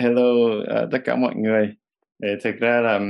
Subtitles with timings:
[0.00, 1.74] Hello, uh, tất cả mọi người.
[2.18, 3.00] để thực ra là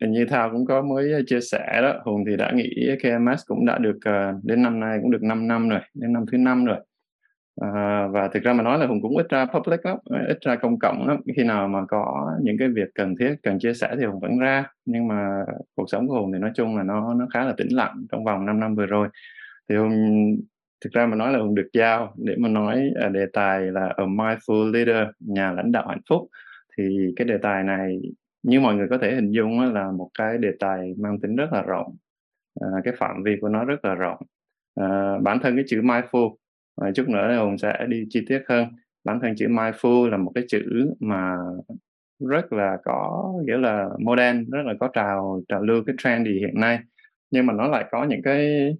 [0.00, 2.70] như Thao cũng có mới chia sẻ đó, Hùng thì đã nghĩ
[3.02, 6.24] KMS cũng đã được uh, đến năm nay cũng được 5 năm rồi, đến năm
[6.32, 6.76] thứ năm rồi.
[7.60, 9.96] À, và thực ra mà nói là Hùng cũng ít ra public lắm,
[10.28, 11.16] ít ra công cộng lắm.
[11.36, 14.38] Khi nào mà có những cái việc cần thiết, cần chia sẻ thì Hùng vẫn
[14.38, 14.64] ra.
[14.86, 15.44] Nhưng mà
[15.76, 18.24] cuộc sống của Hùng thì nói chung là nó nó khá là tĩnh lặng trong
[18.24, 19.08] vòng 5 năm vừa rồi.
[19.68, 20.36] Thì Hùng
[20.80, 22.14] thực ra mà nói là hùng được giao.
[22.16, 26.28] Để mà nói uh, đề tài là a mindful leader nhà lãnh đạo hạnh phúc
[26.78, 28.00] thì cái đề tài này
[28.42, 31.52] như mọi người có thể hình dung là một cái đề tài mang tính rất
[31.52, 31.96] là rộng.
[32.60, 34.18] À, cái phạm vi của nó rất là rộng.
[34.74, 36.34] À, bản thân cái chữ mindful
[36.76, 38.68] à, chút nữa hùng sẽ đi chi tiết hơn.
[39.04, 41.36] Bản thân chữ mindful là một cái chữ mà
[42.28, 46.38] rất là có nghĩa là modern rất là có trào trào lưu cái trend gì
[46.38, 46.78] hiện nay.
[47.30, 48.70] Nhưng mà nó lại có những cái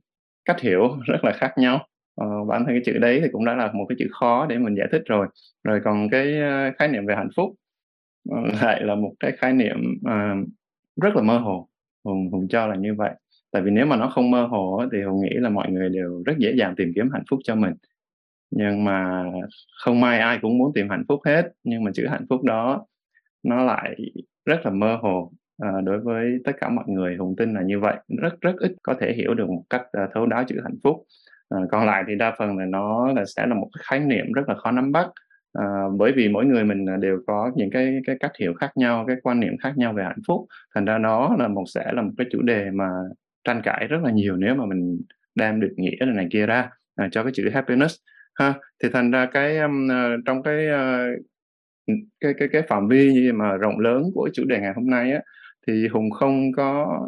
[0.45, 1.87] cách hiểu rất là khác nhau.
[2.15, 4.59] Ờ, bản thân cái chữ đấy thì cũng đã là một cái chữ khó để
[4.59, 5.27] mình giải thích rồi.
[5.65, 7.55] Rồi còn cái ờ, khái niệm về hạnh phúc
[8.31, 10.49] ờ, lại là một cái khái niệm uh,
[11.03, 11.69] rất là mơ hồ.
[12.05, 13.11] Hùng hùng cho là như vậy.
[13.53, 16.23] Tại vì nếu mà nó không mơ hồ thì hùng nghĩ là mọi người đều
[16.27, 17.75] rất dễ dàng tìm kiếm hạnh phúc cho mình.
[18.51, 19.25] Nhưng mà
[19.85, 22.87] không may ai cũng muốn tìm hạnh phúc hết nhưng mà chữ hạnh phúc đó
[23.43, 23.97] nó lại
[24.45, 27.81] rất là mơ hồ à, đối với tất cả mọi người hùng tin là như
[27.81, 27.97] vậy.
[28.23, 30.97] Rất rất ít có thể hiểu được một cách uh, thấu đáo chữ hạnh phúc.
[31.49, 34.33] À, còn lại thì đa phần là nó là sẽ là một cái khái niệm
[34.33, 35.07] rất là khó nắm bắt.
[35.53, 35.65] À,
[35.99, 39.17] bởi vì mỗi người mình đều có những cái cái cách hiểu khác nhau cái
[39.23, 40.47] quan niệm khác nhau về hạnh phúc.
[40.75, 42.89] Thành ra nó là một sẽ là một cái chủ đề mà
[43.45, 45.01] tranh cãi rất là nhiều nếu mà mình
[45.35, 47.95] đem được nghĩa này kia ra à, cho cái chữ happiness.
[48.35, 49.89] Ha thì thành ra cái um,
[50.27, 51.25] trong cái uh,
[52.21, 55.21] cái cái cái phạm vi mà rộng lớn của chủ đề ngày hôm nay á
[55.67, 57.01] thì hùng không có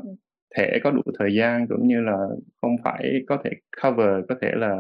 [0.57, 2.17] thể có đủ thời gian cũng như là
[2.63, 3.51] không phải có thể
[3.83, 4.79] cover có thể là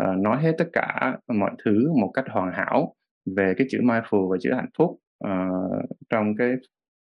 [0.00, 2.94] uh, nói hết tất cả mọi thứ một cách hoàn hảo
[3.36, 6.54] về cái chữ mindful và chữ hạnh phúc uh, trong cái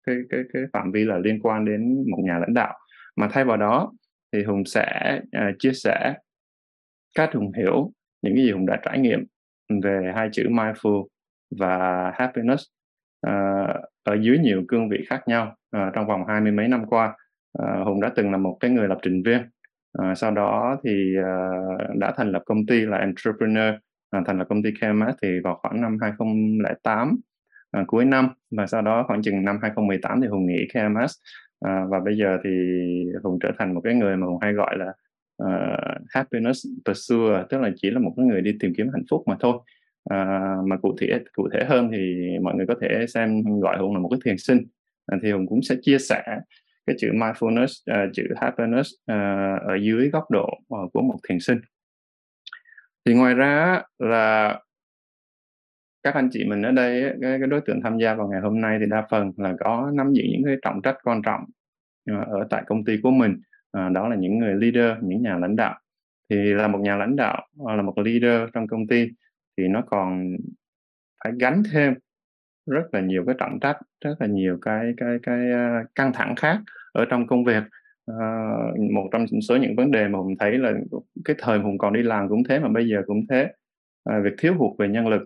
[0.07, 2.79] cái cái cái phạm vi là liên quan đến một nhà lãnh đạo.
[3.15, 3.93] Mà thay vào đó
[4.33, 6.13] thì hùng sẽ uh, chia sẻ
[7.15, 7.91] cách hùng hiểu
[8.21, 9.25] những cái gì hùng đã trải nghiệm
[9.83, 11.05] về hai chữ mindful
[11.59, 12.63] và happiness.
[13.27, 13.67] À,
[14.03, 17.17] ở dưới nhiều cương vị khác nhau à, trong vòng hai mươi mấy năm qua
[17.59, 19.41] à, hùng đã từng là một cái người lập trình viên.
[19.93, 21.49] À, sau đó thì à,
[21.95, 23.75] đã thành lập công ty là entrepreneur
[24.11, 27.19] à, thành lập công ty KMS thì vào khoảng năm 2008
[27.71, 28.29] à, cuối năm.
[28.51, 31.11] Và sau đó khoảng chừng năm 2018 thì hùng nghỉ KMS
[31.59, 32.49] à, và bây giờ thì
[33.23, 34.93] hùng trở thành một cái người mà hùng hay gọi là
[35.43, 39.23] uh, happiness pursuer tức là chỉ là một cái người đi tìm kiếm hạnh phúc
[39.27, 39.59] mà thôi
[40.09, 43.93] à, mà cụ thể cụ thể hơn thì mọi người có thể xem gọi hùng
[43.93, 44.65] là một cái thiền sinh.
[45.05, 46.23] À, thì hùng cũng sẽ chia sẻ
[46.85, 51.39] cái chữ mindfulness uh, chữ happiness uh, ở dưới góc độ uh, của một thiền
[51.39, 51.59] sinh.
[53.05, 54.59] Thì ngoài ra là
[56.03, 58.61] các anh chị mình ở đây cái, cái đối tượng tham gia vào ngày hôm
[58.61, 61.41] nay thì đa phần là có nắm giữ những cái trọng trách quan trọng
[62.11, 63.41] uh, ở tại công ty của mình.
[63.77, 65.79] Uh, đó là những người leader những nhà lãnh đạo.
[66.29, 69.09] Thì là một nhà lãnh đạo ờ, là một leader trong công ty
[69.57, 70.35] thì nó còn
[71.23, 71.93] phải gánh thêm
[72.65, 76.35] rất là nhiều cái trọng trách rất là nhiều cái cái cái à, căng thẳng
[76.35, 76.59] khác
[76.93, 77.63] ở trong công việc.
[78.05, 78.15] À,
[78.93, 80.73] một trong số những vấn đề mà hùng thấy là
[81.25, 83.51] cái thời hùng còn đi làm cũng thế mà bây giờ cũng thế.
[84.03, 85.23] À, việc thiếu hụt về nhân lực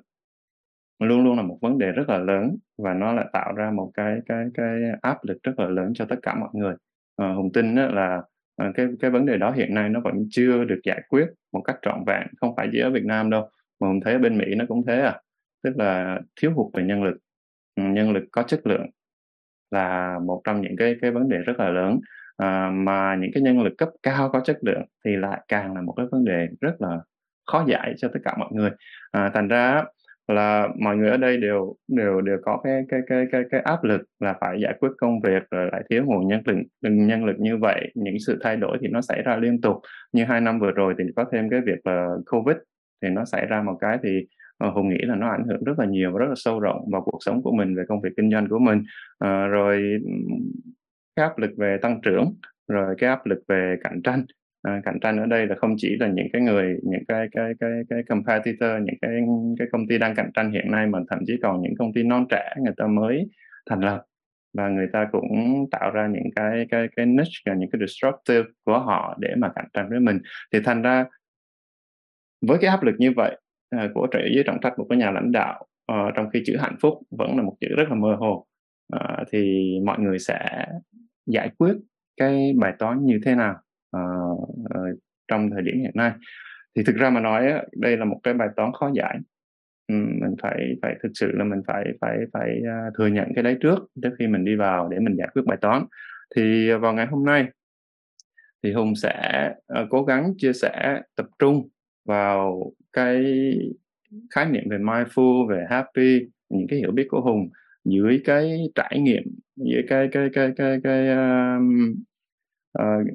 [0.99, 3.91] luôn luôn là một vấn đề rất là lớn và nó lại tạo ra một
[3.93, 6.75] cái cái cái áp lực rất là lớn cho tất cả mọi người.
[7.15, 8.21] À, hùng tin là
[8.57, 11.61] à, cái cái vấn đề đó hiện nay nó vẫn chưa được giải quyết một
[11.61, 13.49] cách trọn vẹn không phải chỉ ở Việt Nam đâu
[13.79, 15.21] mà mình thấy ở bên Mỹ nó cũng thế à.
[15.63, 17.17] Tức là thiếu hụt về nhân lực.
[17.75, 18.85] Ừ, nhân lực có chất lượng
[19.71, 21.99] là một trong những cái cái vấn đề rất là lớn.
[22.37, 25.81] À, mà những cái nhân lực cấp cao có chất lượng thì lại càng là
[25.81, 26.99] một cái vấn đề rất là
[27.51, 28.71] khó giải cho tất cả mọi người.
[29.11, 29.83] À, thành ra
[30.27, 33.83] là mọi người ở đây đều đều đều có cái cái cái cái cái áp
[33.83, 37.35] lực là phải giải quyết công việc rồi lại thiếu nguồn nhân lực nhân lực
[37.39, 37.91] như vậy.
[37.95, 39.77] Những sự thay đổi thì nó xảy ra liên tục.
[40.13, 42.57] Như hai năm vừa rồi thì có thêm cái việc là covid
[43.01, 44.25] thì nó xảy ra một cái thì
[44.67, 46.89] uh, hùng nghĩ là nó ảnh hưởng rất là nhiều và rất là sâu rộng
[46.91, 48.77] vào cuộc sống của mình về công việc kinh doanh của mình.
[49.23, 49.99] Uh, rồi
[51.15, 52.35] cái áp lực về tăng trưởng
[52.67, 54.25] rồi cái áp lực về cạnh tranh.
[54.61, 57.53] À, cạnh tranh ở đây là không chỉ là những cái người những cái cái
[57.59, 59.11] cái cái competitor những cái
[59.59, 62.03] cái công ty đang cạnh tranh hiện nay mà thậm chí còn những công ty
[62.03, 63.27] non trẻ người ta mới
[63.69, 64.03] thành lập.
[64.53, 68.79] Và người ta cũng tạo ra những cái cái cái niche những cái disruptive của
[68.79, 70.19] họ để mà cạnh tranh với mình.
[70.53, 71.05] Thì thành ra
[72.41, 73.37] với cái áp lực như vậy
[73.75, 76.57] uh, của trẻ dưới trọng trách một cái nhà lãnh đạo uh, trong khi chữ
[76.57, 78.45] hạnh phúc vẫn là một chữ rất là mơ hồ
[78.95, 80.65] uh, thì mọi người sẽ
[81.25, 81.73] giải quyết
[82.17, 83.55] cái bài toán như thế nào
[83.97, 86.11] uh, uh, trong thời điểm hiện nay.
[86.75, 89.17] Thì thực ra mà nói đây là một cái bài toán khó giải.
[89.89, 92.61] Mình phải phải thực sự là mình phải phải phải
[92.97, 95.57] thừa nhận cái đấy trước trước khi mình đi vào để mình giải quyết bài
[95.61, 95.85] toán.
[96.35, 97.45] Thì vào ngày hôm nay
[98.63, 99.49] thì hùng sẽ
[99.81, 101.67] uh, cố gắng chia sẻ tập trung
[102.07, 103.23] vào cái
[104.29, 106.19] khái niệm về mindful về happy
[106.49, 107.49] những cái hiểu biết của hùng
[107.85, 109.23] dưới cái trải nghiệm
[109.55, 111.95] dưới cái cái cái cái cái um,
[112.79, 113.07] uh,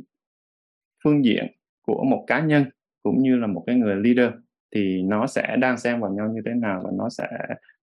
[1.04, 1.46] phương diện
[1.82, 2.64] của một cá nhân
[3.02, 4.30] cũng như là một cái người leader
[4.74, 7.28] thì nó sẽ đang xen vào nhau như thế nào và nó sẽ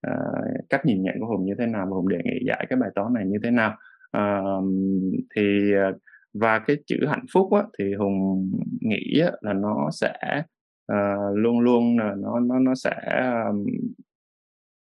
[0.07, 2.79] uh, cách nhìn nhận của hùng như thế nào và hùng đề nghị giải cái
[2.79, 3.77] bài toán này như thế nào.
[4.17, 4.65] Uh,
[5.35, 5.93] thì ờ,
[6.33, 8.51] và cái chữ hạnh phúc á, thì hùng
[8.81, 10.43] nghĩ á, là nó sẽ
[10.93, 12.95] uh, luôn luôn là nó nó nó sẽ
[13.49, 13.65] um,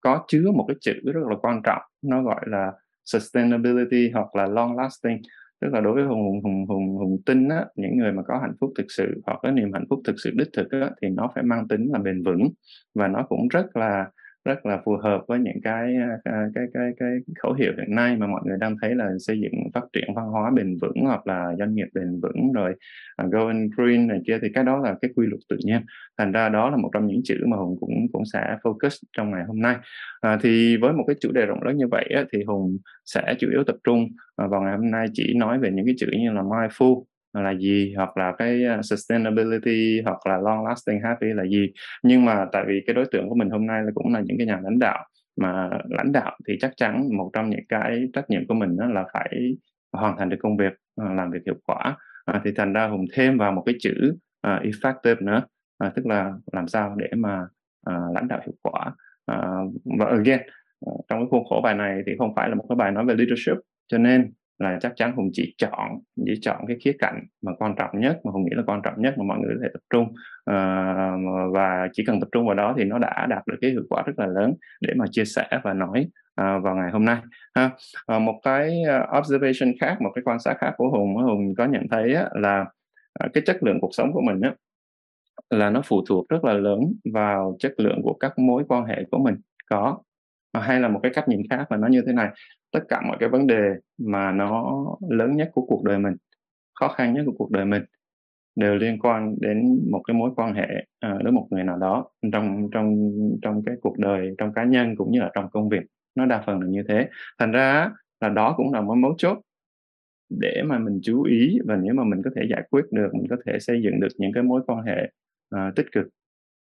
[0.02, 1.82] có chứa một cái chữ rất là quan trọng.
[2.02, 2.72] Nó gọi là
[3.06, 5.22] sustainability hoặc là long lasting.
[5.62, 8.54] Tức là đối với hùng hùng hùng hùng tinh á những người mà có hạnh
[8.62, 11.32] phúc thực sự hoặc có niềm hạnh phúc thực sự đích thực á, thì nó
[11.36, 12.50] phải mang tính là bền vững.
[12.96, 14.10] Và nó cũng rất là
[14.46, 17.10] rất là phù hợp với những cái à, à, cái cái cái,
[17.40, 20.26] khẩu hiệu hiện nay mà mọi người đang thấy là xây dựng phát triển văn
[20.26, 22.76] hóa bền vững hoặc là doanh nghiệp bền vững rồi
[23.16, 25.82] à, uh, going green này kia thì cái đó là cái quy luật tự nhiên.
[26.18, 29.32] Thành ra đó là một trong những chữ mà hùng cũng cũng sẽ focus trong
[29.32, 29.76] ngày hôm nay.
[30.22, 33.36] À, thì với một cái chủ đề rộng lớn như vậy á, thì hùng sẽ
[33.40, 34.04] chủ yếu tập trung
[34.44, 37.54] uh, vào ngày hôm nay chỉ nói về những cái chữ như là mindful là
[37.54, 37.94] gì?
[37.98, 41.72] Hoặc là cái à, sustainability hoặc là long lasting happy là gì?
[42.04, 44.38] Nhưng mà tại vì cái đối tượng của mình hôm nay là cũng là những
[44.38, 45.06] cái nhà lãnh đạo
[45.38, 48.86] mà lãnh đạo thì chắc chắn một trong những cái trách nhiệm của mình đó
[48.86, 49.58] là phải
[49.92, 51.98] hoàn thành được công việc à, làm việc hiệu quả.
[52.26, 54.14] À, thì thành ra hùng thêm vào một cái chữ
[54.48, 55.44] uh, effective nữa.
[55.78, 57.42] À, tức là làm sao để mà
[57.90, 58.96] uh, lãnh đạo hiệu quả.
[59.26, 59.38] À,
[60.00, 60.40] và again
[61.08, 63.16] trong cái khuôn khổ bài này thì không phải là một cái bài nói về
[63.16, 63.58] leadership.
[63.88, 67.76] Cho nên là chắc chắn hùng chỉ chọn chỉ chọn cái khía cạnh mà quan
[67.78, 69.82] trọng nhất mà hùng nghĩ là quan trọng nhất mà mọi người có thể tập
[69.90, 70.04] trung.
[70.50, 73.84] Uh, và chỉ cần tập trung vào đó thì nó đã đạt được cái hiệu
[73.90, 76.08] quả rất là lớn để mà chia sẻ và nói
[76.42, 77.18] uh, vào ngày hôm nay.
[77.56, 77.70] Ha
[78.16, 78.82] uh, một cái
[79.20, 82.66] observation khác một cái quan sát khác của hùng hùng có nhận thấy á, là
[83.34, 84.54] cái chất lượng cuộc sống của mình á,
[85.50, 86.80] là nó phụ thuộc rất là lớn
[87.14, 89.36] vào chất lượng của các mối quan hệ của mình
[89.70, 89.98] có.
[90.54, 92.30] Hay là một cái cách nhìn khác mà nó như thế này
[92.74, 96.14] tất cả mọi cái vấn đề mà nó lớn nhất của cuộc đời mình
[96.80, 97.84] khó khăn nhất của cuộc đời mình
[98.56, 100.68] đều liên quan đến một cái mối quan hệ
[101.00, 103.12] à, với một người nào đó trong trong
[103.42, 105.82] trong cái cuộc đời trong cá nhân cũng như là trong công việc.
[106.16, 107.10] Nó đa phần là như thế.
[107.40, 107.92] Thành ra
[108.22, 109.38] là đó cũng là một mấu chốt
[110.30, 113.28] để mà mình chú ý và nếu mà mình có thể giải quyết được mình
[113.30, 115.12] có thể xây dựng được những cái mối quan hệ
[115.56, 116.08] uh, tích cực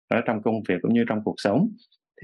[0.08, 1.68] ở trong công việc cũng như trong cuộc sống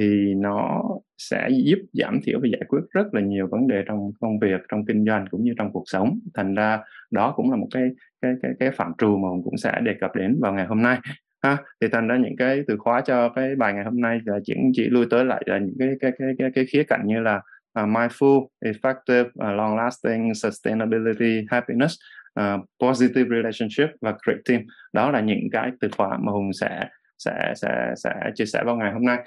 [0.00, 0.82] thì nó
[1.18, 4.60] sẽ giúp giảm thiểu và giải quyết rất là nhiều vấn đề trong công việc
[4.68, 6.18] trong kinh doanh cũng như trong cuộc sống.
[6.34, 6.80] Thành ra
[7.10, 7.88] đó cũng là một cái
[8.22, 10.82] cái cái cái phạm trù mà mình cũng sẽ đề cập đến vào ngày hôm
[10.82, 10.98] nay
[11.42, 11.56] ha.
[11.80, 14.54] Thì thành ra những cái từ khóa cho cái bài ngày hôm nay là chỉ
[14.72, 17.36] chỉ lui tới lại là những cái cái cái cái, cái khía cạnh như là
[17.80, 21.94] uh, mindful, effective, uh, long lasting, sustainability, happiness,
[22.40, 24.62] uh, positive relationship và great team.
[24.92, 26.88] Đó là những cái từ khóa mà Hùng sẽ
[27.18, 29.18] sẽ sẽ sẽ chia sẻ vào ngày hôm nay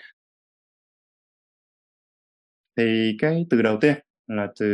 [2.77, 3.95] thì cái từ đầu tiên
[4.27, 4.67] là từ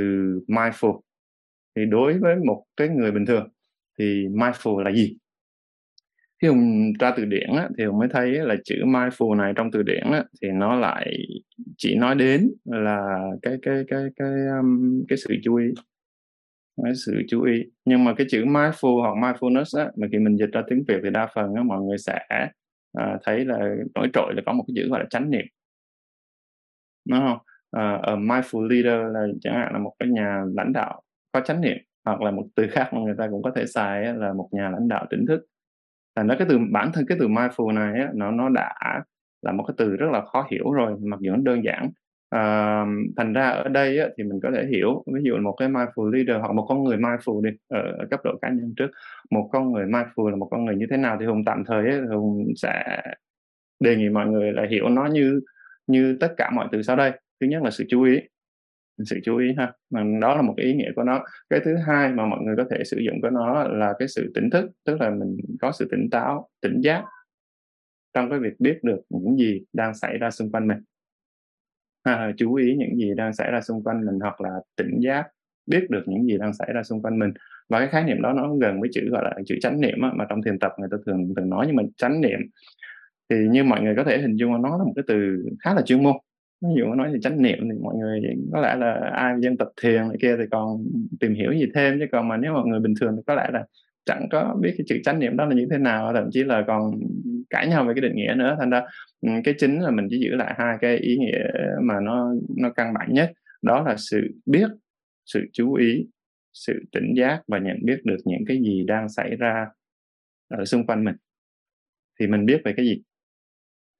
[0.48, 1.00] mindful.
[1.76, 3.50] Thì đối với một cái người bình thường
[4.00, 5.18] thì mindful là gì?
[6.42, 9.72] Khi hùng ra từ điển á, thì hùng mới thấy là chữ mindful này trong
[9.72, 11.14] từ điển á, thì nó lại
[11.78, 15.68] chỉ nói đến là cái cái cái cái um, cái sự chú ý.
[16.84, 17.64] Cái sự chú ý.
[17.86, 21.00] Nhưng mà cái chữ mindful hoặc mindfulness á, mà khi mình dịch ra tiếng việt
[21.04, 22.20] thì đa phần á, mọi người sẽ
[22.94, 25.46] à, thấy là nổi trội là có một cái chữ gọi là chánh niệm.
[27.06, 27.38] Đúng không?
[27.78, 31.62] Uh, a mindful leader là chẳng hạn là một cái nhà lãnh đạo có chánh
[31.62, 34.50] niệm hoặc là một từ khác mà người ta cũng có thể xài là một
[34.52, 35.46] nhà lãnh đạo tỉnh thức.
[36.16, 39.02] Thành nó cái từ bản thân cái từ mindful này ấy, nó nó đã
[39.42, 41.90] là một cái từ rất là khó hiểu rồi mặc dù nó đơn giản.
[42.30, 42.86] À,
[43.18, 46.10] thành ra ở đây á, thì mình có thể hiểu ví dụ một cái mindful
[46.12, 48.92] leader hoặc một con người mindful đi ở, ở cấp độ cá nhân trước.
[49.32, 51.90] Một con người mindful là một con người như thế nào thì hùng tạm thời
[51.90, 53.02] ấy, hùng sẽ
[53.80, 55.42] đề nghị mọi người là hiểu nó như
[55.88, 58.20] như tất cả mọi từ sau đây thứ nhất là sự chú ý.
[59.06, 59.74] Sự chú ý ha.
[59.90, 61.24] Mà đó là một cái ý nghĩa của nó.
[61.50, 64.32] Cái thứ hai mà mọi người có thể sử dụng của nó là cái sự
[64.36, 67.04] tỉnh thức tức là mình có sự tỉnh táo tỉnh giác
[68.14, 70.78] trong cái việc biết được những gì đang xảy ra xung quanh mình.
[72.06, 75.28] Ha, chú ý những gì đang xảy ra xung quanh mình hoặc là tỉnh giác
[75.66, 77.34] biết được những gì đang xảy ra xung quanh mình.
[77.70, 80.12] Và cái khái niệm đó nó gần với chữ gọi là chữ chánh niệm á,
[80.16, 82.40] mà trong thiền tập người ta thường thường nói nhưng mà chánh niệm.
[83.30, 85.82] Thì như mọi người có thể hình dung nó là một cái từ khá là
[85.82, 86.16] chuyên môn
[86.62, 88.22] ví dụ nói về chánh niệm thì mọi người
[88.54, 90.84] có lẽ là ai dân tập thiền này kia thì còn
[91.20, 93.50] tìm hiểu gì thêm, chứ còn mà nếu mọi người bình thường thì có lẽ
[93.54, 93.66] là
[94.06, 96.64] chẳng có biết cái chữ chánh niệm đó là như thế nào, thậm chí là
[96.68, 96.92] còn
[97.50, 98.56] cãi nhau về cái định nghĩa nữa.
[98.60, 98.82] Thành ra
[99.22, 101.44] ừ, cái chính là mình chỉ giữ lại hai cái ý nghĩa
[101.82, 104.70] mà nó nó căn bản nhất, đó là sự biết,
[105.26, 106.08] sự chú ý,
[106.54, 109.68] sự tỉnh giác và nhận biết được những cái gì đang xảy ra
[110.48, 111.16] ở xung quanh mình.
[112.20, 113.02] Thì mình biết về cái gì?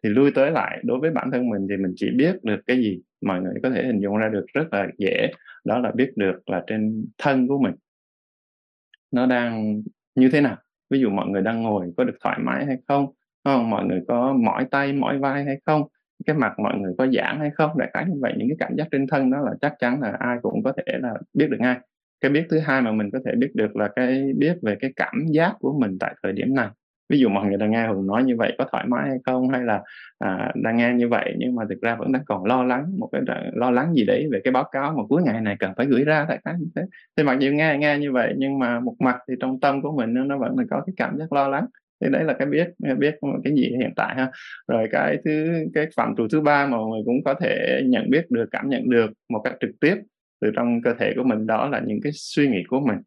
[0.04, 2.78] Thì lui tới lại, đối với bản thân mình thì mình chỉ biết được cái
[2.78, 5.32] gì, mọi người có thể hình dung ra được rất là dễ,
[5.66, 7.74] đó là biết được là trên thân của mình
[9.12, 9.82] nó đang
[10.16, 10.58] như thế nào.
[10.90, 13.08] Ví dụ mọi người đang ngồi có được thoải mái hay không
[13.44, 13.70] không?
[13.70, 15.84] Mọi người có mỏi tay, mỏi vai hay không?
[16.26, 17.78] Cái mặt mọi người có giãn hay không?
[17.78, 20.16] Đại khái như vậy, những cái cảm giác trên thân đó là chắc chắn là
[20.20, 21.80] ai cũng có thể là biết được ngay.
[22.22, 24.94] Cái biết thứ hai mà mình có thể biết được là cái, biết về cái
[24.96, 26.68] cảm giác của mình tại thời điểm này
[27.10, 29.50] ví dụ mọi người đang nghe hùng nói như vậy có thoải mái hay không?
[29.50, 29.82] Hay là
[30.20, 33.10] à, đang nghe như vậy nhưng mà thực ra vẫn đang còn lo lắng một
[33.12, 33.22] cái
[33.54, 36.04] lo lắng gì đấy về cái báo cáo mà cuối ngày này cần phải gửi
[36.04, 36.82] ra tại cái như thế.
[37.18, 39.92] Thì mặc dù nghe nghe như vậy nhưng mà một mặt thì trong tâm của
[39.92, 41.66] mình nó vẫn là có cái cảm giác lo lắng.
[42.02, 44.32] Thì đấy là cái biết biết cái gì hiện tại ha.
[44.68, 48.10] Rồi cái thứ cái phạm trù thứ ba mà mọi người cũng có thể nhận
[48.10, 49.96] biết được cảm nhận được một cách trực tiếp
[50.42, 52.98] từ trong cơ thể của mình đó là những cái suy nghĩ của mình.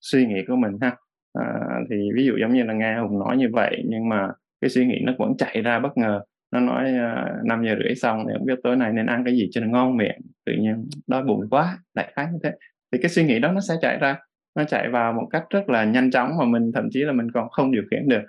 [0.00, 0.96] Suy nghĩ của mình ha.
[1.32, 4.28] À, thì ví dụ giống như là nghe hùng nói như vậy nhưng mà
[4.60, 6.20] cái suy nghĩ nó vẫn chạy ra bất ngờ.
[6.52, 9.24] Nó nói à, năm uh, giờ rưỡi xong thì không biết tối nay nên ăn
[9.24, 10.20] cái gì cho nó ngon miệng.
[10.46, 12.52] Tự nhiên đói bụng quá đại khái như thế.
[12.92, 14.16] Thì cái suy nghĩ đó nó sẽ chạy ra.
[14.56, 17.30] Nó chạy vào một cách rất là nhanh chóng mà mình thậm chí là mình
[17.30, 18.22] còn không điều khiển được.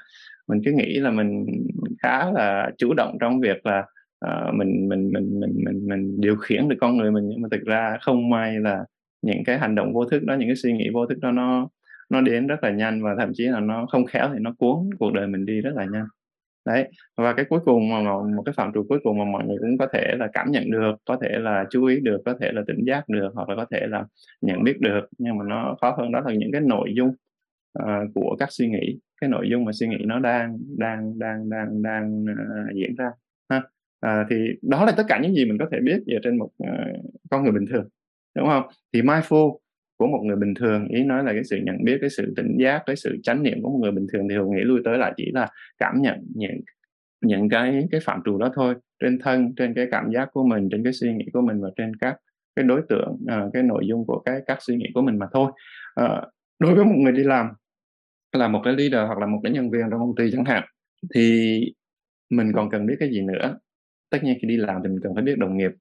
[0.48, 1.46] Mình cứ nghĩ là mình
[2.04, 3.84] khá là chủ động trong việc là
[4.26, 7.24] uh, mình, mình mình mình mình mình điều khiển được con người mình.
[7.30, 8.86] Nhưng mà thực ra không may là
[9.22, 11.70] những cái hành động vô thức đó những cái suy nghĩ vô thức đó nó
[12.10, 14.90] nó đến rất là nhanh và thậm chí là nó không khéo thì nó cuốn
[15.00, 16.06] cuộc đời mình đi rất là nhanh.
[16.66, 18.02] Đấy và cái cuối cùng mà
[18.36, 20.72] một cái phạm trù cuối cùng mà mọi người cũng có thể là cảm nhận
[20.72, 23.56] được có thể là chú ý được có thể là tỉnh giác được hoặc là
[23.56, 24.06] có thể là
[24.42, 27.12] nhận biết được nhưng mà nó khó hơn đó là những cái nội dung
[27.80, 31.50] uh, của các suy nghĩ cái nội dung mà suy nghĩ nó đang đang đang
[31.50, 33.12] đang đang uh, diễn ra
[33.50, 33.62] ha.
[34.06, 36.50] Uh, thì đó là tất cả những gì mình có thể biết về trên một
[36.64, 37.88] uh, con người bình thường
[38.36, 38.64] đúng không?
[38.94, 39.58] Thì mindful
[39.98, 40.88] của một người bình thường.
[40.88, 43.62] Ý nói là cái sự nhận biết cái sự tỉnh giác cái sự chánh niệm
[43.62, 46.20] của một người bình thường thì hùng nghĩ lui tới lại chỉ là cảm nhận
[46.36, 46.62] những
[47.22, 48.76] những cái cái phạm trù đó thôi.
[49.02, 51.70] Trên thân trên cái cảm giác của mình trên cái suy nghĩ của mình và
[51.76, 52.18] trên các
[52.56, 55.26] cái đối tượng uh, cái nội dung của cái các suy nghĩ của mình mà
[55.34, 55.52] thôi.
[56.02, 56.24] Uh,
[56.60, 57.48] đối với một người đi làm
[58.34, 60.64] là một cái leader hoặc là một cái nhân viên trong công ty chẳng hạn
[61.16, 61.60] thì
[62.30, 63.60] mình còn cần biết cái gì nữa?
[64.10, 65.72] Tất nhiên khi đi làm thì mình cần phải biết đồng nghiệp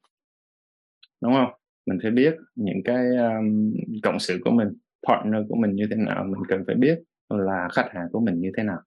[1.23, 1.51] đúng không?
[1.87, 4.69] Mình phải biết những cái um, cộng sự của mình
[5.09, 8.41] partner của mình như thế nào mình cần phải biết là khách hàng của mình
[8.41, 8.79] như thế nào.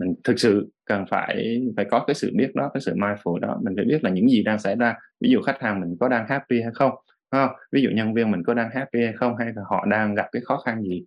[0.00, 3.60] Mình thực sự cần phải phải có cái sự biết đó cái sự mindful đó.
[3.62, 4.94] Mình phải biết là những gì đang xảy ra.
[5.20, 6.92] Ví dụ khách hàng mình có đang happy hay không
[7.30, 7.50] không?
[7.72, 10.26] Ví dụ nhân viên mình có đang happy hay không hay là họ đang gặp
[10.32, 11.04] cái khó khăn gì?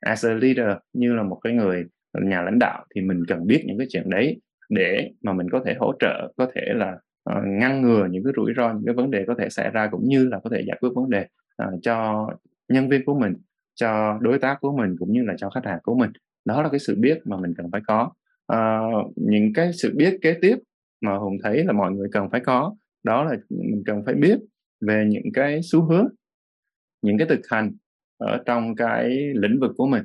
[0.00, 1.84] As a leader như là một cái người
[2.22, 5.62] nhà lãnh đạo thì mình cần biết những cái chuyện đấy để mà mình có
[5.66, 6.98] thể hỗ trợ có thể là
[7.30, 9.88] uh, ngăn ngừa những cái rủi ro những cái vấn đề có thể xảy ra
[9.90, 11.26] cũng như là có thể giải quyết vấn đề
[11.62, 12.28] uh, cho
[12.68, 13.34] nhân viên của mình
[13.74, 16.10] cho đối tác của mình cũng như là cho khách hàng của mình.
[16.44, 18.12] Đó là cái sự biết mà mình cần phải có.
[18.52, 20.56] Uh, những cái sự biết kế tiếp
[21.00, 22.74] mà hùng thấy là mọi người cần phải có
[23.04, 24.38] đó là mình cần phải biết
[24.86, 26.08] về những cái xu hướng
[27.02, 27.72] những cái thực hành
[28.18, 30.02] ở trong cái lĩnh vực của mình.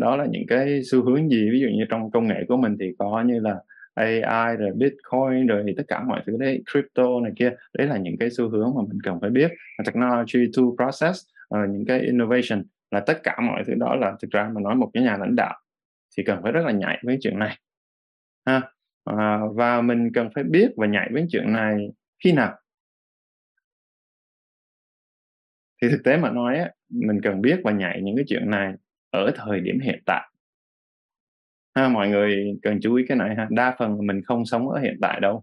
[0.00, 1.50] Đó là những cái xu hướng gì?
[1.52, 3.56] Ví dụ như trong công nghệ của mình thì có như là
[3.96, 8.16] AI rồi Bitcoin rồi tất cả mọi thứ đấy crypto này kia đấy là những
[8.20, 9.50] cái xu hướng mà mình cần phải biết.
[9.86, 11.20] Technology to process
[11.54, 14.74] uh, những cái innovation là tất cả mọi thứ đó là thực ra mà nói
[14.74, 15.60] một cái nhà lãnh đạo
[16.16, 17.58] thì cần phải rất là nhạy với chuyện này
[18.46, 18.62] ha.
[19.04, 21.88] À, và mình cần phải biết và nhạy với chuyện này
[22.24, 22.58] khi nào.
[25.82, 28.72] Thì thực tế mà nói á, mình cần biết và nhạy những cái chuyện này
[29.10, 30.30] ở thời điểm hiện tại
[31.76, 33.46] ha, mọi người cần chú ý cái này ha.
[33.50, 35.42] Đa phần mình không sống ở hiện tại đâu.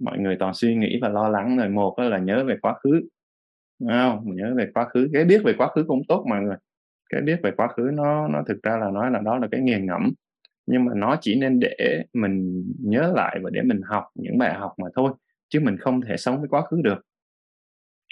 [0.00, 2.90] Mọi người toàn suy nghĩ và lo lắng rồi một là nhớ về quá khứ.
[3.80, 4.36] Đúng không?
[4.36, 5.08] Nhớ về quá khứ.
[5.12, 6.56] Cái biết về quá khứ cũng tốt mọi người.
[7.10, 9.60] Cái biết về quá khứ nó nó thực ra là nói là đó là cái
[9.60, 10.12] nghiền ngẫm.
[10.66, 14.54] Nhưng mà nó chỉ nên để mình nhớ lại và để mình học những bài
[14.54, 15.12] học mà thôi
[15.48, 16.98] chứ mình không thể sống với quá khứ được.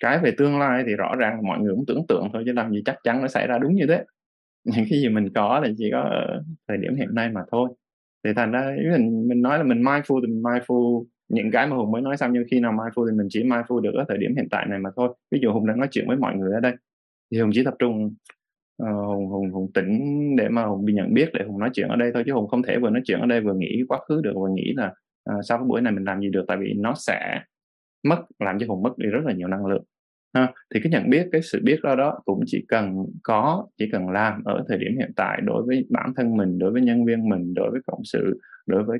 [0.03, 2.73] Cái về tương lai thì rõ ràng mọi người cũng tưởng tượng thôi chứ làm
[2.73, 4.05] gì chắc chắn nó xảy ra đúng như thế
[4.67, 7.69] những cái gì mình có là chỉ có ở thời điểm hiện nay mà thôi.
[8.25, 11.05] Thì thành ra mình mình nói là mình mindful thì mình mindful.
[11.29, 13.81] Những cái mà hùng mới nói xong nhưng khi nào mindful thì mình chỉ mindful
[13.81, 15.15] được ở thời điểm hiện tại này mà thôi.
[15.31, 16.73] Ví dụ hùng đang nói chuyện với mọi người ở đây
[17.33, 18.15] thì hùng chỉ tập trung
[18.83, 20.01] uh, hùng hùng hùng tỉnh
[20.37, 22.49] để mà hùng bị nhận biết để hùng nói chuyện ở đây thôi chứ hùng
[22.49, 24.93] không thể vừa nói chuyện ở đây vừa nghĩ quá khứ được và nghĩ là
[25.31, 27.41] uh, sau cái buổi này mình làm gì được tại vì nó sẽ
[28.03, 29.85] mất làm cho hùng mất đi rất là nhiều năng lượng
[30.35, 33.89] ha, thì cái nhận biết, cái sự biết đó đó cũng chỉ cần có, chỉ
[33.93, 37.05] cần làm ở thời điểm hiện tại đối với bản thân mình, đối với nhân
[37.05, 38.99] viên mình, đối với cộng sự, đối với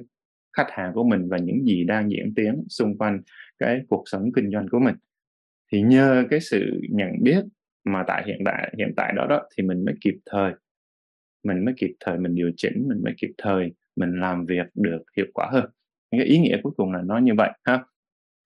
[0.57, 3.21] khách hàng của mình và những gì đang diễn tiến xung quanh
[3.59, 4.95] cái cuộc sống kinh doanh của mình.
[5.73, 7.45] Thì nhờ cái sự nhận biết
[7.85, 10.53] mà tại hiện tại hiện tại đó đó thì mình mới kịp thời,
[11.45, 15.03] mình mới kịp thời mình điều chỉnh, mình mới kịp thời mình làm việc được
[15.17, 15.65] hiệu quả hơn.
[16.11, 17.85] Cái ý nghĩa cuối cùng là nó như vậy, ha.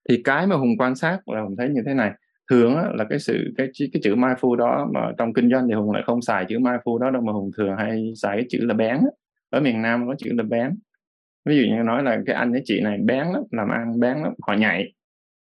[0.09, 2.11] Thì cái mà hùng quan sát là hùng thấy như thế này
[2.51, 5.73] thường á, là cái sự cái cái chữ mindful đó mà trong kinh doanh thì
[5.73, 8.59] hùng lại không xài chữ mindful đó đâu mà hùng thường hay xài cái chữ
[8.61, 8.99] là bén
[9.49, 10.79] ở miền nam có chữ là bén.
[11.45, 14.17] Ví dụ như nói là cái anh cái chị này bén lắm làm ăn bén
[14.17, 14.93] lắm họ nhảy.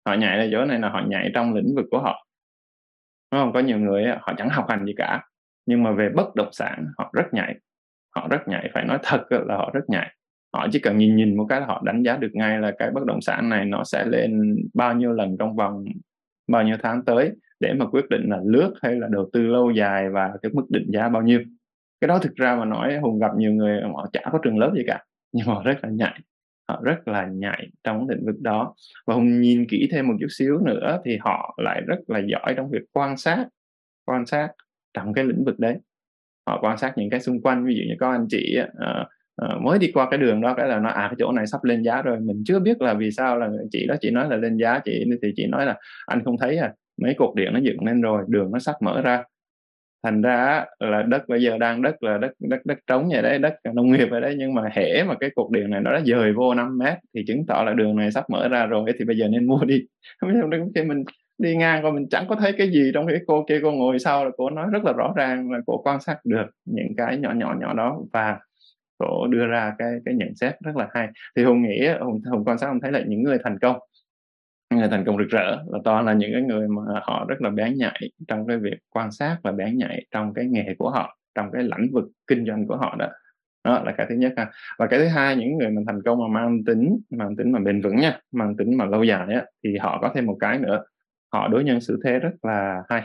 [0.05, 2.27] Họ nhảy ở chỗ này là họ nhảy trong lĩnh vực của họ.
[3.31, 3.53] Đúng không?
[3.53, 5.23] Có nhiều người họ chẳng học hành gì cả
[5.65, 7.55] nhưng mà về bất động sản họ rất nhảy.
[8.15, 10.15] Họ rất nhảy phải nói thật là họ rất nhảy.
[10.53, 12.91] Họ chỉ cần nhìn nhìn một cái là họ đánh giá được ngay là cái
[12.91, 15.85] bất động sản này nó sẽ lên bao nhiêu lần trong vòng
[16.49, 19.71] bao nhiêu tháng tới để mà quyết định là lướt hay là đầu tư lâu
[19.71, 21.41] dài và cái mức định giá bao nhiêu.
[22.01, 24.71] Cái đó thực ra mà nói hùng gặp nhiều người họ chả có trường lớp
[24.75, 26.19] gì cả nhưng mà rất là nhạy
[26.69, 28.75] họ rất là nhạy trong lĩnh vực đó.
[29.07, 32.53] Và hùng nhìn kỹ thêm một chút xíu nữa thì họ lại rất là giỏi
[32.57, 33.45] trong việc quan sát
[34.05, 34.49] quan sát
[34.93, 35.77] trong cái lĩnh vực đấy.
[36.47, 39.07] Họ quan sát những cái xung quanh ví dụ như có anh chị uh,
[39.45, 41.63] uh, mới đi qua cái đường đó cái là nó à cái chỗ này sắp
[41.63, 42.19] lên giá rồi.
[42.19, 45.05] Mình chưa biết là vì sao là chị đó chị nói là lên giá chị
[45.21, 48.23] thì chị nói là anh không thấy à mấy cột điện nó dựng lên rồi
[48.27, 49.23] đường nó sắp mở ra.
[50.03, 53.39] Thành ra là đất bây giờ đang đất là đất đất đất trống vậy đấy
[53.39, 56.01] đất nông nghiệp vậy đấy nhưng mà hễ mà cái cột điện này nó đã
[56.05, 59.05] dời vô 5 mét thì chứng tỏ là đường này sắp mở ra rồi thì
[59.05, 59.81] bây giờ nên mua đi.
[60.75, 61.03] Khi mình
[61.37, 63.99] đi ngang qua mình chẳng có thấy cái gì trong cái cô kia cô ngồi
[63.99, 67.17] sau là cô nói rất là rõ ràng là cô quan sát được những cái
[67.17, 67.99] nhỏ nhỏ nhỏ đó.
[68.13, 68.39] Và
[68.99, 71.07] cổ đưa ra cái cái nhận xét rất là hay.
[71.35, 73.79] Thì hùng nghĩ hùng, hùng quan sát hùng thấy là những người thành công
[74.75, 77.49] người thành công rực rỡ là toàn là những cái người mà họ rất là
[77.49, 81.17] bén nhạy trong cái việc quan sát và bén nhạy trong cái nghề của họ
[81.35, 83.07] trong cái lĩnh vực kinh doanh của họ đó.
[83.63, 84.51] Đó là cái thứ nhất ha.
[84.77, 87.59] Và cái thứ hai những người mà thành công mà mang tính mang tính mà
[87.59, 90.59] bền vững nha mang tính mà lâu dài á thì họ có thêm một cái
[90.59, 90.83] nữa.
[91.33, 93.03] Họ đối nhân xử thế rất là hay.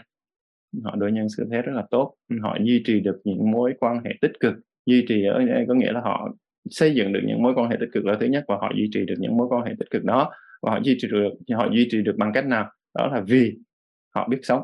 [0.85, 2.15] Họ đối nhân xử thế rất là tốt.
[2.43, 4.55] Họ duy trì được những mối quan hệ tích cực
[4.87, 6.29] duy trì ở đây có nghĩa là họ
[6.71, 8.89] xây dựng được những mối quan hệ tích cực là thứ nhất và họ duy
[8.93, 11.69] trì được những mối quan hệ tích cực đó và họ duy trì được họ
[11.73, 12.71] duy trì được bằng cách nào?
[12.95, 13.57] Đó là vì
[14.15, 14.63] họ biết sống.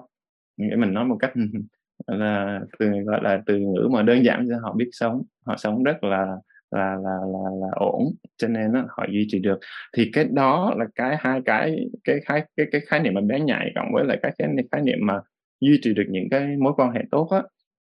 [0.56, 1.32] Nghĩa mình nói một cách
[2.06, 5.82] là từ gọi là từ ngữ mà đơn giản cho họ biết sống họ sống
[5.82, 6.26] rất là
[6.70, 8.04] là là là, là ổn
[8.36, 9.58] cho nên nó họ duy trì được.
[9.96, 13.40] Thì cái đó là cái hai cái cái khái cái cái khái niệm mà bé
[13.40, 15.20] nhạy cộng với lại cái cái khái niệm mà
[15.60, 17.42] duy trì được những cái mối quan hệ tốt á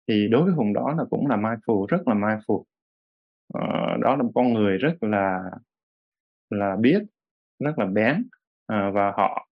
[0.07, 2.63] thì đối với hùng đó là cũng là mindful rất là mindful.
[3.53, 3.61] Ờ,
[4.01, 5.43] đó là một con người rất là
[6.49, 7.03] là biết
[7.59, 8.27] rất là bén
[8.67, 9.47] à, và họ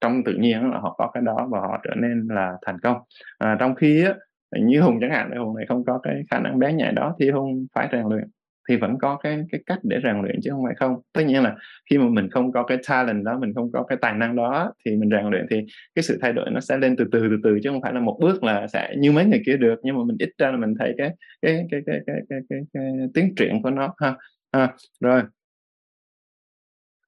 [0.00, 2.98] trong tự nhiên là họ có cái đó và họ trở nên là thành công.
[3.38, 4.14] À, trong khi á,
[4.60, 7.30] như hùng chẳng hạn hùng này không có cái khả năng bén nhạy đó thì
[7.30, 8.30] hùng phải rèn luyện
[8.68, 11.00] thì vẫn có cái cái cách để rèn luyện chứ không phải không.
[11.12, 11.56] Tất nhiên là
[11.90, 14.72] khi mà mình không có cái talent đó mình không có cái tài năng đó
[14.84, 17.36] thì mình rèn luyện thì cái sự thay đổi nó sẽ lên từ từ từ
[17.44, 19.80] từ chứ không phải là một bước là sẽ như mấy người kia được.
[19.82, 21.10] Nhưng mà mình ít ra là mình thấy cái
[21.42, 24.14] cái cái cái cái cái, cái, cái, cái tiến triển của nó ha.
[24.52, 25.22] Ha rồi.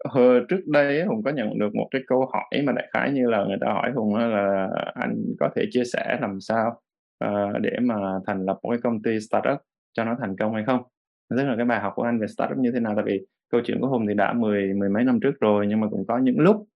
[0.09, 3.31] Hồi trước đây hùng có nhận được một cái câu hỏi mà đại khái như
[3.31, 6.81] là người ta hỏi hùng là anh có thể chia sẻ làm sao
[7.25, 7.95] uh, để mà
[8.27, 9.59] thành lập một cái công ty startup
[9.93, 10.83] cho nó thành công hay không?
[11.31, 13.61] Tức là cái bài học của anh về startup như thế nào tại vì câu
[13.65, 16.19] chuyện của hùng thì đã mười mười mấy năm trước rồi nhưng mà cũng có
[16.19, 16.67] những lúc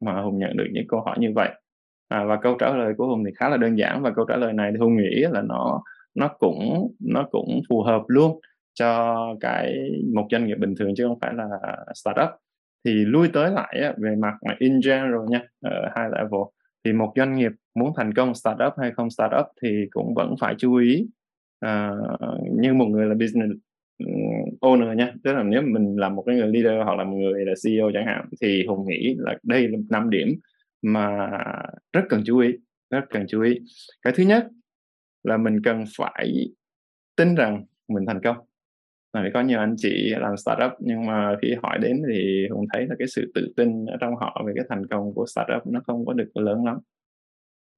[0.00, 1.50] mà hùng nhận được những câu hỏi như vậy.
[2.08, 4.36] À, và câu trả lời của hùng thì khá là đơn giản và câu trả
[4.36, 5.82] lời này thì hùng nghĩ là nó
[6.14, 8.40] nó cũng nó cũng phù hợp luôn
[8.74, 9.74] cho cái
[10.14, 11.48] một doanh nghiệp bình thường chứ không phải là
[11.94, 12.28] startup.
[12.84, 16.40] Thì lui tới lại á, về mặt mà in general nha ờ, ở hai level
[16.84, 20.54] thì một doanh nghiệp muốn thành công startup hay không startup thì cũng vẫn phải
[20.58, 21.06] chú ý
[21.66, 23.52] uh, như một người là business
[24.60, 27.44] owner nha tức là nếu mình là một cái người leader hoặc là một người
[27.46, 30.28] là CEO chẳng hạn, thì hùng nghĩ là đây là năm điểm
[30.82, 31.30] mà
[31.92, 32.52] rất cần chú ý,
[32.90, 33.58] rất cần chú ý.
[34.02, 34.46] Cái thứ nhất
[35.24, 36.34] là mình cần phải
[37.16, 38.36] tin rằng mình thành công.
[39.14, 42.86] Vì có nhiều anh chị làm startup nhưng mà khi hỏi đến thì hùng thấy
[42.86, 45.80] là cái sự tự tin ở trong họ về cái thành công của startup nó
[45.86, 46.78] không có được lớn lắm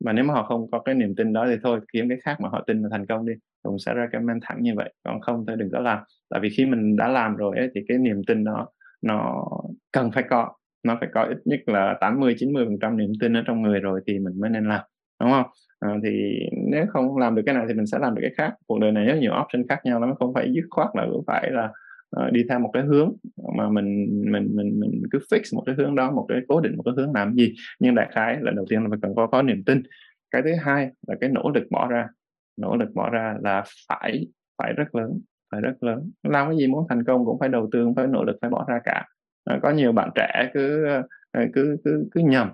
[0.04, 2.40] mà nếu mà họ không có cái niềm tin đó thì thôi kiếm cái khác
[2.40, 3.32] mà họ tin là thành công đi
[3.62, 5.98] cũng sẽ recommend thẳng như vậy còn không thì đừng có làm.
[6.30, 8.68] Tại vì khi mình đã làm rồi ấy, thì cái niềm tin đó
[9.02, 9.44] nó
[9.92, 13.37] cần phải có nó phải có ít nhất là 80 90 phần trăm niềm tin
[13.37, 14.80] ở trong người rồi thì mình mới nên làm
[15.20, 15.46] đúng không?
[15.80, 16.38] À, thì
[16.70, 18.54] nếu không làm được cái này thì mình sẽ làm được cái khác.
[18.66, 21.50] Cuộc đời này rất nhiều option khác nhau lắm không phải dứt khoát là phải
[21.50, 21.68] là
[22.16, 23.12] uh, đi theo một cái hướng
[23.57, 26.77] mà mình mình mình mình cứ fix một cái hướng đó một cái cố định
[26.77, 27.55] một cái hướng làm gì.
[27.81, 29.83] Nhưng đại khái là đầu tiên là phải cần có có niềm tin.
[30.31, 32.09] Cái thứ hai là cái nỗ lực bỏ ra.
[32.57, 34.27] Nỗ lực bỏ ra là phải
[34.59, 35.21] phải rất lớn
[35.53, 36.11] phải rất lớn.
[36.23, 38.51] Làm cái gì muốn thành công cũng phải đầu tư cũng phải nỗ lực phải
[38.51, 39.05] bỏ ra cả.
[39.44, 40.85] Ờ, có nhiều bạn trẻ cứ
[41.33, 42.51] ờ, cứ cứ cứ nhầm.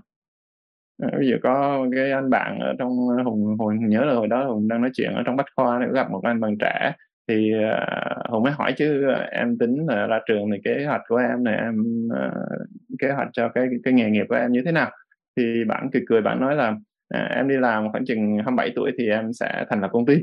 [1.18, 4.68] Ví dụ có cái anh bạn ở trong hùng hồi nhớ là hồi đó hùng
[4.68, 6.92] đang nói chuyện ở trong bách khoa này gặp một anh bạn trẻ
[7.28, 11.02] thì uh, hùng mới hỏi chứ à, em tính là ra trường thì kế hoạch
[11.08, 14.62] của em này em uh, kế hoạch cho cái cái nghề nghiệp của em như
[14.64, 14.90] thế nào?
[15.36, 16.74] Thì bạn cười cười bạn nói là
[17.08, 20.14] à, em đi làm khoảng chừng 27 tuổi thì em sẽ thành lập công ty.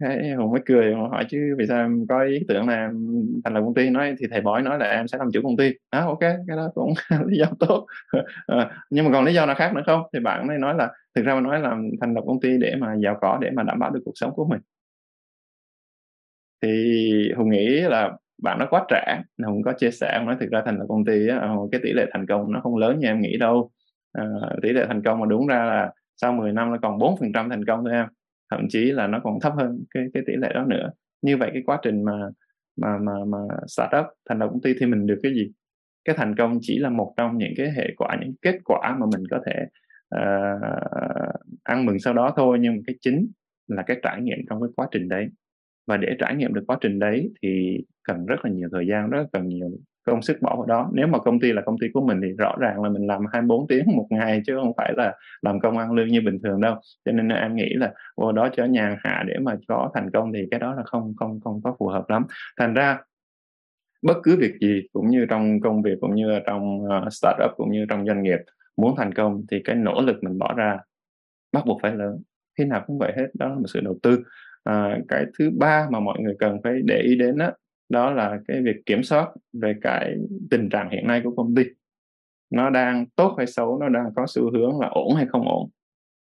[0.00, 2.90] Thế hùng mới cười hùng hỏi chứ vì sao em có ý tưởng là em
[3.44, 3.90] thành lập công ty?
[3.90, 5.72] Nói thì thầy bói nói là em sẽ làm chủ công ty.
[5.90, 6.92] À ok cái đó cũng
[7.26, 7.86] lý do tốt.
[8.46, 10.02] À, nhưng mà còn lý do nào khác nữa không?
[10.12, 12.74] Thì bạn ấy nói là thực ra mà nói là thành lập công ty để
[12.78, 14.60] mà giàu có để mà đảm bảo được cuộc sống của mình
[16.62, 20.50] thì hùng nghĩ là bạn nó quá trẻ hùng có chia sẻ hùng nói thực
[20.50, 23.08] ra thành lập công ty á, cái tỷ lệ thành công nó không lớn như
[23.08, 23.70] em nghĩ đâu.
[24.12, 24.24] À,
[24.62, 27.64] tỷ lệ thành công mà đúng ra là sau 10 năm nó còn 4% thành
[27.64, 28.06] công thôi em
[28.50, 30.90] thậm chí là nó còn thấp hơn cái cái tỷ lệ đó nữa.
[31.22, 32.12] Như vậy cái quá trình mà
[32.76, 35.52] mà mà mà startup thành lập công ty thì mình được cái gì?
[36.04, 39.06] Cái thành công chỉ là một trong những cái hệ quả những kết quả mà
[39.12, 39.66] mình có thể
[40.16, 40.62] uh,
[41.62, 43.28] ăn mừng sau đó thôi nhưng mà cái chính
[43.68, 45.26] là cái trải nghiệm trong cái quá trình đấy
[45.86, 49.10] và để trải nghiệm được quá trình đấy thì cần rất là nhiều thời gian,
[49.10, 49.70] rất là cần nhiều
[50.06, 50.90] công sức bỏ vào đó.
[50.92, 53.20] Nếu mà công ty là công ty của mình thì rõ ràng là mình làm
[53.32, 56.60] 24 tiếng một ngày chứ không phải là làm công ăn lương như bình thường
[56.60, 56.74] đâu.
[57.04, 60.32] Cho nên em nghĩ là vô đó cho nhàn hạ để mà có thành công
[60.32, 62.26] thì cái đó là không không không có phù hợp lắm.
[62.58, 62.98] Thành ra,
[64.02, 67.72] bất cứ việc gì cũng như trong công việc, cũng như trong ờ, startup, cũng
[67.72, 68.38] như trong doanh nghiệp
[68.76, 70.78] muốn thành công thì cái nỗ lực mình bỏ ra
[71.52, 72.22] bắt buộc phải lớn.
[72.58, 74.22] Khi nào cũng vậy hết, đó là một sự đầu tư
[74.64, 77.52] à, cái thứ ba mà mọi người cần phải để ý đến đó,
[77.88, 80.14] đó là cái việc kiểm soát về cái
[80.50, 81.62] tình trạng hiện nay của công ty.
[82.50, 85.68] Nó đang tốt hay xấu nó đang có xu hướng là ổn hay không ổn.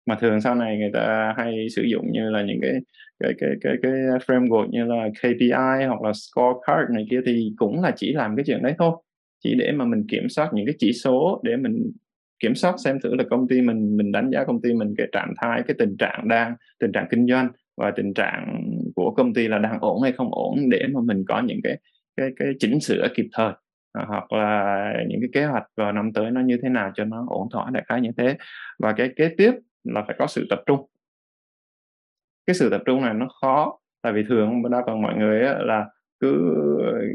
[0.06, 2.74] Mà thường sau này người ta hay sử dụng như là những cái
[3.20, 7.82] cái cái cái cái framework như là KPI hoặc là scorecard này kia thì cũng
[7.82, 8.92] là chỉ làm cái chuyện đấy thôi.
[9.44, 11.92] Chỉ để mà mình kiểm soát những cái chỉ số để mình
[12.40, 15.08] kiểm soát xem thử là công ty mình mình đánh giá công ty mình cái
[15.12, 17.50] trạng thái cái tình trạng đang tình trạng kinh doanh
[17.82, 18.64] và tình trạng
[18.96, 21.80] của công ty là đang ổn hay không ổn để mà mình có những cái
[22.18, 23.54] cái cái chỉnh sửa kịp thời
[23.94, 27.06] à, hoặc là những cái kế hoạch vào năm tới nó như thế nào cho
[27.06, 28.38] nó ổn thỏa đại khái như thế.
[28.80, 30.86] Và cái kế tiếp là phải có sự tập trung.
[32.46, 35.86] Cái sự tập trung này nó khó tại vì thường đa phần mọi người là
[36.20, 36.56] cứ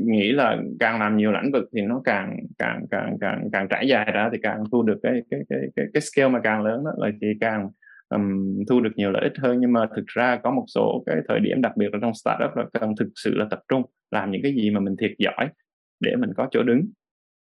[0.00, 3.88] nghĩ là càng làm nhiều lĩnh vực thì nó càng càng càng càng càng trải
[3.88, 6.84] dài ra thì càng thu được cái cái cái cái, cái scale mà càng lớn
[6.84, 7.68] đó là thì càng
[8.08, 11.16] um, thu được nhiều lợi ích hơn nhưng mà thực ra có một số cái
[11.28, 14.30] thời điểm đặc biệt là trong startup là cần thực sự là tập trung làm
[14.30, 15.48] những cái gì mà mình thiệt giỏi
[16.00, 16.90] để mình có chỗ đứng.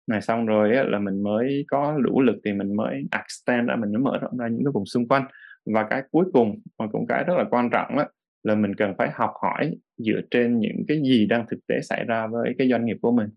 [0.08, 3.76] Này xong rồi á, là mình mới có đủ lực thì mình mới extend ra
[3.76, 5.24] mình mới mở rộng ra những cái vùng xung quanh.
[5.66, 8.06] Và cái cuối cùng mà cũng cái rất là quan trọng đó,
[8.44, 12.04] là mình cần phải học hỏi dựa trên những cái gì đang thực tế xảy
[12.04, 13.30] ra với cái doanh nghiệp của mình.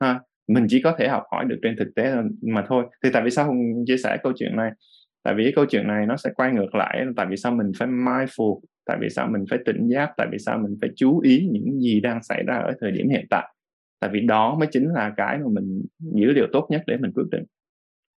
[0.00, 2.86] Ha mình chỉ có thể học hỏi được trên thực tế mà thôi.
[3.04, 4.70] Thì tại vì sao không chia sẻ câu chuyện này
[5.22, 7.72] tại vì cái câu chuyện này nó sẽ quay ngược lại tại vì sao mình
[7.78, 11.20] phải mindful tại vì sao mình phải tỉnh giác tại vì sao mình phải chú
[11.20, 13.54] ý những gì đang xảy ra ở thời điểm hiện tại.
[14.00, 17.12] Tại vì đó mới chính là cái mà mình dữ liệu tốt nhất để mình
[17.14, 17.44] quyết định.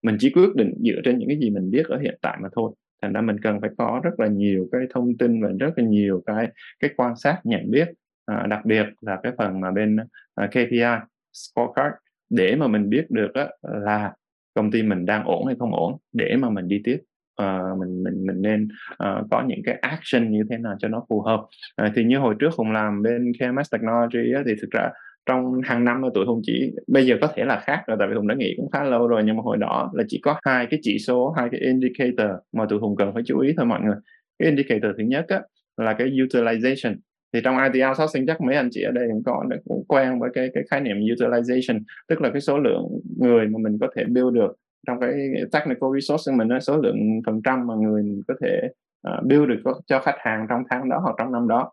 [0.03, 2.49] Mình chỉ quyết định dựa trên những cái gì mình biết ở hiện tại mà
[2.57, 2.73] thôi.
[3.03, 5.85] Thành ra mình cần phải có rất là nhiều cái thông tin và rất là
[5.85, 6.49] nhiều cái
[6.81, 7.89] cái quan sát nhận biết
[8.27, 11.95] à, đặc biệt là cái phần mà bên uh, à, KPI scorecard
[12.31, 14.13] để mà mình biết được á, là
[14.55, 16.99] công ty mình đang ổn hay không ổn để mà mình đi tiếp.
[17.43, 21.05] Uh, mình mình mình nên uh, có những cái action như thế nào cho nó
[21.09, 21.41] phù hợp.
[21.83, 24.91] Uh, thì như hồi trước hùng làm bên KMS Technology á, thì thực ra
[25.27, 28.15] trong hàng năm tụi hùng chỉ bây giờ có thể là khác rồi tại vì
[28.15, 30.67] hùng đã nghỉ cũng khá lâu rồi nhưng mà hồi đó là chỉ có hai
[30.71, 33.81] cái chỉ số hai cái indicator mà tụi hùng cần phải chú ý thôi mọi
[33.81, 33.97] người.
[34.39, 35.41] Cái indicator thứ nhất á,
[35.77, 36.97] là cái utilization
[37.33, 40.31] thì trong IT outsourcing chắc mấy anh chị ở đây cũng có cũng quen với
[40.35, 42.83] cái cái khái niệm utilization tức là cái số lượng
[43.19, 44.57] người mà mình có thể build được.
[44.87, 45.11] Trong cái
[45.53, 48.69] technical resource của mình số lượng phần trăm mà người mình có thể
[49.09, 51.73] uh, build được cho khách hàng trong tháng đó hoặc trong năm đó.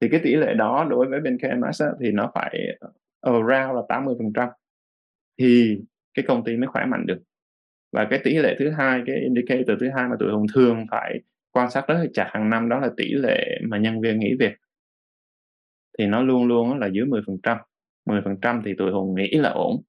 [0.00, 2.58] Thì cái tỷ lệ đó đối với bên KMS á, thì nó phải
[3.20, 4.48] ờ, around là 80 phần trăm.
[5.38, 5.78] Thì
[6.14, 7.18] cái công ty mới khỏe mạnh được.
[7.92, 11.20] Và cái tỷ lệ thứ hai cái indicator thứ hai mà tụi hùng thường phải
[11.52, 14.34] quan sát rất là chặt hàng năm đó là tỷ lệ mà nhân viên nghỉ
[14.38, 14.52] việc
[15.98, 17.56] thì nó luôn luôn là dưới 10%
[18.06, 19.82] 10% thì tụi hùng nghĩ là ổn.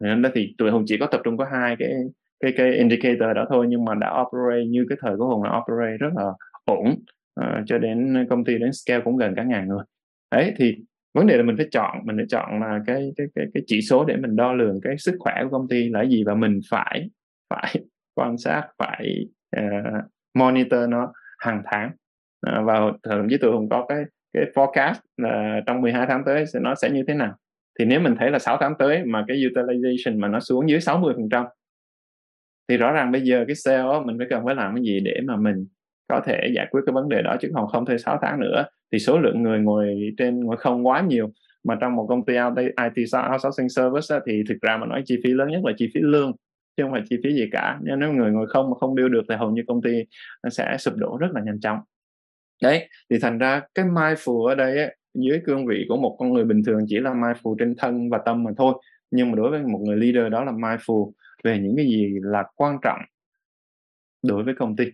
[0.00, 1.92] Nên đó thì tụi hùng chỉ có tập trung có hai cái
[2.40, 5.58] cái cái indicator đó thôi nhưng mà đã operate như cái thời của hùng là
[5.58, 6.24] operate rất là
[6.64, 6.94] ổn.
[7.40, 9.84] Uh, cho đến công ty đến scale cũng gần cả ngàn người.
[10.30, 10.76] Đấy thì
[11.14, 13.82] vấn đề là mình phải chọn mình phải chọn là cái cái cái cái chỉ
[13.82, 16.60] số để mình đo lường cái sức khỏe của công ty là gì và mình
[16.70, 17.10] phải
[17.50, 17.74] phải
[18.14, 21.90] quan sát phải uh, monitor nó hàng tháng.
[22.46, 26.46] Uh, và thậm chí tụi hùng có cái cái forecast là trong 12 tháng tới
[26.46, 27.34] sẽ nó sẽ như thế nào?
[27.78, 30.80] Thì nếu mình thấy là 6 tháng tới mà cái utilization mà nó xuống dưới
[30.80, 31.44] 60 phần trăm
[32.68, 35.20] thì rõ ràng bây giờ cái sale mình phải cần phải làm cái gì để
[35.24, 35.66] mà mình
[36.08, 38.64] có thể giải quyết cái vấn đề đó chứ còn không thêm 6 tháng nữa
[38.92, 41.32] thì số lượng người ngồi trên ngồi không quá nhiều.
[41.64, 45.20] Mà trong một công ty IT outsourcing service á, thì thực ra mà nói chi
[45.24, 46.32] phí lớn nhất là chi phí lương
[46.76, 47.78] chứ không phải chi phí gì cả.
[47.82, 50.04] Nếu người ngồi không mà không build được thì hầu như công ty
[50.42, 51.78] nó sẽ sụp đổ rất là nhanh chóng
[52.62, 56.32] đấy thì thành ra cái mindful ở đây ấy, dưới cương vị của một con
[56.32, 58.74] người bình thường chỉ là mindful trên thân và tâm mà thôi.
[59.10, 61.12] Nhưng mà đối với một người leader đó là mindful
[61.44, 63.00] về những cái gì là quan trọng
[64.22, 64.84] đối với công ty.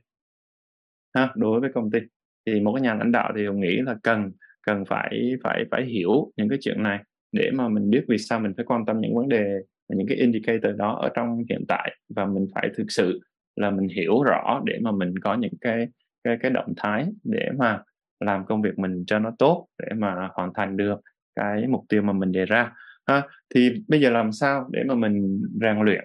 [1.15, 1.99] Ha đối với công ty.
[2.47, 4.33] Thì một cái nhà lãnh đạo thì ông nghĩ là cần
[4.67, 6.99] cần phải phải phải hiểu những cái chuyện này
[7.33, 10.19] để mà mình biết vì sao mình phải quan tâm những vấn đề những cái
[10.19, 13.21] indicator đó ở trong hiện tại và mình phải thực sự
[13.57, 15.89] là mình hiểu rõ để mà mình có những cái
[16.25, 17.83] cái cái động thái để mà
[18.21, 21.01] làm công việc mình cho nó tốt để mà hoàn thành được
[21.37, 22.73] cái mục tiêu mà mình đề ra.
[23.07, 23.23] Ha
[23.55, 26.05] thì bây giờ làm sao để mà mình rèn luyện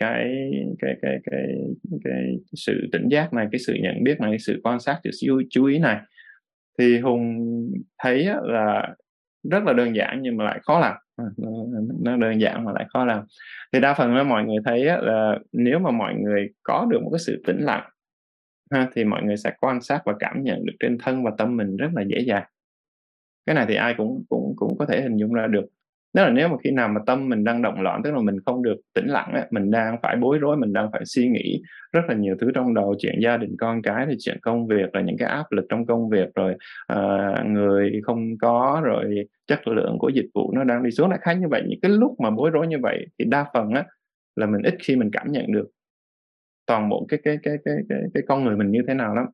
[0.00, 1.46] cái cái cái cái
[2.04, 5.10] cái sự tỉnh giác này cái sự nhận biết này cái sự quan sát sự
[5.26, 6.00] chú, chú ý này?
[6.78, 7.46] Thì hùng
[8.02, 8.94] thấy là
[9.50, 10.96] rất là đơn giản nhưng mà lại khó làm.
[11.16, 11.24] À,
[12.00, 13.24] nó đơn giản mà lại khó làm.
[13.72, 17.10] Thì đa phần là mọi người thấy là nếu mà mọi người có được một
[17.12, 17.90] cái sự tĩnh lặng
[18.70, 21.56] ha, thì mọi người sẽ quan sát và cảm nhận được trên thân và tâm
[21.56, 22.44] mình rất là dễ dàng.
[23.46, 25.64] Cái này thì ai cũng cũng cũng có thể hình dung ra được.
[26.14, 28.36] Nếu là nếu mà khi nào mà tâm mình đang động loạn tức là mình
[28.46, 31.62] không được tĩnh lặng ấy, mình đang phải bối rối mình đang phải suy nghĩ
[31.92, 34.92] rất là nhiều thứ trong đầu chuyện gia đình con cái thì chuyện công việc
[34.92, 36.54] rồi những cái áp lực trong công việc rồi
[36.92, 41.18] uh, người không có rồi chất lượng của dịch vụ nó đang đi xuống lại
[41.22, 41.62] khác như vậy.
[41.68, 43.84] Những cái lúc mà bối rối như vậy thì đa phần á
[44.36, 45.68] là mình ít khi mình cảm nhận được
[46.70, 49.26] toàn bộ cái cái cái cái cái, cái con người mình như thế nào lắm.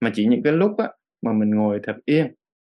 [0.00, 0.88] Mà chỉ những cái lúc á
[1.22, 2.26] mà mình ngồi thật yên.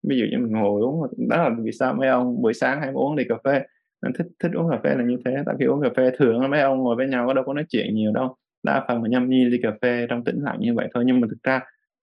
[0.09, 2.91] Ví dụ như mình ngồi uống đó là vì sao mấy ông buổi sáng hay
[2.95, 3.63] uống đi cà phê
[4.03, 5.37] mình thích thích uống cà phê là như thế.
[5.47, 7.65] Tại vì uống cà phê thường mấy ông ngồi với nhau có đâu có nói
[7.69, 8.37] chuyện nhiều đâu.
[8.63, 11.05] Đa phần mà nhâm nhi ly cà phê trong tĩnh lặng như vậy thôi.
[11.07, 11.61] Nhưng mà thực ra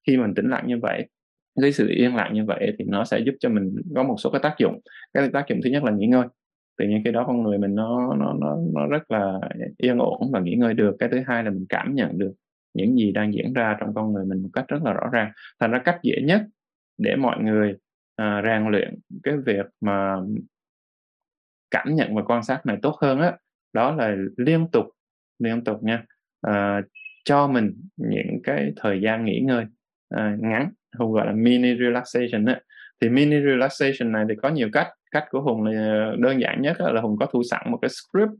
[0.08, 1.08] khi mình tĩnh lặng như vậy
[1.62, 4.30] cái sự yên lặng như vậy thì nó sẽ giúp cho mình có một số
[4.32, 4.80] cái tác dụng.
[5.14, 6.28] Cái tác dụng thứ nhất là nghỉ ngơi
[6.82, 9.40] tự nhiên khi đó con người mình nó nó nó nó rất là
[9.78, 10.96] yên ổn và nghỉ ngơi được.
[11.00, 12.34] Cái thứ hai là mình cảm nhận được
[12.74, 15.32] những gì đang diễn ra trong con người mình một cách rất là rõ ràng.
[15.60, 16.42] Thành ra cách dễ nhất
[16.98, 17.76] để mọi người
[18.16, 20.16] à, rèn luyện cái việc mà
[21.72, 23.34] cảm nhận và quan sát này tốt hơn á
[23.74, 24.86] đó là liên tục
[25.40, 26.06] liên tục nha
[26.42, 26.82] à,
[27.26, 29.66] cho mình những cái thời gian nghỉ ngơi
[30.10, 32.60] à, ngắn không gọi là mini relaxation á.
[33.02, 36.78] Thì mini relaxation này thì có nhiều cách cách của hùng là đơn giản nhất
[36.80, 38.32] là hùng có thu sẵn một cái script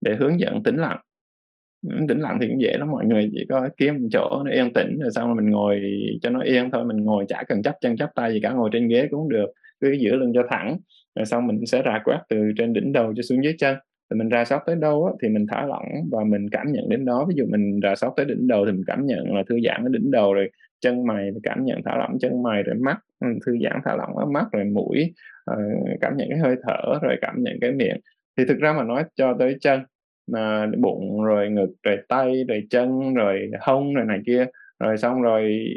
[0.00, 0.98] để hướng dẫn tĩnh lặng.
[2.08, 4.72] Tĩnh lặng thì cũng dễ lắm mọi người chỉ có kiếm một chỗ nó yên
[4.72, 5.80] tĩnh rồi xong rồi mình ngồi
[6.22, 8.70] cho nó yên thôi mình ngồi chả cần chấp chân chấp tay gì cả ngồi
[8.72, 9.46] trên ghế cũng được
[9.80, 10.76] cứ giữ lưng cho thẳng
[11.14, 13.76] rồi xong mình sẽ rà quét từ trên đỉnh đầu cho xuống dưới chân.
[14.10, 16.88] Thì mình rà soát tới đâu á, thì mình thả lỏng và mình cảm nhận
[16.88, 17.26] đến đó.
[17.28, 19.84] Ví dụ mình rà soát tới đỉnh đầu thì mình cảm nhận là thư giãn
[19.84, 20.50] ở đỉnh đầu rồi
[20.80, 23.96] chân mày thì cảm nhận thả lỏng chân mày rồi mắt Ừ, thư giãn thả
[23.96, 25.14] lỏng ở mắt rồi mũi
[25.50, 25.56] uh,
[26.00, 28.00] cảm nhận cái hơi thở rồi cảm nhận cái miệng.
[28.36, 29.80] Thì thực ra mà nói cho tới chân
[30.34, 34.46] à, bụng rồi ngực rồi tay rồi chân rồi hông rồi này kia
[34.78, 35.68] rồi xong rồi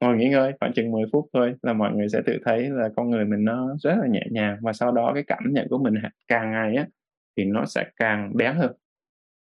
[0.00, 2.88] ngồi nghỉ ngơi khoảng chừng 10 phút thôi là mọi người sẽ tự thấy là
[2.96, 4.56] con người mình nó rất là nhẹ nhàng.
[4.62, 5.94] Và sau đó cái cảm nhận của mình
[6.28, 6.86] càng ngày á
[7.36, 8.72] thì nó sẽ càng bén hơn.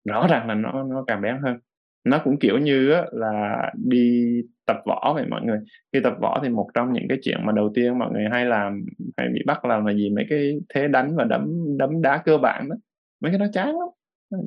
[0.05, 1.59] Rõ ràng là nó nó càng bén hơn
[2.03, 4.27] nó cũng kiểu như á, là đi
[4.65, 5.59] tập võ vậy mọi người.
[5.93, 8.45] Khi tập võ thì một trong những cái chuyện mà đầu tiên mọi người hay
[8.45, 8.85] làm
[9.17, 10.09] hay bị bắt làm là gì?
[10.09, 12.75] Mấy cái thế đánh và đấm đấm đá cơ bản đó.
[13.21, 13.89] Mấy cái đó chán lắm.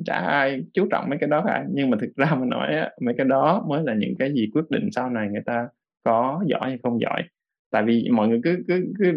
[0.05, 1.65] Chả ai chú trọng mấy cái đó cả.
[1.73, 4.49] Nhưng mà thực ra mà nói á, mấy cái đó mới là những cái gì
[4.53, 5.67] quyết định sau này người ta
[6.03, 7.23] có giỏi hay không giỏi.
[7.71, 9.13] Tại vì mọi người cứ cứ cứ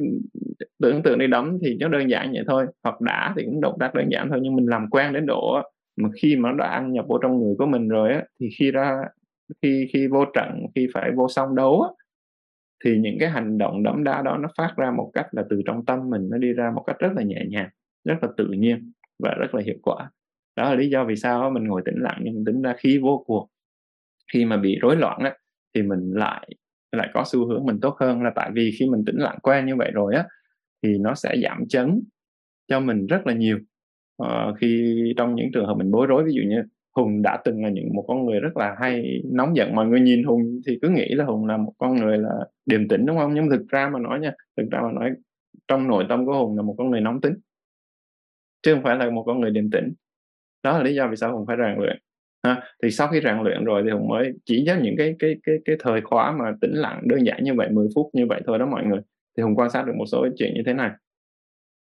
[0.82, 3.76] tưởng tượng đi đấm thì nó đơn giản vậy thôi hoặc đá thì cũng động
[3.80, 5.62] tác đơn giản thôi nhưng mình làm quen đến độ
[5.96, 8.48] mà khi mà nó đã ăn nhập vô trong người của mình rồi á, thì
[8.58, 9.02] khi ra,
[9.62, 11.90] khi khi vô trận, khi phải vô song đấu á,
[12.84, 15.62] thì những cái hành động đấm đá đó nó phát ra một cách là từ
[15.66, 17.68] trong tâm mình, nó đi ra một cách rất là nhẹ nhàng,
[18.04, 20.10] rất là tự nhiên và rất là hiệu quả.
[20.56, 22.98] Đó là lý do vì sao mình ngồi tĩnh lặng nhưng mình tính ra khi
[22.98, 23.48] vô cuộc,
[24.32, 25.34] khi mà bị rối loạn á,
[25.74, 26.48] thì mình lại
[26.92, 29.66] lại có xu hướng mình tốt hơn là tại vì khi mình tĩnh lặng quen
[29.66, 30.26] như vậy rồi á,
[30.82, 32.02] thì nó sẽ giảm chấn
[32.68, 33.58] cho mình rất là nhiều
[34.22, 36.62] uh, khi trong những trường hợp mình bối rối ví dụ như
[36.96, 40.00] hùng đã từng là những một con người rất là hay nóng giận mọi người
[40.00, 42.30] nhìn hùng thì cứ nghĩ là hùng là một con người là
[42.66, 43.34] điềm tĩnh đúng không?
[43.34, 45.10] Nhưng thực ra mà nói nha thực ra mà nói
[45.68, 47.34] trong nội tâm của hùng là một con người nóng tính
[48.62, 49.92] chứ không phải là một con người điềm tĩnh.
[50.62, 51.98] Đó là lý do vì sao hùng phải rèn luyện
[52.42, 52.62] ha.
[52.82, 55.56] thì sau khi rèn luyện rồi thì hùng mới chỉ với những cái cái cái
[55.64, 58.58] cái thời khóa mà tĩnh lặng đơn giản như vậy 10 phút như vậy thôi
[58.58, 59.00] đó mọi người.
[59.36, 60.90] Thì hùng quan sát được một số chuyện như thế này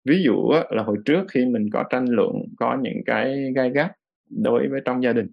[0.08, 3.92] ví dụ là hồi trước khi mình có tranh luận, có những cái gai gắt
[4.30, 5.26] đối với trong gia đình,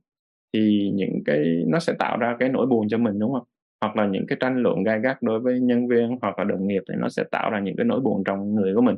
[0.54, 3.44] thì những cái, nó sẽ tạo ra cái nỗi buồn cho mình, đúng không?
[3.82, 6.68] Hoặc là những cái tranh luận gai gắt đối với nhân viên hoặc là đồng
[6.68, 8.98] nghiệp thì nó sẽ tạo ra những cái nỗi buồn trong người của mình.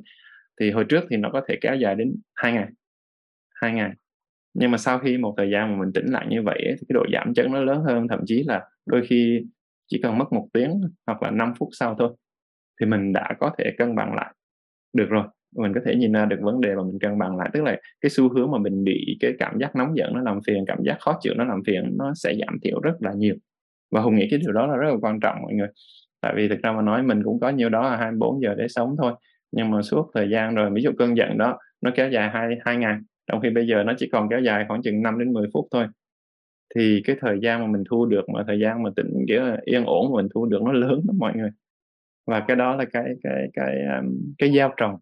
[0.61, 2.67] Thì hồi trước thì nó có thể kéo dài đến hai ngày
[3.61, 3.91] hai ngày.
[4.53, 6.93] Nhưng mà sau khi một thời gian mà mình tĩnh lại như vậy thì cái
[6.93, 8.07] độ giảm chấn nó lớn hơn.
[8.09, 9.41] Thậm chí là đôi khi
[9.87, 12.11] chỉ cần mất một tiếng hoặc là 5 phút sau thôi,
[12.81, 14.35] thì mình đã có thể cân bằng lại.
[14.93, 15.23] Được rồi
[15.55, 17.49] mình có thể nhìn ra được vấn đề mà mình cân bằng lại.
[17.53, 20.39] Tức là cái xu hướng mà mình bị cái cảm giác nóng giận nó làm
[20.47, 23.35] phiền cảm giác khó chịu nó làm phiền nó sẽ giảm thiểu rất là nhiều.
[23.91, 25.67] Và hùng nghĩ cái điều đó là rất là quan trọng mọi người.
[26.21, 28.67] Tại vì thực ra mà nói mình cũng có nhiều đó là 24 giờ để
[28.67, 29.13] sống thôi.
[29.51, 32.55] Nhưng mà suốt thời gian rồi ví dụ cơn giận đó nó kéo dài hai
[32.65, 32.97] hai ngày
[33.31, 35.67] trong khi bây giờ nó chỉ còn kéo dài khoảng chừng 5 đến 10 phút
[35.71, 35.87] thôi.
[36.75, 39.85] Thì cái thời gian mà mình thu được mà thời gian mà tỉnh kiểu yên
[39.85, 41.49] ổn mà mình thu được nó lớn lắm mọi người.
[42.27, 44.01] Và cái đó là cái cái cái cái,
[44.37, 44.95] cái gieo trồng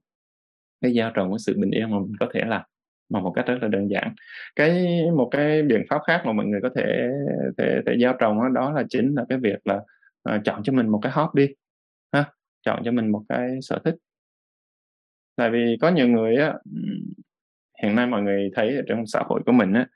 [0.83, 2.61] cái giao trồng của sự bình yên mà mình có thể làm
[3.09, 4.15] bằng một cách rất là đơn giản.
[4.55, 7.09] Cái một cái biện pháp khác mà mọi người có thể
[7.57, 9.75] thể, thể giao trồng đó, đó là chính là cái việc là
[10.35, 11.47] uh, chọn cho mình một cái hobby
[12.11, 12.25] ha
[12.65, 13.95] chọn cho mình một cái sở thích.
[15.35, 16.53] Tại vì có nhiều người á
[17.83, 19.87] hiện nay mọi người thấy ở trong xã hội của mình á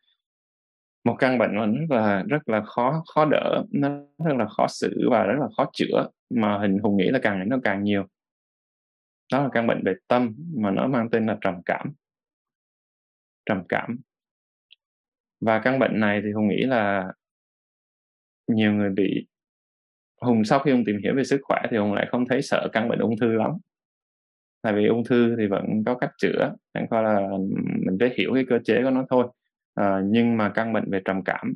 [1.03, 3.89] một căn bệnh mà rất là rất là khó khó đỡ nó
[4.25, 7.49] rất là khó xử và rất là khó chữa mà hình hùng nghĩ là càng
[7.49, 8.03] nó càng nhiều
[9.31, 11.93] đó là căn bệnh về tâm mà nó mang tên là trầm cảm.
[13.45, 13.97] Trầm cảm.
[15.41, 17.07] Và căn bệnh này thì hùng nghĩ là
[18.47, 19.27] nhiều người bị
[20.21, 22.67] hùng sau khi hùng tìm hiểu về sức khỏe thì hùng lại không thấy sợ
[22.73, 23.51] căn bệnh ung thư lắm.
[24.61, 27.27] Tại vì ung thư thì vẫn có cách chữa chẳng qua là
[27.85, 29.27] mình phải hiểu cái cơ chế của nó thôi.
[29.73, 31.53] À, nhưng mà căn bệnh về trầm cảm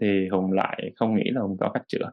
[0.00, 2.10] thì hùng lại không nghĩ là hùng có cách chữa.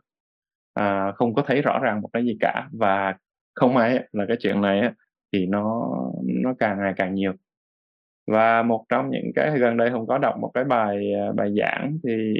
[0.73, 2.67] À, không có thấy rõ ràng một cái gì cả.
[2.71, 3.17] Và
[3.59, 4.81] không may là cái chuyện này
[5.33, 5.89] thì nó
[6.23, 7.33] nó càng ngày càng nhiều.
[8.27, 11.53] Và một trong những cái gần đây hùng có đọc một cái bài à, bài
[11.59, 12.33] giảng thì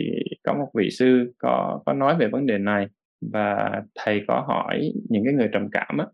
[0.43, 2.88] có một vị sư có có nói về vấn đề này
[3.21, 6.05] và thầy có hỏi những cái người trầm cảm á.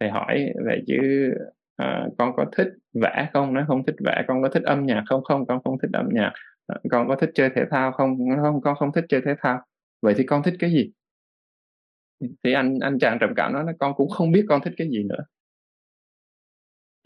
[0.00, 1.30] Thầy hỏi vậy chứ
[1.76, 2.68] à, con có thích
[3.02, 3.54] vẽ không?
[3.54, 5.24] Nó không thích vẽ con có thích âm nhạc không?
[5.24, 6.32] Không con không thích âm nhạc.
[6.90, 8.18] Con có thích chơi thể thao không?
[8.42, 9.60] Không con không thích chơi thể thao.
[10.02, 10.92] Vậy thì con thích cái gì?
[12.44, 14.88] Thì anh anh chàng trầm cảm nói là con cũng không biết con thích cái
[14.90, 15.24] gì nữa.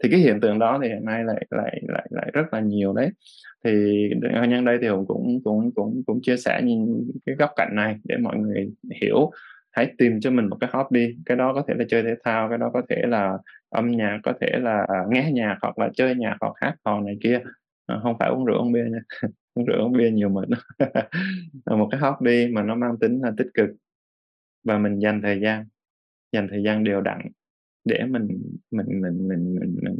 [0.03, 2.93] Thì cái hiện tượng đó thì hiện nay lại lại lại lại rất là nhiều
[2.93, 3.09] đấy.
[3.65, 3.71] Thì
[4.49, 7.95] nhân đây thì hùng cũng cũng cũng cũng chia sẻ những cái góc cạnh này
[8.03, 8.71] để mọi người
[9.01, 9.31] hiểu
[9.71, 12.49] hãy tìm cho mình một cái hobby cái đó có thể là chơi thể thao
[12.49, 13.37] cái đó có thể là
[13.69, 17.17] âm nhạc có thể là nghe nhạc hoặc là chơi nhạc hoặc hát hò này
[17.23, 17.39] kia.
[17.85, 18.99] À, không phải uống rượu uống bia nha.
[19.55, 20.47] Uống rượu uống bia nhiều mệt
[21.65, 23.69] một cái hobby mà nó mang tính là tích cực
[24.63, 25.65] và mình dành thời gian
[26.31, 27.21] dành thời gian đều đặn
[27.85, 28.27] để mình
[28.71, 29.97] mình mình mình mình, mình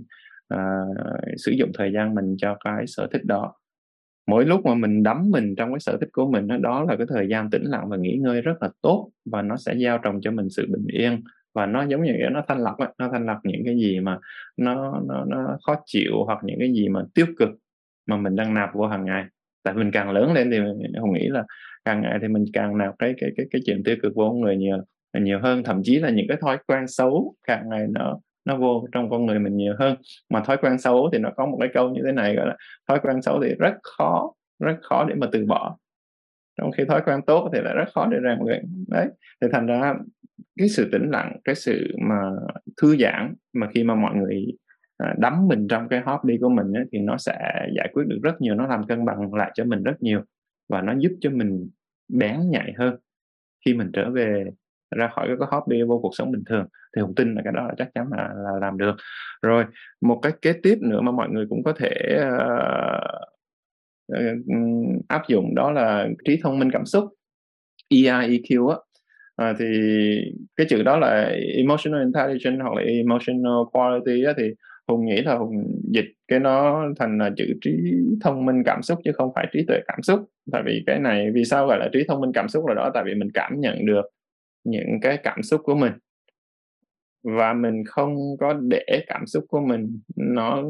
[0.54, 0.98] uh,
[1.38, 3.54] sử dụng thời gian mình cho cái sở thích đó.
[4.28, 6.96] Mỗi lúc mà mình đắm mình trong cái sở thích của mình đó, đó là
[6.98, 9.98] cái thời gian tĩnh lặng và nghỉ ngơi rất là tốt và nó sẽ gieo
[9.98, 11.24] trồng cho mình sự bình yên
[11.54, 14.20] và nó giống như nó thanh lọc nó thanh lọc những cái gì mà
[14.58, 17.50] nó nó nó khó chịu hoặc những cái gì mà tiêu cực
[18.06, 19.26] mà mình đang nạp vô hàng ngày
[19.64, 20.58] tại mình càng lớn lên thì
[21.00, 21.44] không nghĩ là
[21.86, 24.58] càng ngày thì mình càng nạp cái cái cái cái chuyện tiêu cực vô người
[24.58, 24.78] nhiều
[25.22, 25.64] nhiều hơn.
[25.64, 29.26] Thậm chí là những cái thói quen xấu càng ngày nó nó vô trong con
[29.26, 29.96] người mình nhiều hơn.
[30.30, 32.56] Mà thói quen xấu thì nó có một cái câu như thế này, gọi là
[32.88, 35.78] thói quen xấu thì rất khó rất khó để mà từ bỏ.
[36.58, 38.86] Trong khi thói quen tốt thì lại rất khó để rèn luyện.
[38.88, 39.08] Đấy,
[39.42, 39.94] thì thành ra
[40.58, 42.16] cái sự tĩnh lặng, cái sự mà
[42.82, 44.46] thư giãn mà khi mà mọi người
[44.98, 48.20] Ờ, đắm mình trong cái hobby của mình ấy, thì nó sẽ giải quyết được
[48.24, 50.22] rất nhiều nó làm cân bằng lại cho mình rất nhiều
[50.70, 51.70] và nó giúp cho mình
[52.10, 52.96] bén nhạy hơn
[53.66, 54.46] khi mình trở về
[54.96, 56.66] ra khỏi cái hobby vô cuộc sống bình thường.
[56.96, 58.96] Thì hùng tin là cái đó là chắc chắn là, là làm được.
[59.42, 59.66] Rồi
[60.02, 62.20] một cái kế tiếp nữa mà mọi người cũng có thể
[64.08, 64.24] uh,
[65.08, 67.06] áp dụng đó là trí thông minh cảm xúc
[67.90, 68.78] EIEQ á.
[69.36, 69.66] À, thì
[70.56, 74.44] cái chữ đó là emotional intelligence hoặc là emotional quality á thì
[74.88, 77.72] hùng nghĩ là hùng dịch cái nó thành là chữ trí
[78.22, 80.20] thông minh cảm xúc chứ không phải trí tuệ cảm xúc.
[80.52, 82.92] Tại vì cái này, vì sao gọi là trí thông minh cảm xúc là đó?
[82.94, 84.06] Tại vì mình cảm nhận được
[84.64, 85.94] những cái cảm xúc của mình.
[87.24, 90.64] Và mình không có để cảm xúc của mình nó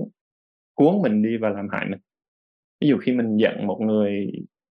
[0.73, 1.99] cuốn mình đi và làm hại mình.
[2.81, 4.31] Ví dụ khi mình giận một người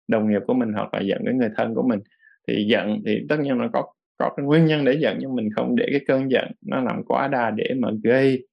[0.07, 1.99] đồng nghiệp của mình hoặc là giận cái người thân của mình,
[2.47, 5.49] thì giận thì tất nhiên nó có có cái nguyên nhân để giận nhưng mình
[5.55, 8.47] không để cái cơn giận nó làm quá đà để mà gây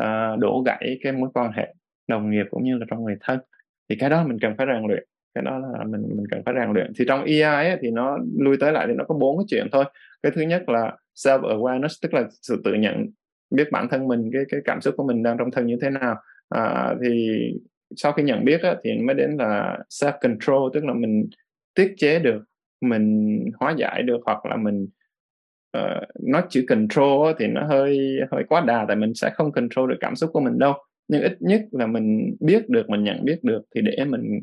[0.00, 1.74] uh, đổ gãy cái mối quan hệ
[2.08, 3.38] đồng nghiệp cũng như là trong người thân.
[3.88, 6.54] Thì cái đó mình cần phải rèn luyện cái đó là mình mình cần phải
[6.54, 6.92] rèn luyện.
[6.98, 9.66] Thì trong EI ấy, thì nó lui tới lại thì nó có bốn cái chuyện
[9.72, 9.84] thôi.
[10.22, 13.06] Cái thứ nhất là self awareness tức là sự tự nhận
[13.50, 15.90] biết bản thân mình cái cái cảm xúc của mình đang trong thân như thế
[15.90, 16.16] nào.
[16.48, 17.38] À, thì
[17.96, 21.28] sau khi nhận biết á, thì mới đến là self control tức là mình
[21.74, 22.44] tiết chế được
[22.80, 24.88] mình hóa giải được hoặc là mình
[25.72, 29.52] Ờ, uh, nói chữ control thì nó hơi hơi quá đà tại mình sẽ không
[29.52, 30.74] control được cảm xúc của mình đâu.
[31.08, 34.40] Nhưng ít nhất là mình biết được mình nhận biết được thì để mình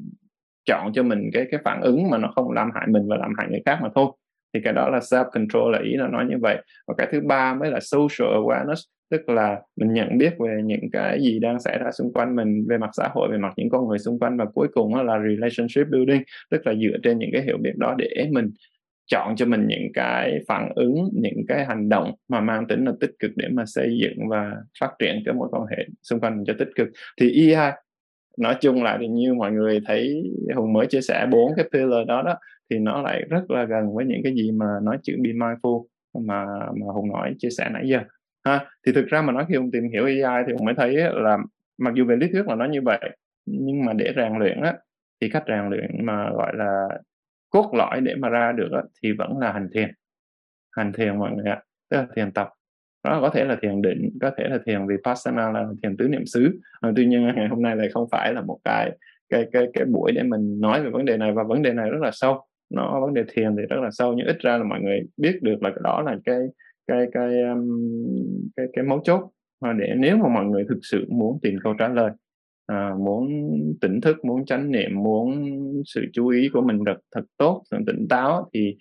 [0.65, 3.33] chọn cho mình cái cái phản ứng mà nó không làm hại mình và làm
[3.37, 4.11] hại người khác mà thôi.
[4.53, 6.57] Thì cái đó là self control là ý nó nói như vậy.
[6.87, 10.89] Và cái thứ ba mới là social awareness tức là mình nhận biết về những
[10.91, 13.69] cái gì đang xảy ra xung quanh mình về mặt xã hội về mặt những
[13.69, 17.29] con người xung quanh và cuối cùng là relationship building tức là dựa trên những
[17.33, 18.51] cái hiểu biết đó để mình
[19.09, 22.91] chọn cho mình những cái phản ứng, những cái hành động mà mang tính là
[22.99, 26.43] tích cực để mà xây dựng và phát triển cái mối quan hệ xung quanh
[26.47, 26.87] cho tích cực.
[27.21, 27.71] Thì EI
[28.37, 30.23] nói chung lại thì như mọi người thấy
[30.55, 32.35] hùng mới chia sẻ bốn cái pillar đó đó,
[32.69, 35.85] thì nó lại rất là gần với những cái gì mà nói chữ be mindful
[36.19, 36.45] mà
[36.75, 37.99] mà hùng nói chia sẻ nãy giờ.
[38.43, 40.95] Ha, thì thực ra mà nói khi hùng tìm hiểu AI thì hùng mới thấy
[40.95, 41.37] là
[41.77, 44.73] mặc dù về lý thuyết là nó như vậy, nhưng mà để rèn luyện á,
[45.21, 46.87] thì cách rèn luyện mà gọi là
[47.49, 49.89] cốt lõi để mà ra được á, thì vẫn là hành thiền.
[50.71, 52.49] Hành thiền mọi người ạ tức là thiền tập.
[53.03, 56.25] Nó có thể là thiền định có thể là thiền vipassana là thiền tứ niệm
[56.25, 56.59] xứ.
[56.81, 58.91] À, tuy nhiên ngày hôm nay lại không phải là một cái
[59.29, 61.89] cái cái cái buổi để mình nói về vấn đề này và vấn đề này
[61.89, 62.41] rất là sâu.
[62.69, 65.39] Nó vấn đề thiền thì rất là sâu nhưng ít ra là mọi người biết
[65.41, 66.39] được là đó là cái
[66.87, 67.69] cái cái um,
[68.57, 69.29] cái cái mấu chốt.
[69.77, 72.11] Để nếu mà mọi người thực sự muốn tìm câu trả lời
[72.69, 73.27] à, muốn
[73.81, 75.53] tỉnh thức muốn chánh niệm muốn
[75.85, 78.77] sự chú ý của mình được thật tốt thật tỉnh táo thì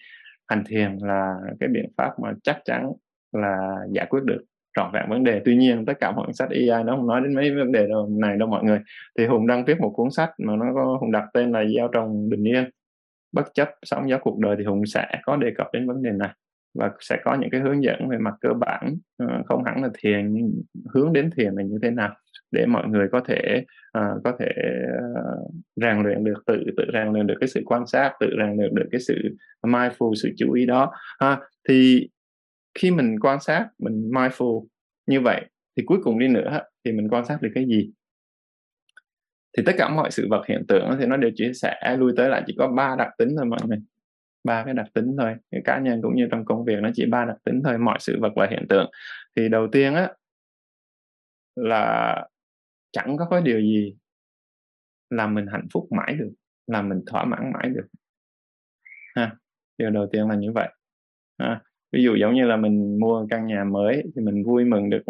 [0.49, 2.93] hành thiền là cái biện pháp mà chắc chắn
[3.33, 4.45] là giải quyết được
[4.77, 5.43] trọn vẹn vấn đề.
[5.45, 8.09] Tuy nhiên tất cả mọi sách AI nó không nói đến mấy vấn đề đâu,
[8.21, 8.81] này đâu mọi người.
[9.19, 11.89] Thì hùng đăng viết một cuốn sách mà nó có hùng đặt tên là gieo
[11.93, 12.71] trồng bình yên
[13.33, 14.57] bất chấp sóng gió cuộc đời.
[14.59, 16.31] Thì hùng sẽ có đề cập đến vấn đề này
[16.75, 19.89] và sẽ có những cái hướng dẫn về mặt cơ bản ờ, không hẳn là
[19.99, 20.63] thiền nhưng
[20.95, 22.15] hướng đến thiền là như thế nào
[22.51, 23.65] để mọi người có thể
[23.99, 24.49] uh, có thể
[25.21, 28.57] uh, rèn luyện được tự tự rèn luyện được cái sự quan sát tự rèn
[28.57, 29.15] luyện được cái sự
[29.63, 30.93] mindful sự chú ý đó.
[31.21, 32.09] Ha thì
[32.75, 34.67] khi mình quan sát mình mindful
[35.07, 35.45] như vậy
[35.77, 37.91] thì cuối cùng đi nữa thì mình quan sát được cái gì?
[39.57, 42.29] Thì tất cả mọi sự vật hiện tượng thì nó đều chỉ sẽ lui tới
[42.29, 43.79] lại chỉ có ba đặc tính thôi mọi người.
[44.45, 47.07] Ba cái đặc tính thôi cái cá nhân cũng như trong công việc nó chỉ
[47.07, 48.91] ba đặc tính thôi mọi sự vật và hiện tượng.
[49.37, 50.11] Thì đầu tiên á
[51.57, 52.27] là
[52.93, 53.97] chẳng có cái điều gì
[55.11, 56.31] làm mình hạnh phúc mãi được
[56.67, 57.87] làm mình thỏa mãn mãi được.
[59.15, 59.37] Ha
[59.79, 60.69] điều đầu tiên là như vậy.
[61.39, 61.61] Ha.
[61.93, 65.03] ví dụ giống như là mình mua căn nhà mới thì mình vui mừng được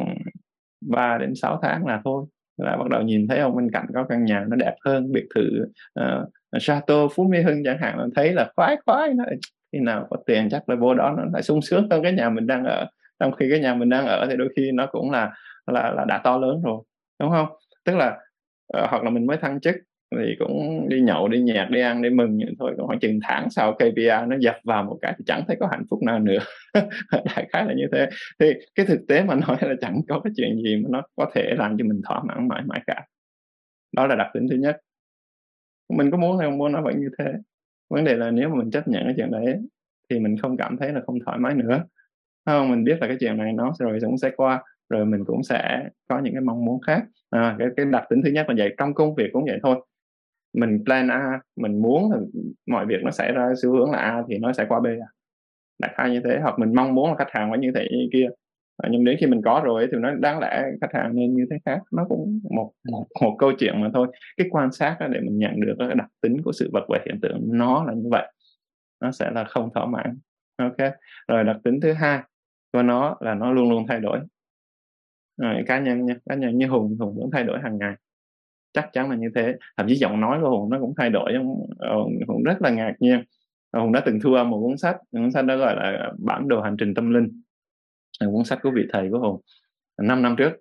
[0.80, 2.24] 3 đến 6 tháng là thôi
[2.56, 5.26] là bắt đầu nhìn thấy ông bên cạnh có căn nhà nó đẹp hơn biệt
[5.34, 5.64] thự
[6.00, 6.28] uh,
[6.60, 9.24] Chateau Phú Mỹ Hưng chẳng hạn thấy là khoái khoái nó
[9.72, 12.30] khi nào có tiền chắc là vô đó nó lại sung sướng hơn cái nhà
[12.30, 12.86] mình đang ở.
[13.20, 15.32] Trong khi cái nhà mình đang ở thì đôi khi nó cũng là
[15.66, 16.82] là là đã to lớn rồi
[17.20, 17.46] đúng không?
[17.88, 18.18] Tức là
[18.78, 19.76] uh, hoặc là mình mới thăng chức
[20.16, 23.18] thì cũng đi nhậu đi nhạc đi ăn đi mừng vậy thôi còn khoảng chừng
[23.22, 26.18] tháng sau KPI nó dập vào một cái thì chẳng thấy có hạnh phúc nào
[26.18, 26.38] nữa.
[27.12, 28.08] Đại khái là như thế.
[28.38, 31.30] Thì cái thực tế mà nói là chẳng có cái chuyện gì mà nó có
[31.34, 33.06] thể làm cho mình thỏa mãn mãi mãi cả.
[33.96, 34.76] Đó là đặc tính thứ nhất.
[35.88, 37.32] Mình có muốn hay không muốn nó vẫn như thế.
[37.90, 39.56] Vấn đề là nếu mà mình chấp nhận cái chuyện đấy
[40.10, 41.84] thì mình không cảm thấy là không thoải mái nữa.
[42.46, 42.70] Không?
[42.70, 45.88] Mình biết là cái chuyện này nó rồi cũng sẽ qua rồi mình cũng sẽ
[46.08, 48.74] có những cái mong muốn khác à, cái cái đặc tính thứ nhất là vậy
[48.78, 49.86] trong công việc cũng vậy thôi.
[50.54, 52.18] Mình plan A mình muốn là
[52.66, 55.08] mọi việc nó xảy ra xu hướng là A thì nó sẽ qua B à.
[55.78, 58.28] Đại như thế hoặc mình mong muốn là khách hàng phải như thế như kia.
[58.82, 61.46] À, nhưng đến khi mình có rồi thì nó đáng lẽ khách hàng nên như
[61.50, 61.80] thế khác.
[61.92, 64.08] Nó cũng một một, một câu chuyện mà thôi.
[64.36, 67.20] Cái quan sát để mình nhận được cái đặc tính của sự vật và hiện
[67.22, 68.32] tượng nó là như vậy.
[69.00, 70.18] Nó sẽ là không thỏa mãn.
[70.56, 70.92] Ok.
[71.28, 72.20] Rồi đặc tính thứ hai
[72.72, 74.18] của nó là nó luôn luôn thay đổi
[75.38, 77.94] rồi, cá nhân nha cá nhân như hùng hùng cũng thay đổi hàng ngày.
[78.72, 79.54] Chắc chắn là như thế.
[79.76, 81.34] Thậm chí giọng nói của hùng nó cũng thay đổi
[82.28, 83.24] hùng rất là ngạc nhiên.
[83.72, 86.60] Hùng đã từng thu âm một cuốn sách cuốn sách đó gọi là bản đồ
[86.60, 87.42] hành trình tâm linh.
[88.20, 89.40] Cuốn sách của vị thầy của hùng
[90.02, 90.52] năm năm trước.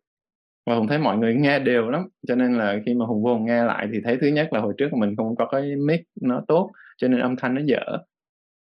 [0.66, 3.34] Và hùng thấy mọi người nghe đều lắm cho nên là khi mà hùng vô
[3.34, 6.02] hùng nghe lại thì thấy thứ nhất là hồi trước mình không có cái mic
[6.22, 7.98] nó tốt cho nên âm thanh nó dở.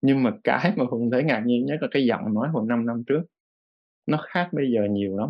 [0.01, 2.85] Nhưng mà cái mà hùng thấy ngạc nhiên nhất là cái giọng nói hồi năm
[2.85, 3.21] năm trước.
[4.07, 5.29] Nó khác bây giờ nhiều lắm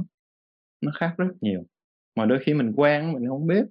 [0.81, 1.63] nó khác rất nhiều.
[2.15, 3.65] Mà đôi khi mình quen mình không biết.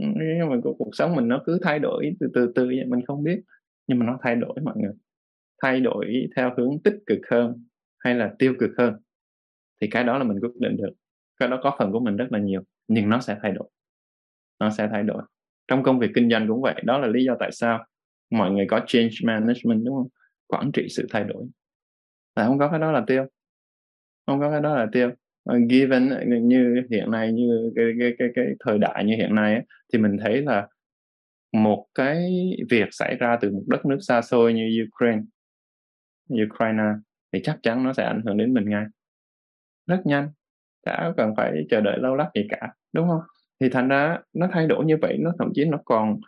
[0.00, 0.04] Ừ,
[0.38, 3.22] nhưng mà cuộc sống mình nó cứ thay đổi từ từ từ vậy, mình không
[3.24, 3.40] biết.
[3.86, 4.92] Nhưng mà nó thay đổi mọi người.
[5.62, 7.64] Thay đổi theo hướng tích cực hơn
[7.98, 8.94] hay là tiêu cực hơn
[9.80, 10.90] thì cái đó là mình quyết định được.
[11.36, 13.68] Cái đó có phần của mình rất là nhiều, nhưng nó sẽ thay đổi.
[14.60, 15.22] Nó sẽ thay đổi.
[15.68, 17.84] Trong công việc kinh doanh cũng vậy, đó là lý do tại sao
[18.30, 20.08] mọi người có change management, đúng không?
[20.46, 21.44] Quản trị sự thay đổi.
[22.36, 23.26] Là không có cái đó là tiêu?
[24.26, 25.10] Không có cái đó là tiêu.
[25.46, 26.10] Ờ, given
[26.48, 30.16] như hiện nay như cái cái cái, cái thời đại như hiện nay thì mình
[30.24, 30.68] thấy là
[31.52, 32.30] một cái
[32.70, 35.22] việc xảy ra từ một đất nước xa xôi như Ukraine
[36.44, 36.84] Ukraine
[37.32, 38.84] thì chắc chắn nó sẽ ảnh hưởng đến mình ngay.
[39.86, 40.28] Rất nhanh
[40.86, 43.20] đã cần phải chờ đợi lâu lắc gì cả đúng không?
[43.60, 46.20] Thì thành ra nó thay đổi như vậy nó thậm chí nó còn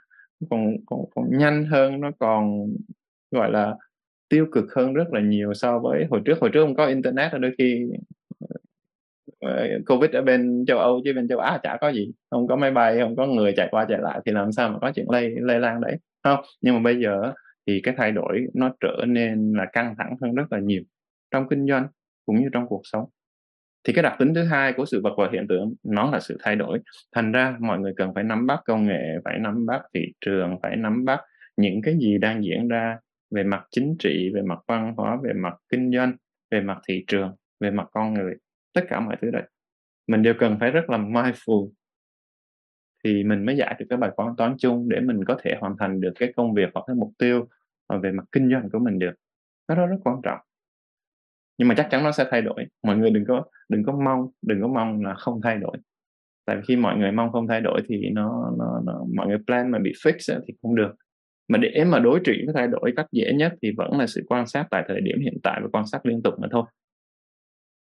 [0.51, 2.67] còn còn, còn nhanh hơn nó còn
[3.31, 3.75] gọi là
[4.29, 6.39] tiêu cực hơn rất là nhiều so với hồi trước.
[6.41, 7.87] Hồi trước không có internet đôi khi
[9.41, 12.13] Ờ, covid ở bên châu âu chứ bên châu á chả có gì.
[12.31, 14.79] Không có máy bay, không có người chạy qua chạy lại thì làm sao mà
[14.81, 16.41] có chuyện lây lây lan đấy không?
[16.61, 17.33] Nhưng mà bây giờ
[17.67, 20.83] thì cái thay đổi nó trở nên là căng thẳng hơn rất là nhiều
[21.31, 21.87] trong kinh doanh
[22.27, 23.05] cũng như trong cuộc sống.
[23.85, 26.39] Thì cái đặc tính thứ hai của sự vật và hiện tượng, nó là sự
[26.43, 26.79] thay đổi.
[27.15, 30.57] Thành ra mọi người cần phải nắm bắt công nghệ, phải nắm bắt thị trường,
[30.63, 31.21] phải nắm bắt
[31.57, 32.99] những cái gì đang diễn ra
[33.31, 36.13] về mặt chính trị, về mặt văn hóa, về mặt kinh doanh,
[36.51, 38.35] về mặt thị trường, về mặt con người
[38.81, 39.43] tất cả mọi thứ đấy.
[40.07, 41.71] Mình đều cần phải rất là mindful.
[43.05, 45.75] Thì mình mới giải được cái bài toán toán chung để mình có thể hoàn
[45.79, 47.49] thành được cái công việc hoặc cái mục tiêu
[48.03, 49.13] về mặt kinh doanh của mình được.
[49.69, 50.39] Cái đó rất quan trọng.
[51.59, 52.65] Nhưng mà chắc chắn nó sẽ thay đổi.
[52.83, 55.77] Mọi người đừng có đừng có mong đừng có mong là không thay đổi.
[56.47, 59.39] Tại vì khi mọi người mong không thay đổi thì nó, nó, nó mọi người
[59.47, 60.95] plan mà bị fix thì không được.
[61.49, 64.25] Mà để mà đối trị với thay đổi cách dễ nhất thì vẫn là sự
[64.29, 66.65] quan sát tại thời điểm hiện tại và quan sát liên tục mà thôi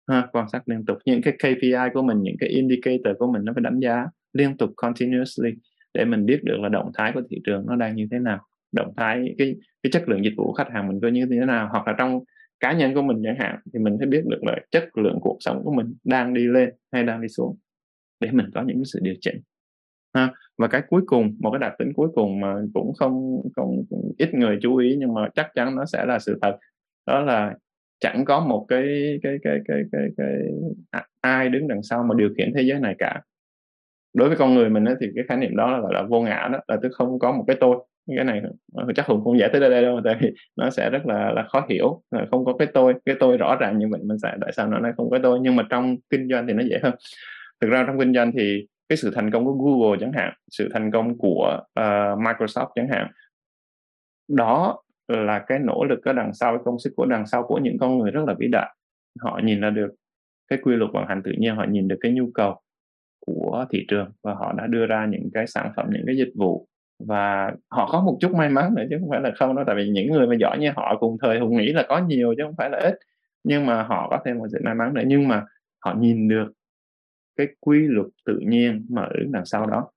[0.07, 0.97] ha, quan sát liên tục.
[1.05, 4.57] Những cái KPI của mình những cái indicator của mình nó phải đánh giá liên
[4.57, 5.51] tục continuously
[5.93, 8.39] để mình biết được là động thái của thị trường nó đang như thế nào.
[8.71, 11.45] Động thái cái cái chất lượng dịch vụ của khách hàng mình có như thế
[11.45, 12.19] nào hoặc là trong
[12.59, 15.37] cá nhân của mình chẳng hạn thì mình phải biết được là chất lượng cuộc
[15.39, 17.57] sống của mình đang đi lên hay đang đi xuống
[18.19, 19.41] để mình có những cái sự điều chỉnh.
[20.13, 23.83] Ha và cái cuối cùng một cái đặc tính cuối cùng mà cũng không không
[24.17, 26.57] ít người chú ý nhưng mà chắc chắn nó sẽ là sự thật
[27.05, 27.53] đó là
[27.99, 30.29] chẳng có một cái cái cái cái cái, cái,
[30.77, 33.21] cái ai đứng đằng sau mà điều khiển thế giới này cả.
[34.13, 36.21] Đối với con người mình ấy, thì cái khái niệm đó là gọi là vô
[36.21, 37.77] ngã đó là tức không có một cái tôi.
[38.15, 38.41] Cái này
[38.95, 41.65] chắc hùng không giải tới đây đâu tại vì nó sẽ rất là là khó
[41.69, 42.01] hiểu.
[42.31, 44.79] Không có cái tôi cái tôi rõ ràng như vậy mình sẽ tại sao nó
[44.79, 45.39] lại không có tôi?
[45.41, 46.95] Nhưng mà trong kinh doanh thì nó dễ hơn.
[47.61, 50.69] Thực ra trong kinh doanh thì cái sự thành công của Google chẳng hạn sự
[50.73, 53.07] thành công của uh, Microsoft chẳng hạn
[54.27, 57.57] đó là cái nỗ lực ở đằng sau, cái công sức của đằng sau của
[57.57, 58.75] những con người rất là vĩ đại.
[59.19, 59.89] Họ nhìn ra được
[60.47, 62.59] cái quy luật vận hành tự nhiên, họ nhìn được cái nhu cầu
[63.25, 66.31] của thị trường và họ đã đưa ra những cái sản phẩm, những cái dịch
[66.35, 66.67] vụ.
[66.99, 69.75] Và họ có một chút may mắn nữa chứ không phải là không đâu, tại
[69.75, 72.43] vì những người mà giỏi như họ cùng thời hùng nghĩ là có nhiều chứ
[72.43, 72.95] không phải là ít.
[73.43, 75.43] Nhưng mà họ có thêm một sự may mắn nữa, nhưng mà
[75.85, 76.51] họ nhìn được
[77.35, 79.89] cái quy luật tự nhiên mà ở đằng sau đó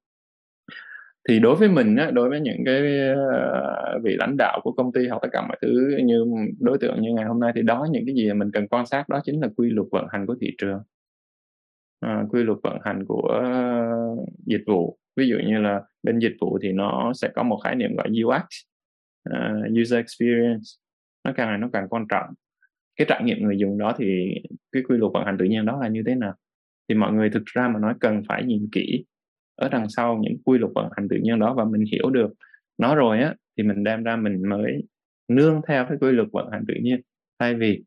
[1.28, 4.92] thì đối với mình á, đối với những cái ờ, vị lãnh đạo của công
[4.92, 6.24] ty hoặc tất cả mọi thứ như
[6.60, 8.86] đối tượng như ngày hôm nay thì đó những cái gì mà mình cần quan
[8.86, 10.80] sát đó chính là quy luật vận hành của thị trường.
[12.00, 13.46] À, quy luật vận hành của ờ,
[14.46, 14.98] dịch vụ.
[15.16, 18.08] Ví dụ như là bên dịch vụ thì nó sẽ có một khái niệm gọi
[18.24, 18.44] UX
[19.30, 20.64] uh, user experience.
[21.24, 22.26] Nó càng ngày nó càng quan trọng.
[22.96, 24.34] Cái trải nghiệm người dùng đó thì
[24.72, 26.34] cái quy luật vận hành tự nhiên đó là như thế nào?
[26.88, 29.04] Thì mọi người thực ra mà nói cần phải nhìn kỹ
[29.58, 32.30] ở đằng sau những quy luật vận hành tự nhiên đó và mình hiểu được
[32.78, 34.82] nó rồi á thì mình đem ra mình mới
[35.28, 37.00] nương theo cái quy luật vận hành tự nhiên.
[37.38, 37.82] Thay vì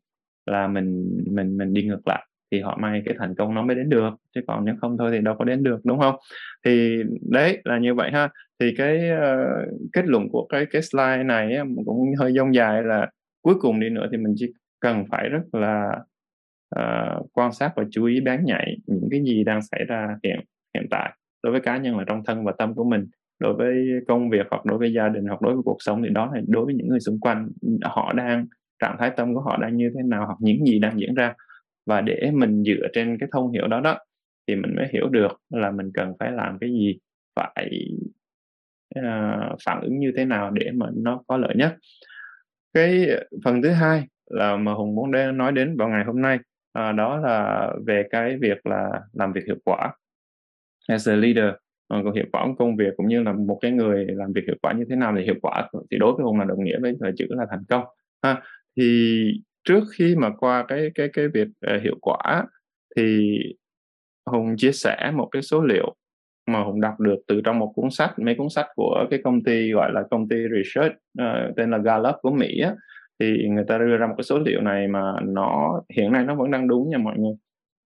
[0.46, 3.76] là mình mình mình đi ngược lại thì họ may cái thành công nó mới
[3.76, 6.16] đến được chứ còn nếu không thôi thì đâu có đến được đúng không?
[6.64, 8.28] Thì đấy là như vậy ha.
[8.60, 12.82] Thì cái uh, kết luận của cái cái slide này ấy, cũng hơi dông dài
[12.82, 13.10] là
[13.42, 15.98] cuối cùng đi nữa thì mình chỉ cần phải rất là
[16.78, 20.40] uh, quan sát và chú ý bán nhạy những cái gì đang xảy ra hiện
[20.74, 21.12] hiện tại
[21.42, 23.06] đối với cá nhân là trong thân và tâm của mình
[23.38, 26.08] đối với công việc hoặc đối với gia đình hoặc đối với cuộc sống thì
[26.08, 27.48] đó là đối với những người xung quanh
[27.82, 28.46] họ đang
[28.78, 31.34] trạng thái tâm của họ đang như thế nào hoặc những gì đang diễn ra.
[31.86, 33.98] Và để mình dựa trên cái thông hiểu đó đó
[34.48, 36.98] thì mình mới hiểu được là mình cần phải làm cái gì
[37.36, 37.70] phải
[38.98, 41.76] uh, phản ứng như thế nào để mà nó có lợi nhất.
[42.74, 43.08] Cái
[43.44, 46.38] phần thứ hai là mà hùng muốn nói đến vào ngày hôm nay
[46.72, 49.92] à, đó là về cái việc là làm việc hiệu quả
[50.88, 51.50] as a leader
[51.94, 54.72] uh, hiệu quả công việc cũng như là một cái người làm việc hiệu quả
[54.72, 57.10] như thế nào thì hiệu quả thì đối với hùng là đồng nghĩa với là
[57.16, 57.84] chữ là thành công
[58.22, 58.42] ha.
[58.76, 59.24] Thì
[59.64, 62.46] trước khi mà qua cái cái cái việc uh, hiệu quả
[62.96, 63.38] thì
[64.30, 65.94] hùng chia sẻ một cái số liệu
[66.46, 69.42] mà hùng đọc được từ trong một cuốn sách mấy cuốn sách của cái công
[69.42, 72.74] ty gọi là công ty research uh, tên là Gallup của Mỹ á,
[73.20, 76.34] thì người ta đưa ra một cái số liệu này mà nó hiện nay nó
[76.34, 77.34] vẫn đang đúng nha mọi người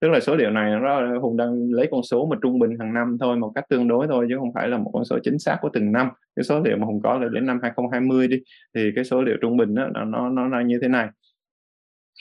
[0.01, 2.95] tức là số liệu này nó hùng đang lấy con số mà trung bình hàng
[2.95, 5.39] năm thôi một cách tương đối thôi chứ không phải là một con số chính
[5.39, 6.11] xác của từng năm.
[6.37, 8.37] Cái số liệu mà hùng có là đến năm 2020 đi
[8.75, 11.09] thì cái số liệu trung bình đó, nó nó nó như thế này.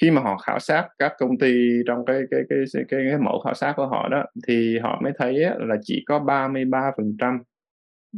[0.02, 1.54] Khi mà họ khảo sát các công ty
[1.88, 5.02] trong cái cái cái cái, cái, cái mẫu khảo sát của họ đó thì họ
[5.04, 7.40] mới thấy là chỉ có 33%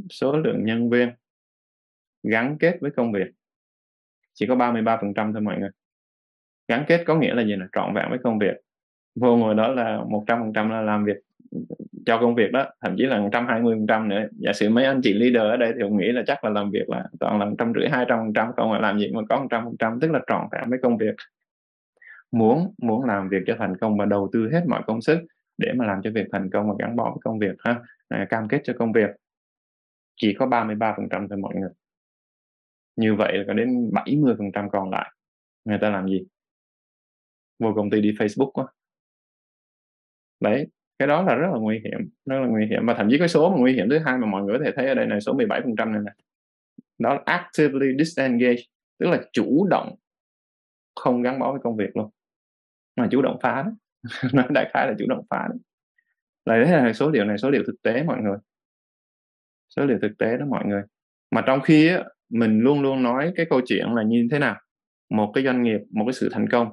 [0.10, 1.10] số lượng nhân viên
[2.24, 3.28] gắn kết với công việc.
[4.34, 5.70] Chỉ có 33% thôi mọi người.
[6.68, 8.67] Gắn kết có nghĩa là gì là trọn vẹn với công việc
[9.20, 11.18] vô ngồi đó là 100% là làm việc
[12.06, 14.28] cho công việc đó thậm chí là 120% nữa.
[14.32, 16.72] Giả sử mấy anh chị leader ở đây thì ông nghĩ là chắc là làm
[16.72, 19.22] việc là toàn là trăm rưỡi hai trăm phần trăm không phải làm gì mà
[19.30, 21.16] có 100% tức là trọn vẹn mấy công việc.
[22.32, 25.20] Muốn muốn làm việc cho thành công và đầu tư hết mọi công sức
[25.58, 28.26] để mà làm cho việc thành công và gắn bó với công việc ha à,
[28.30, 29.10] cam kết cho công việc
[30.16, 31.70] chỉ có 33% thôi mọi người.
[32.96, 35.12] Như vậy là có đến 70% còn lại.
[35.66, 36.26] Người ta làm gì?
[37.60, 38.66] Vô công ty đi Facebook quá
[40.40, 40.68] đấy
[41.00, 42.86] cái đó là rất là nguy hiểm rất là nguy hiểm.
[42.86, 44.72] Và thậm chí cái số mà nguy hiểm thứ hai mà mọi người có thể
[44.76, 46.12] thấy ở đây này số 17% này nè.
[47.00, 48.62] Đó là actively disengage
[49.00, 49.96] tức là chủ động
[50.96, 52.10] không gắn bó với công việc luôn.
[52.96, 53.72] Mà chủ động phá đó
[54.34, 55.56] nói đại khái là chủ động phá đó
[56.46, 58.38] là đấy là số liệu này số liệu thực tế mọi người.
[59.76, 60.84] Số liệu thực tế đó mọi người.
[61.32, 64.56] Mà trong khi á, mình luôn luôn nói cái câu chuyện là như thế nào?
[65.10, 66.68] Một cái doanh nghiệp một cái sự thành công.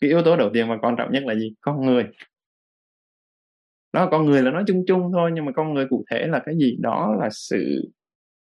[0.00, 1.54] Cái yếu tố đầu tiên và quan trọng nhất là gì?
[1.60, 2.06] Con người
[3.92, 6.38] đó, con người là nói chung chung thôi, nhưng mà con người cụ thể là
[6.46, 6.76] cái gì?
[6.80, 7.90] Đó là sự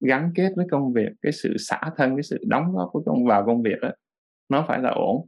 [0.00, 3.24] gắn kết với công việc, cái sự xả thân, cái sự đóng góp của công
[3.24, 3.90] vào công việc đó
[4.48, 5.26] nó phải là ổn.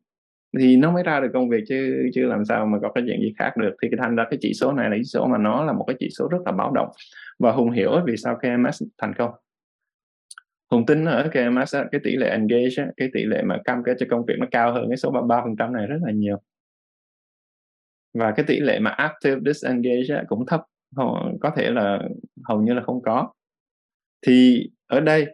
[0.59, 3.21] Thì nó mới ra được công việc chứ chứ làm sao mà có cái chuyện
[3.21, 3.77] gì khác được.
[3.83, 5.85] Thì cái thành ra cái chỉ số này là chỉ số mà nó là một
[5.87, 6.89] cái chỉ số rất là báo động.
[7.39, 9.31] Và hùng hiểu vì sao KMS thành công.
[10.71, 14.07] Hùng tin ở KMS cái tỷ lệ engage cái tỷ lệ mà cam kết cho
[14.11, 16.37] công việc nó cao hơn cái số 33% này rất là nhiều
[18.19, 20.63] và cái tỷ lệ mà active disengage cũng thấp.
[21.41, 21.99] Có thể là
[22.45, 23.33] hầu như là không có.
[24.27, 25.27] Thì ở đây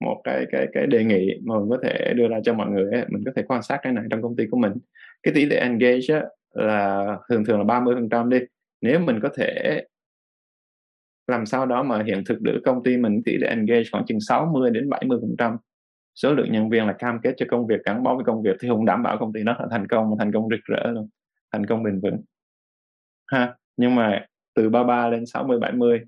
[0.00, 2.92] một cái cái cái đề nghị mà mình có thể đưa ra cho mọi người
[2.92, 4.72] ấy, mình có thể quan sát cái này trong công ty của mình.
[5.22, 6.22] Cái tỷ lệ engage ấy,
[6.54, 8.38] là thường thường là 30 phần trăm đi.
[8.80, 9.82] Nếu mình có thể
[11.26, 14.20] làm sao đó mà hiện thực được công ty mình tỷ lệ engage khoảng chừng
[14.20, 15.56] 60 đến 70 phần trăm.
[16.14, 18.56] Số lượng nhân viên là cam kết cho công việc gắn bó với công việc
[18.60, 21.08] thì không đảm bảo công ty nó là thành công thành công rực rỡ luôn
[21.52, 22.20] thành công bền vững.
[23.26, 26.00] Ha nhưng mà từ 33 lên 60 70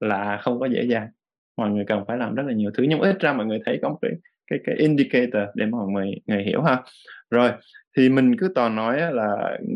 [0.00, 1.08] là không có dễ dàng.
[1.56, 3.78] Mọi người cần phải làm rất là nhiều thứ nhưng ít ra mọi người thấy
[3.82, 4.10] có một cái
[4.50, 6.82] cái cái indicator để mọi người người hiểu ha.
[7.30, 7.50] Rồi
[7.96, 9.66] thì mình cứ toàn nói là ừ,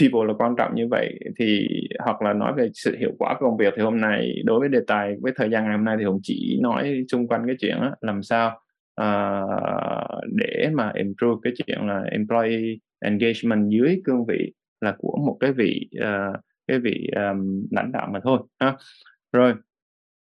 [0.00, 1.68] people là quan trọng như vậy thì
[2.04, 4.68] hoặc là nói về sự hiệu quả của công việc thì hôm nay đối với
[4.68, 7.56] đề tài với thời gian ngày hôm nay thì hùng chỉ nói xung quanh cái
[7.58, 8.60] chuyện đó, làm sao
[9.00, 15.36] uh, để mà improve cái chuyện là employee engagement dưới cương vị là của một
[15.40, 16.36] cái vị uh,
[16.66, 18.76] cái vị um, lãnh đạo mà thôi ha.
[19.32, 19.54] Rồi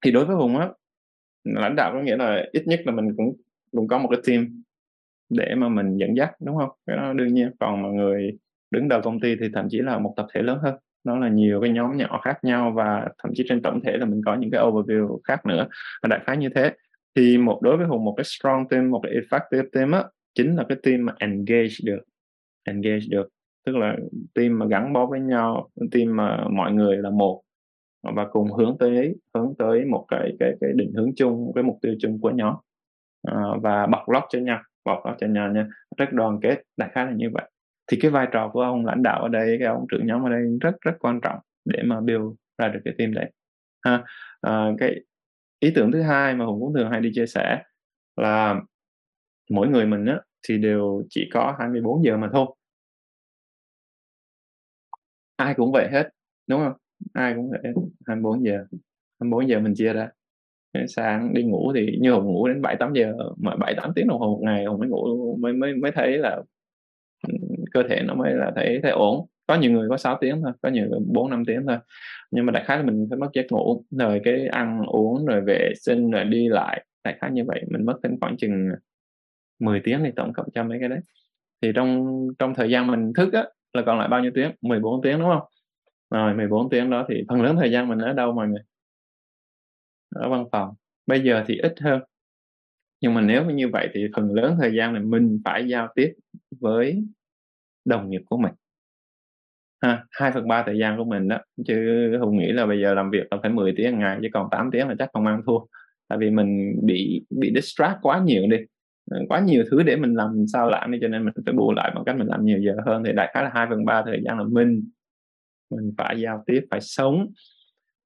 [0.05, 0.68] thì đối với hùng á
[1.45, 3.37] lãnh đạo có nghĩa là ít nhất là mình cũng
[3.72, 4.62] cũng có một cái team
[5.29, 6.70] để mà mình dẫn dắt đúng không?
[6.87, 8.39] Cái đó đương nhiên còn mà người
[8.70, 10.75] đứng đầu công ty thì thậm chí là một tập thể lớn hơn.
[11.05, 14.05] Nó là nhiều cái nhóm nhỏ khác nhau và thậm chí trên tổng thể là
[14.05, 15.68] mình có những cái overview khác nữa
[16.03, 16.72] và đại khái như thế.
[17.16, 20.05] Thì một đối với hùng một cái strong team một cái effective team á
[20.35, 22.01] chính là cái team mà engage được
[22.65, 23.29] engage được.
[23.67, 23.97] Tức là
[24.35, 27.43] team mà gắn bó với nhau team mà mọi người là một
[28.17, 31.79] và cùng hướng tới hướng tới một cái cái cái định hướng chung cái mục
[31.83, 32.55] tiêu chung của nhóm.
[33.29, 35.67] À, và bọc lót cho nhau bọc lót cho nhau nha.
[35.97, 37.51] Rất đoàn kết đại khái là như vậy.
[37.91, 40.31] Thì cái vai trò của ông lãnh đạo ở đây cái ông trưởng nhóm ở
[40.31, 42.25] đây rất rất quan trọng để mà build
[42.59, 43.31] ra được cái team đấy.
[43.85, 44.05] Ha
[44.41, 44.95] à, cái
[45.61, 47.62] ý tưởng thứ hai mà hùng cũng thường hay đi chia sẻ
[48.17, 48.61] là
[49.51, 52.47] mỗi người mình á, thì đều chỉ có 24 giờ mà thôi.
[55.36, 56.09] Ai cũng vậy hết,
[56.47, 56.72] đúng không?
[57.12, 57.61] Ai cũng vậy
[58.07, 58.66] 24 giờ
[59.20, 60.09] 24 giờ mình chia ra.
[60.88, 64.09] Sáng đi ngủ thì như hùng ngủ đến 7 8 giờ, mà 7 8 tiếng
[64.09, 66.42] đồng hồ một ngày hùng mới ngủ mới mới mới thấy là
[67.72, 69.26] cơ thể nó mới là thấy thấy ổn.
[69.47, 71.78] Có nhiều người có 6 tiếng thôi, có nhiều người 4 5 tiếng thôi.
[72.30, 75.40] Nhưng mà đại khái là mình phải mất giấc ngủ, rồi cái ăn uống, rồi
[75.40, 77.64] vệ sinh, rồi đi lại, đại khái như vậy.
[77.70, 78.68] Mình mất thêm khoảng chừng
[79.59, 81.01] 10 tiếng thì tổng cộng cho mấy cái đấy.
[81.63, 84.51] Thì trong trong thời gian mình thức á, là còn lại bao nhiêu tiếng?
[84.63, 85.43] 14 tiếng, đúng không?
[86.11, 88.61] Rồi 14 tiếng đó thì phần lớn thời gian mình ở đâu mọi người?
[90.15, 90.75] Ở văn phòng.
[91.07, 92.03] Bây giờ thì ít hơn.
[93.01, 96.13] Nhưng mà nếu như vậy thì phần lớn thời gian này mình phải giao tiếp
[96.61, 97.05] với
[97.85, 98.53] đồng nghiệp của mình.
[99.83, 101.77] Ha 2 phần 3 thời gian của mình đó, chứ
[102.21, 104.71] hùng nghĩ là bây giờ làm việc là phải 10 tiếng ngày, chứ còn 8
[104.73, 105.59] tiếng là chắc không ăn thua.
[106.09, 108.57] Tại vì mình bị bị distract quá nhiều đi.
[109.11, 111.73] Ừ, quá nhiều thứ để mình làm sao làm đi, cho nên mình phải bù
[111.73, 113.03] lại bằng cách mình làm nhiều giờ hơn.
[113.07, 114.89] Thì đại khái là hai phần ba thời gian là mình
[115.71, 117.27] mình phải giao tiếp, phải sống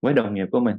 [0.03, 0.77] với đồng nghiệp của mình.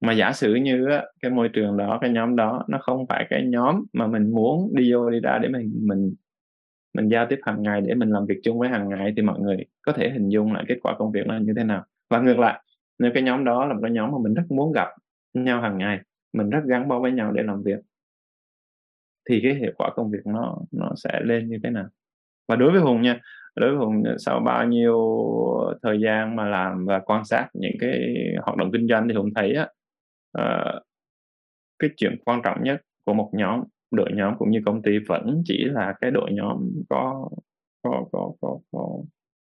[0.00, 0.88] Mà giả sử như
[1.22, 4.74] cái môi trường đó, cái nhóm đó, nó không phải cái nhóm mà mình muốn
[4.74, 6.14] đi vô đi ra để mình mình
[6.94, 9.40] mình giao tiếp hàng ngày, để mình làm việc chung với hàng ngày, thì mọi
[9.40, 11.84] người có thể hình dung lại kết quả công việc nó như thế nào.
[12.10, 12.62] Và ngược lại,
[12.98, 14.88] nếu cái nhóm đó là một cái nhóm mà mình rất muốn gặp
[15.34, 16.00] nhau hàng ngày,
[16.32, 17.78] mình rất gắn bó với nhau để làm việc
[19.28, 21.86] thì cái hiệu quả công việc nó nó sẽ lên như thế nào.
[22.48, 23.20] Và đối với hùng nha
[23.56, 24.98] đối với hùng sau bao nhiêu
[25.82, 29.30] thời gian mà làm và quan sát những cái hoạt động kinh doanh thì hùng
[29.34, 29.68] thấy á
[30.38, 30.82] uh,
[31.78, 35.42] cái chuyện quan trọng nhất của một nhóm đội nhóm cũng như công ty vẫn
[35.44, 37.28] chỉ là cái đội nhóm có
[37.82, 38.88] có có có có,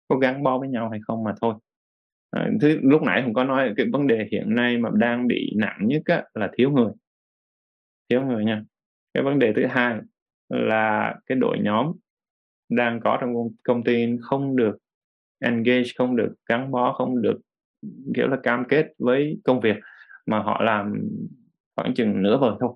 [0.09, 1.55] có gắn bó với nhau hay không mà thôi.
[2.31, 5.53] À, thứ lúc nãy hùng có nói cái vấn đề hiện nay mà đang bị
[5.57, 6.93] nặng nhất á, là thiếu người.
[8.09, 8.62] Thiếu người nha
[9.15, 9.99] cái vấn đề thứ hai
[10.49, 11.93] là cái đội nhóm
[12.69, 14.77] đang có trong công ty không được
[15.41, 17.41] engage, không được gắn bó, không được,
[18.15, 19.77] kiểu là, cam kết với công việc,
[20.27, 21.09] mà họ làm
[21.77, 22.75] khoảng chừng nửa vời thôi.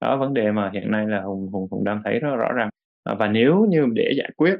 [0.00, 2.68] Đó, vấn đề mà hiện nay là hùng hùng hùng đang thấy rất rõ ràng.
[3.04, 4.56] À, và nếu như để giải quyết,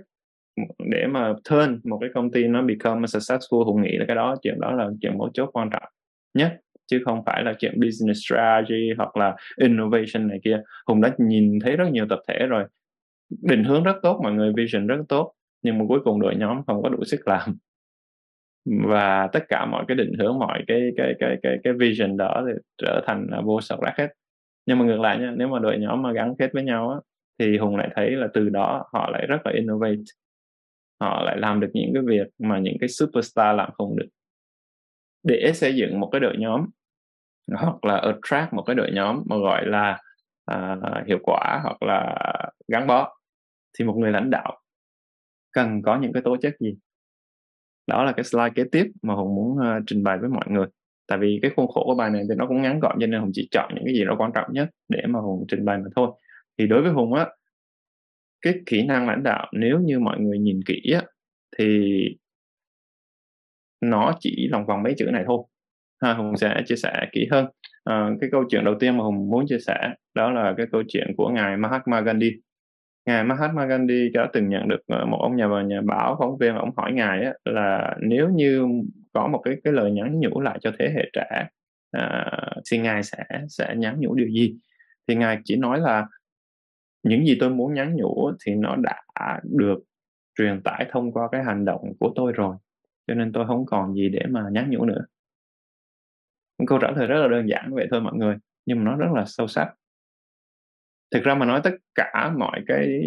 [0.90, 4.36] để mà turn một cái công ty nó become successful, hùng nghĩ là cái đó,
[4.42, 5.82] chuyện đó là chuyện mấu chốt quan trọng
[6.34, 10.60] nhất chứ không phải là chuyện business strategy hoặc là innovation này kia.
[10.86, 12.64] Hùng đã nhìn thấy rất nhiều tập thể rồi.
[13.42, 15.32] Định hướng rất tốt, mọi người vision rất tốt,
[15.62, 17.56] nhưng mà cuối cùng đội nhóm không có đủ sức làm.
[18.88, 22.44] Và tất cả mọi cái định hướng, mọi cái cái cái cái cái vision đó
[22.46, 24.08] thì trở thành vô sọc rác hết.
[24.66, 26.96] Nhưng mà ngược lại nha, nếu mà đội nhóm mà gắn kết với nhau á,
[27.38, 30.02] thì hùng lại thấy là từ đó họ lại rất là innovate.
[31.00, 34.06] Họ lại làm được những cái việc mà những cái superstar làm không được
[35.24, 36.66] để xây dựng một cái đội nhóm
[37.52, 40.00] hoặc là attract một cái đội nhóm mà gọi là
[40.52, 42.16] uh, hiệu quả hoặc là
[42.68, 43.16] gắn bó
[43.78, 44.60] thì một người lãnh đạo
[45.52, 46.76] cần có những cái tố chất gì?
[47.86, 50.66] Đó là cái slide kế tiếp mà hùng muốn uh, trình bày với mọi người.
[51.06, 53.20] Tại vì cái khuôn khổ của bài này thì nó cũng ngắn gọn cho nên
[53.20, 55.78] hùng chỉ chọn những cái gì nó quan trọng nhất để mà hùng trình bày
[55.78, 56.10] mà thôi.
[56.58, 57.26] Thì đối với hùng á
[58.42, 61.02] cái kỹ năng lãnh đạo nếu như mọi người nhìn kỹ á
[61.58, 61.94] thì
[63.90, 65.42] nó chỉ lòng vòng mấy chữ này thôi.
[66.02, 67.46] Ha, hùng sẽ chia sẻ kỹ hơn.
[67.84, 70.82] À, cái câu chuyện đầu tiên mà hùng muốn chia sẻ đó là cái câu
[70.88, 72.32] chuyện của ngài Mahatma Gandhi.
[73.06, 76.54] Ngài Mahatma Gandhi đã từng nhận được ờ, một ông nhà nhà báo phóng viên
[76.54, 78.66] ông hỏi ngài á, là nếu như
[79.12, 81.48] có một cái cái lời nhắn nhủ lại cho thế hệ trẻ
[81.90, 82.30] à,
[82.70, 84.56] thì ngài sẽ sẽ nhắn nhủ điều gì?
[85.08, 86.06] Thì ngài chỉ nói là
[87.02, 89.02] những gì tôi muốn nhắn nhủ thì nó đã
[89.42, 89.78] được
[90.38, 92.56] truyền tải thông qua cái hành động của tôi rồi
[93.06, 95.04] cho nên tôi không còn gì để mà nhắn nhủ nữa.
[96.66, 98.36] Câu trả lời rất là đơn giản vậy thôi mọi người,
[98.66, 99.74] nhưng mà nó rất là sâu sắc.
[101.10, 103.00] Thực ra mà nói tất cả mọi cái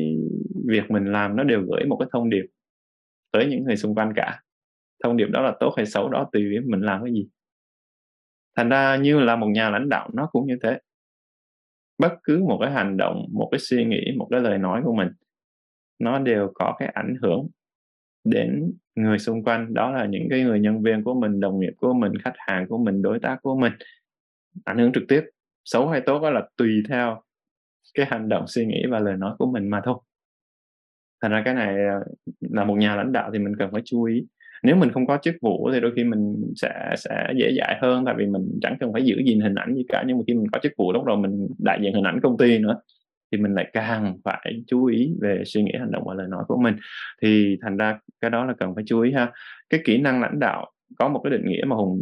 [0.65, 2.45] việc mình làm nó đều gửi một cái thông điệp
[3.31, 4.41] tới những người xung quanh cả.
[5.03, 7.27] Thông điệp đó là tốt hay xấu đó tùy mình làm cái gì.
[8.55, 10.79] Thành ra như là một nhà lãnh đạo nó cũng như thế.
[11.97, 14.93] Bất cứ một cái hành động, một cái suy nghĩ, một cái lời nói của
[14.93, 15.09] mình,
[15.99, 17.47] nó đều có cái ảnh hưởng
[18.29, 19.73] đến người xung quanh.
[19.73, 22.67] Đó là những cái người nhân viên của mình, đồng nghiệp của mình, khách hàng
[22.67, 23.73] của mình, đối tác của mình.
[24.65, 25.21] Ảnh hưởng trực tiếp,
[25.65, 27.21] xấu hay tốt đó là tùy theo
[27.93, 29.97] cái hành động, suy nghĩ và lời nói của mình mà thôi.
[31.21, 31.99] Thành ra cái này à,
[32.39, 34.25] là một nhà lãnh đạo thì mình cần phải chú ý.
[34.63, 38.05] Nếu mình không có chức vụ thì đôi khi mình sẽ sẽ dễ dãi hơn,
[38.05, 40.33] tại vì mình chẳng cần phải giữ gìn hình ảnh gì cả, nhưng mà khi
[40.33, 42.81] mình có chức vụ, lúc rồi mình đại diện hình ảnh công ty nữa
[43.31, 46.43] thì mình lại càng phải chú ý về suy nghĩ, hành động và lời nói
[46.47, 46.75] của mình.
[47.21, 49.31] Thì thành ra cái đó là cần phải chú ý ha.
[49.69, 52.01] Cái kỹ năng lãnh đạo, có một cái định nghĩa mà hùng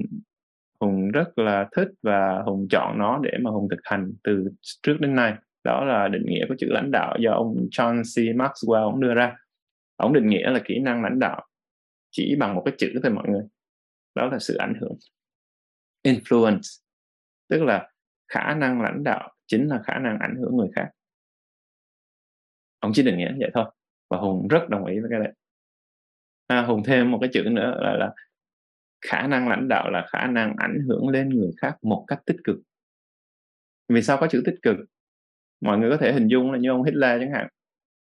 [0.79, 4.47] hùng rất là thích và hùng chọn nó để mà hùng thực hành từ
[4.83, 5.33] trước đến nay.
[5.63, 8.35] Đó là định nghĩa của chữ lãnh đạo do ông John C.
[8.37, 9.35] Maxwell ông đưa ra.
[9.95, 11.45] Ông định nghĩa là kỹ năng lãnh đạo
[12.11, 13.43] chỉ bằng một cái chữ thôi mọi người.
[14.15, 14.97] Đó là sự ảnh hưởng.
[16.03, 16.81] Influence,
[17.49, 17.89] tức là
[18.27, 20.89] khả năng lãnh đạo chính là khả năng ảnh hưởng người khác
[22.85, 23.65] ông chỉ định nghĩa vậy thôi.
[24.09, 25.33] Và hùng rất đồng ý với cái đấy.
[26.47, 28.13] À, hùng thêm một cái chữ nữa là, là
[29.05, 32.37] khả năng lãnh đạo là khả năng ảnh hưởng lên người khác một cách tích
[32.43, 32.55] cực.
[33.89, 34.77] Vì sao có chữ tích cực?
[35.61, 37.47] Mọi người có thể hình dung là như ông Hitler chẳng hạn.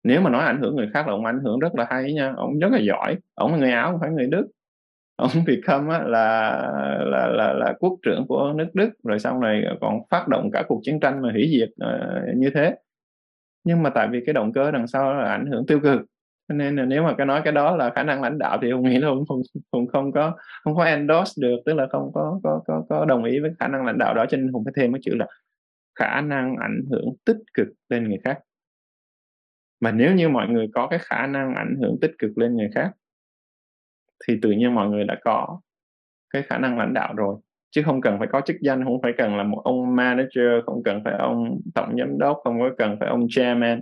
[0.04, 2.32] Nếu mà nói ảnh hưởng người khác là ông ảnh hưởng rất là hay nha.
[2.36, 3.16] Ông rất là giỏi.
[3.34, 4.48] Ông là người áo không phải người đức.
[5.16, 6.52] Ông become á, là,
[7.04, 8.90] là là là quốc trưởng của nước đức.
[9.04, 12.50] Rồi sau này còn phát động cả cuộc chiến tranh mà hủy diệt uh, như
[12.54, 12.76] thế
[13.64, 16.00] nhưng mà tại vì cái động cơ đằng sau là ảnh hưởng tiêu cực
[16.48, 18.82] nên là nếu mà cái nói cái đó là khả năng lãnh đạo thì ông
[18.82, 19.42] nghĩ là ông không,
[19.72, 23.24] không không có không có endorse được tức là không có có có có đồng
[23.24, 24.26] ý với khả năng lãnh đạo đó.
[24.28, 25.26] Cho nên hùng phải thêm cái chữ là
[25.94, 28.38] khả năng ảnh hưởng tích cực lên người khác.
[29.80, 32.68] Mà nếu như mọi người có cái khả năng ảnh hưởng tích cực lên người
[32.74, 32.92] khác
[34.26, 35.60] thì tự nhiên mọi người đã có
[36.30, 37.36] cái khả năng lãnh đạo rồi
[37.72, 40.82] chứ không cần phải có chức danh không phải cần là một ông manager không
[40.82, 43.80] cần phải ông tổng giám đốc không có cần phải ông chairman.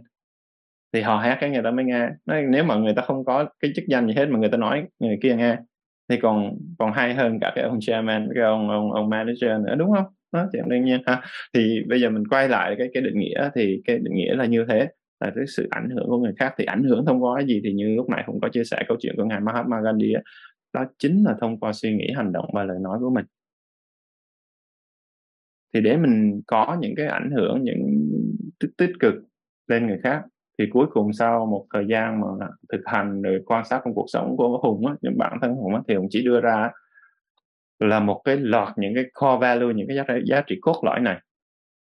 [0.93, 2.09] Thì họ hát cái người ta mới nghe.
[2.26, 4.57] Nói, nếu mà người ta không có cái chức danh gì hết mà người ta
[4.57, 5.57] nói người kia nghe
[6.09, 9.74] thì còn còn hay hơn cả cái ông chairman cái ông ông ông manager nữa
[9.78, 10.05] đúng không?
[10.32, 11.22] Đó chuyện đương nhiên ha.
[11.55, 14.45] Thì bây giờ mình quay lại cái cái định nghĩa thì cái định nghĩa là
[14.45, 14.88] như thế
[15.20, 17.61] là cái sự ảnh hưởng của người khác thì ảnh hưởng thông qua cái gì
[17.64, 20.20] thì như lúc nãy cũng có chia sẻ câu chuyện của ngài Mahatma Gandhi đó,
[20.74, 23.24] đó chính là thông qua suy nghĩ hành động và lời nói của mình
[25.75, 28.11] thì để mình có những cái ảnh hưởng những
[28.61, 29.14] tích tích cực
[29.66, 30.23] lên người khác
[30.59, 34.07] thì cuối cùng sau một thời gian mà thực hành rồi quan sát trong cuộc
[34.09, 36.71] sống của hùng á những bản thân hùng á thì hùng chỉ đưa ra
[37.79, 41.01] là một cái loạt những cái core value những cái giá, giá trị cốt lõi
[41.01, 41.21] này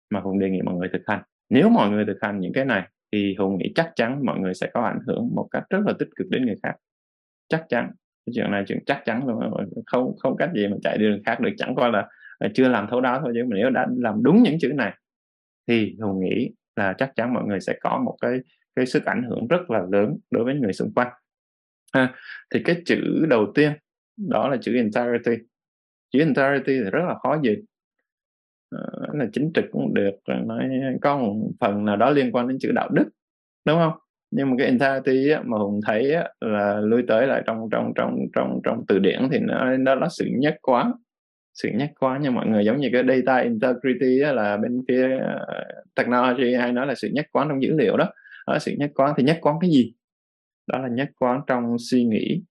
[0.09, 1.21] mà hùng đề nghị mọi người thực hành.
[1.49, 4.53] Nếu mọi người thực hành những cái này thì hùng nghĩ chắc chắn mọi người
[4.53, 6.73] sẽ có ảnh hưởng một cách rất là tích cực đến người khác.
[7.49, 7.91] Chắc chắn.
[8.25, 9.39] Cái chuyện này chuyện chắc chắn luôn
[9.85, 11.49] không không cách gì mà chạy đi đường khác được.
[11.57, 12.07] Chẳng qua là
[12.39, 14.93] Ờ, chưa làm thấu đáo thôi chứ mà nếu đã làm đúng những chữ này
[15.67, 18.39] thì hùng nghĩ là chắc chắn mọi người sẽ có một cái
[18.75, 21.07] cái sức ảnh hưởng rất là lớn đối với người xung quanh.
[21.91, 22.13] À,
[22.53, 23.71] thì cái chữ đầu tiên
[24.29, 25.43] đó là chữ integrity
[26.13, 27.59] chữ integrity thì rất là khó dịch.
[28.71, 28.79] À,
[29.13, 30.15] là chính trực cũng được
[30.45, 30.69] nói
[31.01, 33.05] có một phần nào đó liên quan đến chữ đạo đức
[33.65, 33.93] đúng không?
[34.31, 37.93] Nhưng mà cái integrity á, mà hùng thấy á, là lui tới lại trong trong
[37.95, 40.91] trong trong trong từ điển thì nó nó là sự nhất quán
[41.55, 42.65] sự nhắc quá nha mọi người.
[42.65, 47.09] Giống như cái data integrity á, là bên phía uh, technology hay nói là sự
[47.13, 48.09] nhất quán trong dữ liệu đó.
[48.47, 49.93] Đó sự nhất quán thì nhất quán cái gì?
[50.67, 52.41] Đó là nhất quán trong suy nghĩ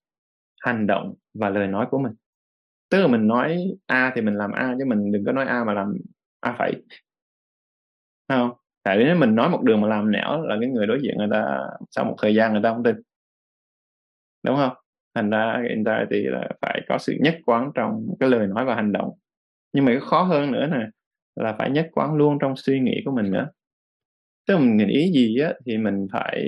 [0.60, 2.12] hành động và lời nói của mình.
[2.90, 5.64] Tức là mình nói a thì mình làm a chứ mình đừng có nói a
[5.64, 5.96] mà làm
[6.40, 6.72] a phải
[8.28, 8.50] không?
[8.82, 11.28] Tại nếu mình nói một đường mà làm nẻo là cái người đối diện người
[11.30, 12.96] ta sau một thời gian người ta không tin.
[14.42, 14.83] Đúng không?
[15.14, 18.74] Thành ra cái integrity là phải có sự nhất quán trong cái lời nói và
[18.74, 19.10] hành động.
[19.72, 20.86] Nhưng mà cái khó hơn nữa nè,
[21.36, 23.48] là phải nhất quán luôn trong suy nghĩ của mình nữa
[24.46, 26.44] tức là mình nghĩ gì á, thì mình phải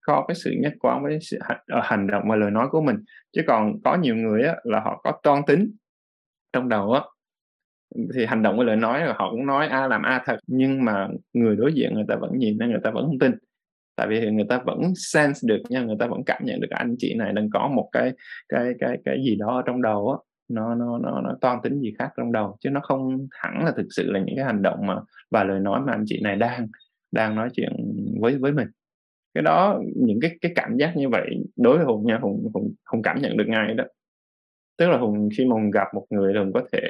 [0.00, 2.96] có cái sự nhất quán với sự ờ, hành động và lời nói của mình.
[3.32, 5.72] Chứ còn có nhiều người á, là họ có toan tính
[6.52, 7.00] trong đầu á.
[8.14, 10.84] Thì hành động với lời nói là họ cũng nói a làm a thật, nhưng
[10.84, 13.32] mà người đối diện người ta vẫn nhìn nên người ta vẫn không tin
[14.02, 16.94] tại vì người ta vẫn sense được nha, người ta vẫn cảm nhận được anh
[16.98, 18.12] chị này đang có một cái
[18.48, 20.16] cái cái cái gì đó ở trong đầu á.
[20.48, 23.72] Nó nó nó nó toan tính gì khác trong đầu, chứ nó không hẳn là
[23.76, 24.96] thực sự là những cái hành động mà
[25.30, 26.68] và lời nói mà anh chị này đang
[27.12, 27.72] đang nói chuyện
[28.20, 28.68] với với mình.
[29.34, 32.74] Cái đó, những cái cái cảm giác như vậy đối với hùng nha, hùng hùng
[32.92, 33.84] hùng cảm nhận được ngay đó.
[34.78, 36.80] Tức là hùng, khi mà hùng gặp một người hùng có thể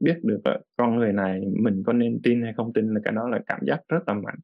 [0.00, 3.12] biết được là con người này mình có nên tin hay không tin là cái
[3.14, 4.38] đó là cảm giác rất là mạnh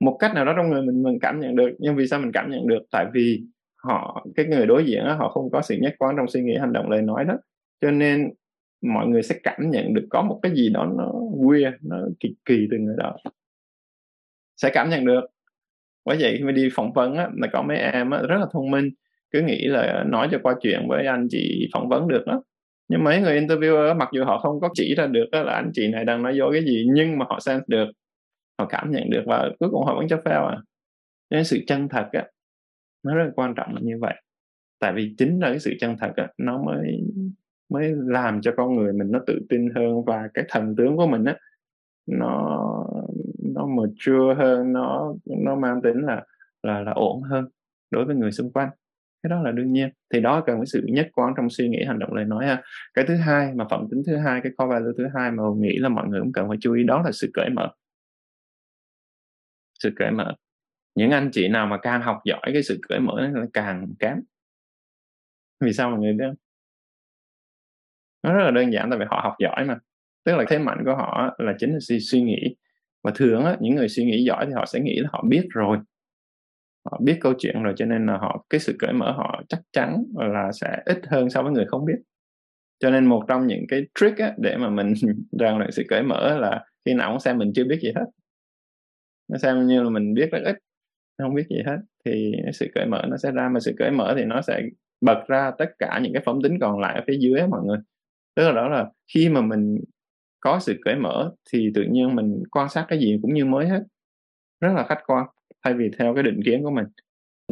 [0.00, 1.70] một cách nào đó trong người mình mình cảm nhận được.
[1.78, 2.82] Nhưng vì sao mình cảm nhận được?
[2.92, 3.42] Tại vì
[3.76, 6.56] họ cái người đối diện đó, họ không có sự nhất quán trong suy nghĩ
[6.60, 7.34] hành động lời nói đó.
[7.80, 8.30] Cho nên
[8.82, 12.34] mọi người sẽ cảm nhận được có một cái gì đó nó weird nó kỳ
[12.44, 13.16] kỳ từ người đó.
[14.56, 15.20] Sẽ cảm nhận được.
[16.04, 18.46] Bởi vậy khi mà đi phỏng vấn á, là có mấy em á, rất là
[18.52, 18.90] thông minh
[19.30, 22.42] cứ nghĩ là nói cho qua chuyện với anh chị phỏng vấn được đó
[22.90, 25.88] nhưng mấy người interviewer mặc dù họ không có chỉ ra được là anh chị
[25.88, 27.86] này đang nói dối cái gì nhưng mà họ sense được
[28.60, 30.58] họ cảm nhận được và cuối cùng họ vẫn cho fail à.
[31.30, 32.26] Nên sự chân thật á,
[33.04, 34.14] nó rất là quan trọng như vậy.
[34.80, 37.00] Tại vì chính là cái sự chân thật á, nó mới
[37.70, 41.06] mới làm cho con người mình nó tự tin hơn và cái thần tướng của
[41.06, 41.36] mình á,
[42.06, 42.58] nó
[43.54, 46.24] nó mature hơn, nó nó mang tính là
[46.62, 47.44] là là ổn hơn
[47.90, 48.68] đối với người xung quanh.
[49.22, 49.88] Cái đó là đương nhiên.
[50.12, 52.62] Thì đó cần cái sự nhất quán trong suy nghĩ, hành động, lời nói ha.
[52.94, 55.60] Cái thứ hai mà phẩm tính thứ hai, cái core value thứ hai mà mình
[55.60, 57.68] nghĩ là mọi người cũng cần phải chú ý đó là sự cởi mở
[59.82, 60.34] sự cởi mở.
[60.94, 64.16] Những anh chị nào mà càng học giỏi cái sự cởi mở nó càng kém.
[65.60, 66.24] Vì sao mọi người biết
[68.22, 69.78] nó rất là đơn giản tại vì họ học giỏi mà.
[70.24, 72.56] Tức là thế mạnh của họ là chính là suy nghĩ.
[73.02, 75.46] Và thường á, những người suy nghĩ giỏi thì họ sẽ nghĩ là họ biết
[75.50, 75.78] rồi.
[76.84, 79.60] Họ biết câu chuyện rồi cho nên là họ cái sự cởi mở họ chắc
[79.72, 81.96] chắn là sẽ ít hơn so với người không biết.
[82.78, 84.94] Cho nên một trong những cái trick á, để mà mình
[85.40, 88.04] rèn luyện sự cởi mở là khi nào cũng xem mình chưa biết gì hết
[89.30, 90.56] nó xem như là mình biết rất ít
[91.22, 91.78] không biết gì hết.
[92.04, 94.62] Thì sự cởi mở nó sẽ ra mà sự cởi mở thì nó sẽ
[95.00, 97.78] bật ra tất cả những cái phẩm tính còn lại ở phía dưới mọi người.
[98.36, 99.78] Tức là đó là khi mà mình
[100.40, 103.68] có sự cởi mở thì tự nhiên mình quan sát cái gì cũng như mới
[103.68, 103.82] hết.
[104.60, 105.26] Rất là khách quan
[105.64, 106.86] thay vì theo cái định kiến của mình.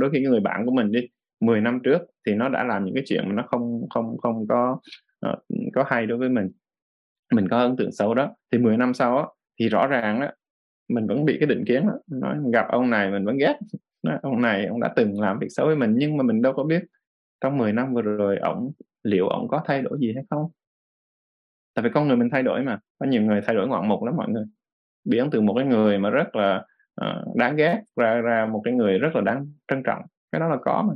[0.01, 1.01] Đôi khi người bạn của mình đi
[1.41, 4.47] 10 năm trước thì nó đã làm những cái chuyện mà nó không không không
[4.49, 4.81] có
[5.26, 5.39] uh,
[5.74, 6.51] có hay đối với mình.
[7.35, 8.35] Mình có ấn tượng xấu đó.
[8.53, 9.24] Thì 10 năm sau á,
[9.61, 10.29] thì rõ ràng đó
[10.89, 11.93] mình vẫn bị cái định kiến đó.
[12.07, 13.59] Nói gặp ông này mình vẫn ghét.
[14.03, 16.53] Nói, ông này ông đã từng làm việc xấu với mình nhưng mà mình đâu
[16.53, 16.84] có biết
[17.41, 18.72] trong 10 năm vừa rồi ổng
[19.03, 20.51] liệu ổng có thay đổi gì hay không?
[21.74, 24.05] Tại vì con người mình thay đổi mà có nhiều người thay đổi ngoạn mục
[24.05, 24.45] lắm mọi người.
[25.05, 26.64] Biến từ một cái người mà rất là
[27.01, 30.03] uh, đáng ghét ra ra một cái người rất là đáng trân trọng.
[30.32, 30.95] Cái đó là có mà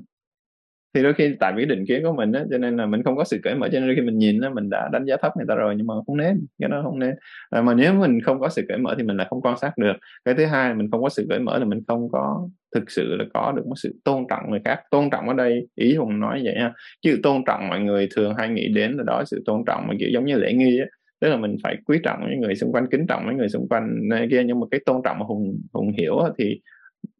[0.95, 3.16] thì đôi khi tại vì định kiến của mình á cho nên là mình không
[3.16, 5.16] có sự cởi mở cho nên đôi khi mình nhìn á mình đã đánh giá
[5.16, 7.14] thấp người ta rồi nhưng mà không nên cái đó không nên.
[7.51, 9.78] À, mà nếu mình không có sự cởi mở thì mình lại không quan sát
[9.78, 9.93] được.
[10.24, 13.16] Cái thứ hai mình không có sự cởi mở là mình không có thực sự
[13.16, 14.80] là có được một sự tôn trọng người khác.
[14.90, 16.72] Tôn trọng ở đây ý hùng nói vậy ha
[17.03, 19.95] chứ tôn trọng mọi người thường hay nghĩ đến là đó sự tôn trọng mà
[19.99, 20.86] kiểu giống như lễ nghi á.
[21.20, 23.68] Tức là mình phải quý trọng những người xung quanh kính trọng mấy người xung
[23.68, 26.61] quanh này kia nhưng mà cái tôn trọng mà hùng hùng hiểu thì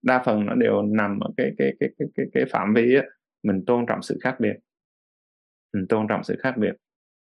[0.03, 3.03] đa phần nó đều nằm ở cái cái cái cái cái, cái phạm vi á
[3.43, 4.55] mình tôn trọng sự khác biệt.
[5.75, 6.73] Mình tôn trọng sự khác biệt.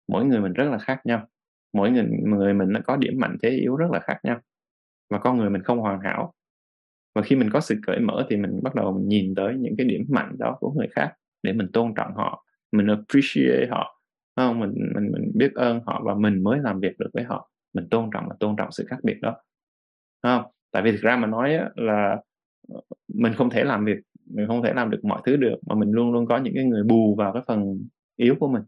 [0.08, 1.28] Mỗi người mình rất là khác nhau.
[1.74, 4.40] Mỗi người người mình nó có điểm mạnh, thế yếu rất là khác nhau.
[5.10, 6.34] Và con người mình không hoàn hảo.
[7.16, 9.76] Và khi mình có sự cởi mở thì mình bắt đầu mình nhìn tới những
[9.78, 11.14] cái điểm mạnh đó của người khác
[11.44, 14.02] để mình tôn trọng họ, mình appreciate họ
[14.36, 14.60] không?
[14.60, 17.50] Mình mình mình biết ơn họ và mình mới làm việc được với họ.
[17.74, 19.36] Mình tôn trọng và tôn trọng sự khác biệt đó.
[20.24, 20.44] Không?
[20.72, 22.18] Tại vì thực ra mà nói là
[22.74, 22.82] ờ,
[23.14, 23.98] mình không thể làm việc
[24.30, 26.64] mình không thể làm được mọi thứ được mà mình luôn luôn có những cái
[26.64, 28.64] người bù vào cái phần yếu của mình.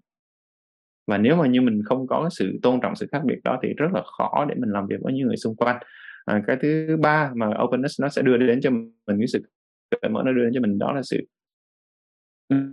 [1.07, 3.73] Và nếu mà như mình không có sự tôn trọng sự khác biệt đó thì
[3.77, 5.79] rất là khó để mình làm việc với những người xung quanh.
[6.25, 9.41] À, cái thứ ba mà openness nó sẽ đưa đến cho mình cái sự
[10.01, 11.27] cởi mở nó đưa đến cho mình đó là sự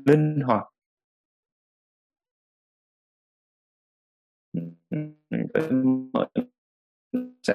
[0.05, 0.64] linh hoạt.
[7.43, 7.55] Sẽ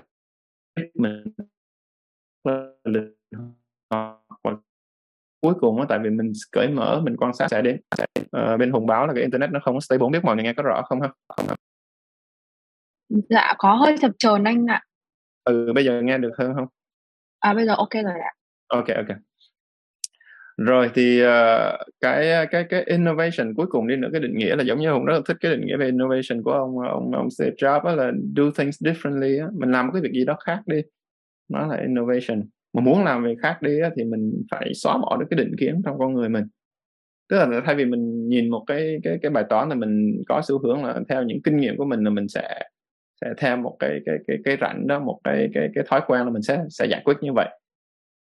[0.93, 1.23] mình
[2.83, 3.13] linh
[3.89, 4.22] hoạt
[5.43, 7.81] cuối cùng á tại vì mình cởi mở mình quan sát sẽ đến
[8.21, 10.07] uh, bên hùng báo là cái internet nó không có stable.
[10.11, 11.09] Biết mọi người nghe có rõ không ha?
[13.09, 14.81] Dạ có hơi chập chờn anh ạ.
[15.43, 16.67] Ừ bây giờ nghe được hơn không?
[17.39, 18.31] À bây giờ ok rồi ạ.
[18.67, 19.17] Ok ok.
[20.57, 21.27] Rồi thì uh,
[22.01, 25.05] cái cái cái innovation cuối cùng đi nữa cái định nghĩa là giống như hùng
[25.05, 28.11] rất là thích cái định nghĩa về innovation của ông ông ông Steve Jobs là
[28.35, 29.47] do things differently á.
[29.53, 30.81] Mình làm cái việc gì đó khác đi.
[31.49, 35.17] Nó là innovation mà muốn làm việc khác đi á, thì mình phải xóa bỏ
[35.19, 36.43] được cái định kiến trong con người mình.
[37.29, 40.41] Tức là thay vì mình nhìn một cái cái cái bài toán là mình có
[40.43, 42.59] xu hướng là theo những kinh nghiệm của mình là mình sẽ
[43.21, 46.23] sẽ theo một cái cái cái cái rảnh đó một cái cái cái thói quen
[46.23, 47.49] là mình sẽ sẽ giải quyết như vậy.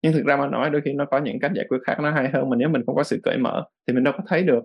[0.03, 2.11] Nhưng thực ra mà nói đôi khi nó có những cách giải quyết khác nó
[2.11, 4.43] hay hơn mà nếu mình không có sự cởi mở thì mình đâu có thấy
[4.43, 4.65] được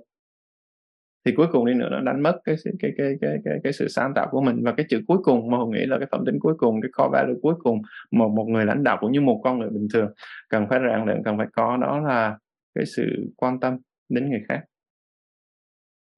[1.26, 3.88] thì cuối cùng đi nữa nó đánh mất cái cái cái cái cái cái, sự
[3.88, 4.64] sáng tạo của mình.
[4.64, 6.90] Và cái chữ cuối cùng mà hùng nghĩ là cái phẩm tính cuối cùng cái
[6.98, 9.88] core value cuối cùng mà một người lãnh đạo cũng như một con người bình
[9.94, 10.14] thường
[10.50, 12.38] cần phải rèn luyện cần phải có đó là
[12.76, 13.78] cái sự quan tâm
[14.10, 14.62] đến người khác.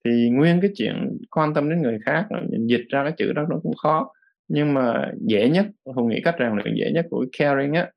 [0.05, 2.28] Thì nguyên cái chuyện quan tâm đến người khác
[2.68, 4.14] dịch ra cái chữ đó nó cũng khó.
[4.47, 7.91] Nhưng mà dễ nhất hùng nghĩ cách rèn luyện dễ nhất của caring á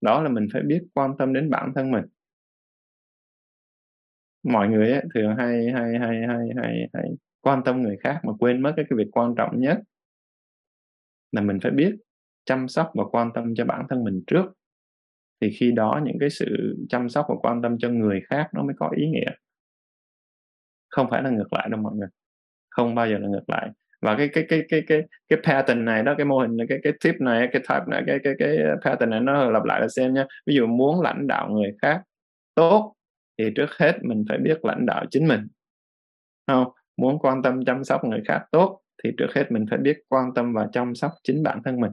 [0.00, 2.04] đó là mình phải biết quan tâm đến bản thân mình
[4.42, 8.32] mọi người ấy, thường hay hay hay hay hay hay quan tâm người khác mà
[8.38, 9.78] quên mất cái, cái việc quan trọng nhất.
[11.32, 11.96] Là mình phải biết
[12.44, 14.46] chăm sóc và quan tâm cho bản thân mình trước.
[15.40, 18.62] Thì khi đó những cái sự chăm sóc và quan tâm cho người khác nó
[18.62, 19.30] mới có ý nghĩa.
[20.88, 22.08] Không phải là ngược lại đâu mọi người.
[22.70, 23.70] Không bao giờ là ngược lại.
[24.02, 26.78] Và cái cái cái cái cái cái pattern này đó cái mô hình này cái
[26.82, 29.88] cái tip này cái type này cái cái cái pattern này nó lặp lại là
[29.88, 30.26] xem nha.
[30.46, 32.02] Ví dụ muốn lãnh đạo người khác
[32.54, 32.94] tốt
[33.38, 35.40] thì trước hết mình phải biết lãnh đạo chính mình.
[36.46, 39.96] Không muốn quan tâm chăm sóc người khác tốt thì trước hết mình phải biết
[40.08, 41.92] quan tâm và chăm sóc chính bản thân mình.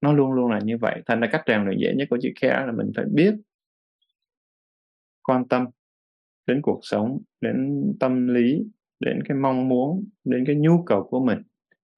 [0.00, 2.28] Nó luôn luôn là như vậy thành ra cách rèn luyện dễ nhất của chữ
[2.40, 3.34] care là mình phải biết
[5.22, 5.66] quan tâm
[6.46, 8.62] đến cuộc sống đến tâm lý
[9.00, 11.42] đến cái mong muốn đến cái nhu cầu của mình.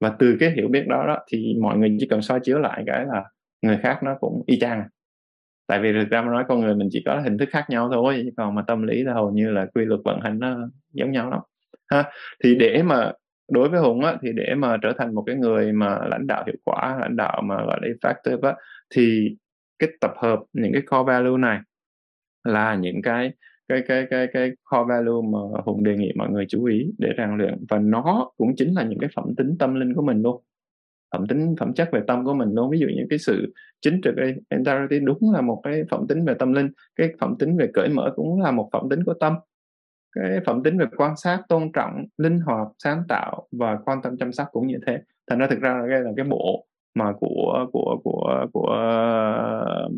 [0.01, 2.83] Và từ cái hiểu biết đó, đó thì mọi người chỉ cần soi chiếu lại
[2.87, 3.25] cái là
[3.63, 4.89] người khác nó cũng y chang à
[5.67, 7.91] tại vì thực ra mà nói con người mình chỉ có hình thức khác nhau
[7.93, 10.57] thôi chứ còn mà tâm lý là hầu như là quy luật vận hành nó
[10.93, 11.41] giống nhau lắm.
[11.89, 12.05] Ha,
[12.45, 13.13] thì để mà
[13.53, 16.45] đối với hùng á, thì để mà trở thành một cái người mà lãnh đạo
[16.47, 18.55] hiệu quả, lãnh đạo mà gọi là effective á,
[18.95, 19.37] thì
[19.79, 21.61] cái tập hợp những cái core value này
[22.45, 23.33] là những cái
[23.69, 27.11] cái cái cái cái core value mà hùng đề nghị mọi người chú ý để
[27.19, 27.65] rèn luyện.
[27.69, 30.43] Và nó cũng chính là những cái phẩm tính tâm linh của mình luôn
[31.17, 32.71] phẩm tính phẩm chất về tâm của mình luôn.
[32.71, 34.15] Ví dụ như cái sự chính trực
[34.51, 36.71] integrity đúng là một cái phẩm tính về tâm linh.
[36.97, 39.35] Cái phẩm tính về cởi mở cũng là một phẩm tính của tâm.
[40.17, 44.17] Cái phẩm tính về quan sát tôn trọng linh hoạt sáng tạo và quan tâm
[44.17, 44.99] chăm sóc cũng như thế.
[45.31, 48.77] Thành ra thực ra là cái là cái bộ mà của của của của
[49.87, 49.93] uh,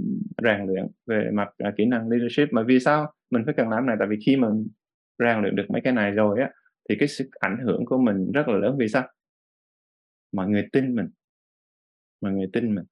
[0.44, 2.52] rèn luyện về mặt uh, kỹ năng leadership.
[2.52, 3.96] Mà vì sao mình phải cần làm này?
[3.98, 4.68] Tại vì khi mình
[5.18, 6.50] rèn luyện được mấy cái này rồi á
[6.88, 8.76] thì cái sức ảnh hưởng của mình rất là lớn.
[8.78, 9.02] Vì sao?
[10.32, 11.08] Mọi người tin mình.
[12.20, 12.84] Mọi người tin mình.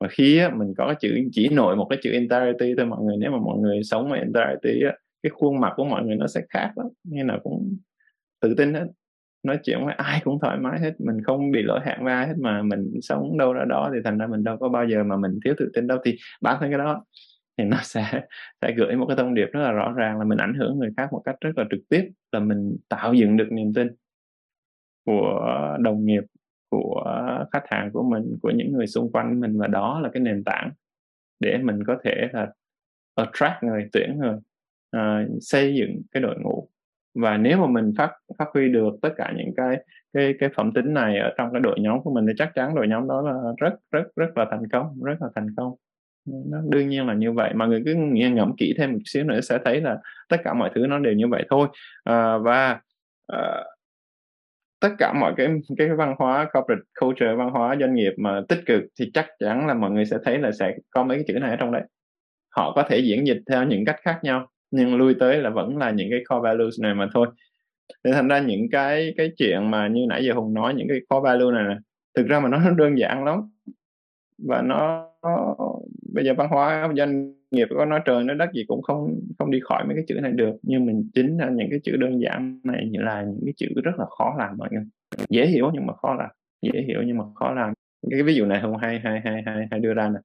[0.00, 3.16] Và khi á, mình có chữ chỉ nội một cái chữ entirety thôi mọi người
[3.18, 4.92] nếu mà mọi người sống với entirety á,
[5.22, 7.76] cái khuôn mặt của mọi người nó sẽ khác lắm như nào cũng
[8.40, 8.86] tự tin hết.
[9.42, 12.26] Nói chuyện với ai cũng thoải mái hết mình không bị lỗi hạn với ai
[12.26, 15.04] hết mà mình sống đâu ra đó thì thành ra mình đâu có bao giờ
[15.04, 15.98] mà mình thiếu tự tin đâu.
[16.04, 17.04] Thì bản thân cái đó
[17.58, 18.22] thì nó sẽ
[18.62, 20.90] sẽ gửi một cái thông điệp rất là rõ ràng là mình ảnh hưởng người
[20.96, 23.88] khác một cách rất là trực tiếp là mình tạo dựng được niềm tin
[25.06, 26.22] của đồng nghiệp
[26.70, 27.04] của
[27.52, 30.44] khách hàng của mình của những người xung quanh mình và đó là cái nền
[30.44, 30.70] tảng
[31.40, 32.48] để mình có thể là
[33.14, 34.34] attract người tuyển người
[34.96, 36.68] uh, xây dựng cái đội ngũ.
[37.14, 40.72] Và nếu mà mình phát phát huy được tất cả những cái cái cái phẩm
[40.72, 43.22] tính này ở trong cái đội nhóm của mình thì chắc chắn đội nhóm đó
[43.22, 45.74] là rất rất rất là thành công rất là thành công.
[46.26, 47.54] Nó đương nhiên là như vậy.
[47.54, 49.98] Mà người cứ nghe ngẫm kỹ thêm một xíu nữa sẽ thấy là
[50.28, 51.68] tất cả mọi thứ nó đều như vậy thôi.
[52.04, 52.80] À, và
[53.26, 53.64] à,
[54.80, 55.48] tất cả mọi cái
[55.78, 59.66] cái văn hóa corporate culture văn hóa doanh nghiệp mà tích cực thì chắc chắn
[59.66, 61.82] là mọi người sẽ thấy là sẽ có mấy cái chữ này ở trong đấy.
[62.56, 65.76] Họ có thể diễn dịch theo những cách khác nhau nhưng lui tới là vẫn
[65.76, 67.28] là những cái core values này mà thôi.
[68.04, 70.98] Thì thành ra những cái cái chuyện mà như nãy giờ hùng nói những cái
[71.08, 71.76] core value này, này
[72.16, 73.40] thực ra mà nó đơn giản lắm
[74.38, 75.08] và nó,
[76.14, 79.50] bây giờ văn hóa doanh nghiệp có nói trời nói đất gì cũng không không
[79.50, 80.54] đi khỏi mấy cái chữ này được.
[80.62, 83.66] Nhưng mình chính là những cái chữ đơn giản này như là những cái chữ
[83.84, 84.84] rất là khó làm mọi người.
[85.28, 86.30] Dễ hiểu nhưng mà khó làm.
[86.62, 87.72] Dễ hiểu nhưng mà khó làm.
[88.10, 90.18] Cái ví dụ này không hay hay hay hay hay đưa ra nè.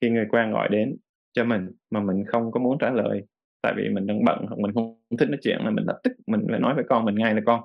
[0.00, 0.96] Khi người quen gọi đến
[1.32, 3.22] cho mình mà mình không có muốn trả lời
[3.62, 6.12] tại vì mình đang bận hoặc mình không thích nói chuyện là mình lập tức
[6.26, 7.60] mình phải nói với con mình ngay là con.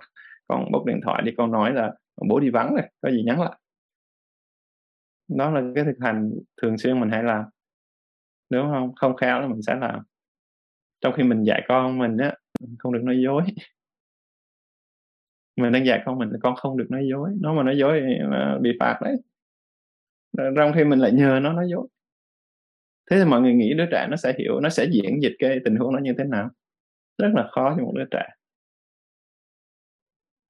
[0.47, 1.93] Con bốc điện thoại đi con nói là
[2.29, 3.51] bố đi vắng rồi có gì nhắn lại
[5.29, 7.43] đó là cái thực hành thường xuyên mình hay làm.
[8.49, 9.99] Nếu không không khéo là mình sẽ làm.
[11.01, 12.35] Trong khi mình dạy con mình á
[12.79, 13.43] không được nói dối.
[15.55, 17.29] Mình đang dạy con mình con không được nói dối.
[17.41, 19.15] Nó mà nói dối thì à, bị phạt đấy.
[20.37, 21.87] Trong khi mình lại nhờ nó nói dối.
[23.11, 25.59] Thế thì mọi người nghĩ đứa trẻ nó sẽ hiểu, nó sẽ diễn dịch cái
[25.65, 26.49] tình huống nó như thế nào?
[27.17, 28.23] Rất là khó cho một đứa trẻ.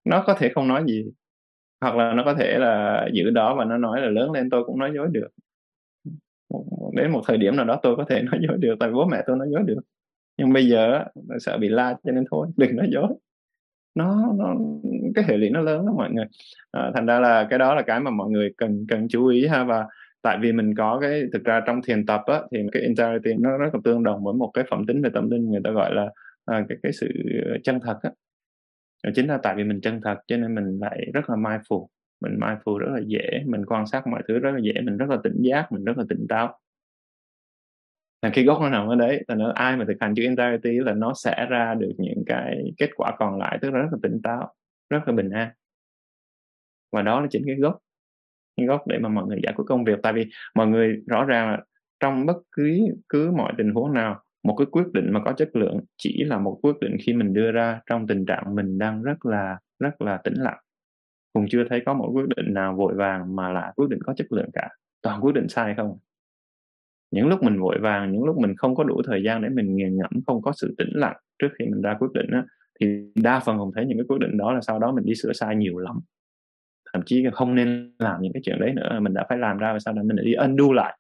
[0.06, 1.06] Nó có thể không nói gì
[1.82, 4.64] hoặc là nó có thể là giữ đó và nó nói là lớn lên tôi
[4.64, 5.28] cũng nói dối được.
[6.94, 9.24] Đến một thời điểm nào đó tôi có thể nói dối được tại bố mẹ
[9.28, 9.82] tôi nói dối được.
[10.38, 11.04] Nhưng bây giờ
[11.40, 13.08] sợ bị la cho nên thôi đừng nói dối.
[13.96, 14.56] Nó nó
[15.16, 16.26] cái hệ lụy nó lớn lắm mọi người.
[16.72, 19.48] À, thành ra là cái đó là cái mà mọi người cần cần chú ý
[19.48, 19.64] ha.
[19.64, 19.86] Và
[20.22, 23.58] tại vì mình có cái thực ra trong thiền tập á, thì cái integrity nó
[23.58, 25.96] rất là tương đồng với một cái phẩm tính về tâm linh người ta gọi
[25.96, 26.10] là
[26.46, 27.08] à, cái cái sự
[27.64, 28.12] chân thật á
[29.16, 31.88] chính là tại vì mình chân thật cho nên mình lại rất là mindful.
[32.22, 35.10] Mình mindful rất là dễ, mình quan sát mọi thứ rất là dễ, mình rất
[35.10, 36.60] là tỉnh giác, mình rất là tỉnh táo.
[38.22, 40.80] Là cái gốc nó nằm ở đấy, là nó, ai mà thực hành chữ integrity
[40.80, 43.98] là nó sẽ ra được những cái kết quả còn lại, tức là rất là
[44.04, 44.54] tỉnh táo,
[44.90, 45.50] rất là bình an.
[46.92, 47.78] Và đó là chính cái gốc.
[48.58, 50.00] Cái gốc để mà mọi người giải quyết công việc.
[50.04, 50.26] Tại vì
[50.56, 51.64] mọi người rõ ràng là
[52.00, 52.80] trong bất cứ
[53.10, 56.40] cứ mọi tình huống nào một cái quyết định mà có chất lượng chỉ là
[56.40, 60.02] một quyết định khi mình đưa ra trong tình trạng mình đang rất là rất
[60.02, 60.58] là tĩnh lặng.
[61.34, 64.14] Cũng chưa thấy có một quyết định nào vội vàng mà là quyết định có
[64.18, 64.70] chất lượng cả.
[65.02, 65.98] Toàn quyết định sai không?
[67.12, 69.76] Những lúc mình vội vàng những lúc mình không có đủ thời gian để mình
[69.76, 72.44] nghiền ngẫm không có sự tĩnh lặng trước khi mình ra quyết định á,
[72.80, 75.16] thì đa phần không thấy những cái quyết định đó là sau đó mình đi
[75.16, 76.00] sửa sai nhiều lắm.
[76.94, 79.74] Thậm chí không nên làm những cái chuyện đấy nữa mình đã phải làm ra
[79.74, 80.99] và sau đó mình lại đi undo lại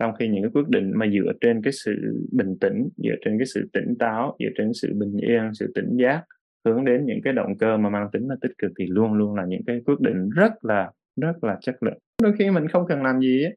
[0.00, 1.92] trong khi những cái quyết định mà dựa trên cái sự
[2.32, 5.96] bình tĩnh dựa trên cái sự tỉnh táo dựa trên sự bình yên sự tỉnh
[5.96, 6.22] giác
[6.64, 9.34] hướng đến những cái động cơ mà mang tính là tích cực thì luôn luôn
[9.34, 10.90] là những cái quyết định rất là
[11.20, 11.98] rất là chất lượng.
[12.22, 13.56] Đôi khi mình không cần làm gì ấy,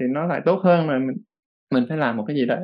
[0.00, 1.16] thì nó lại tốt hơn là mình
[1.74, 2.60] mình phải làm một cái gì đấy.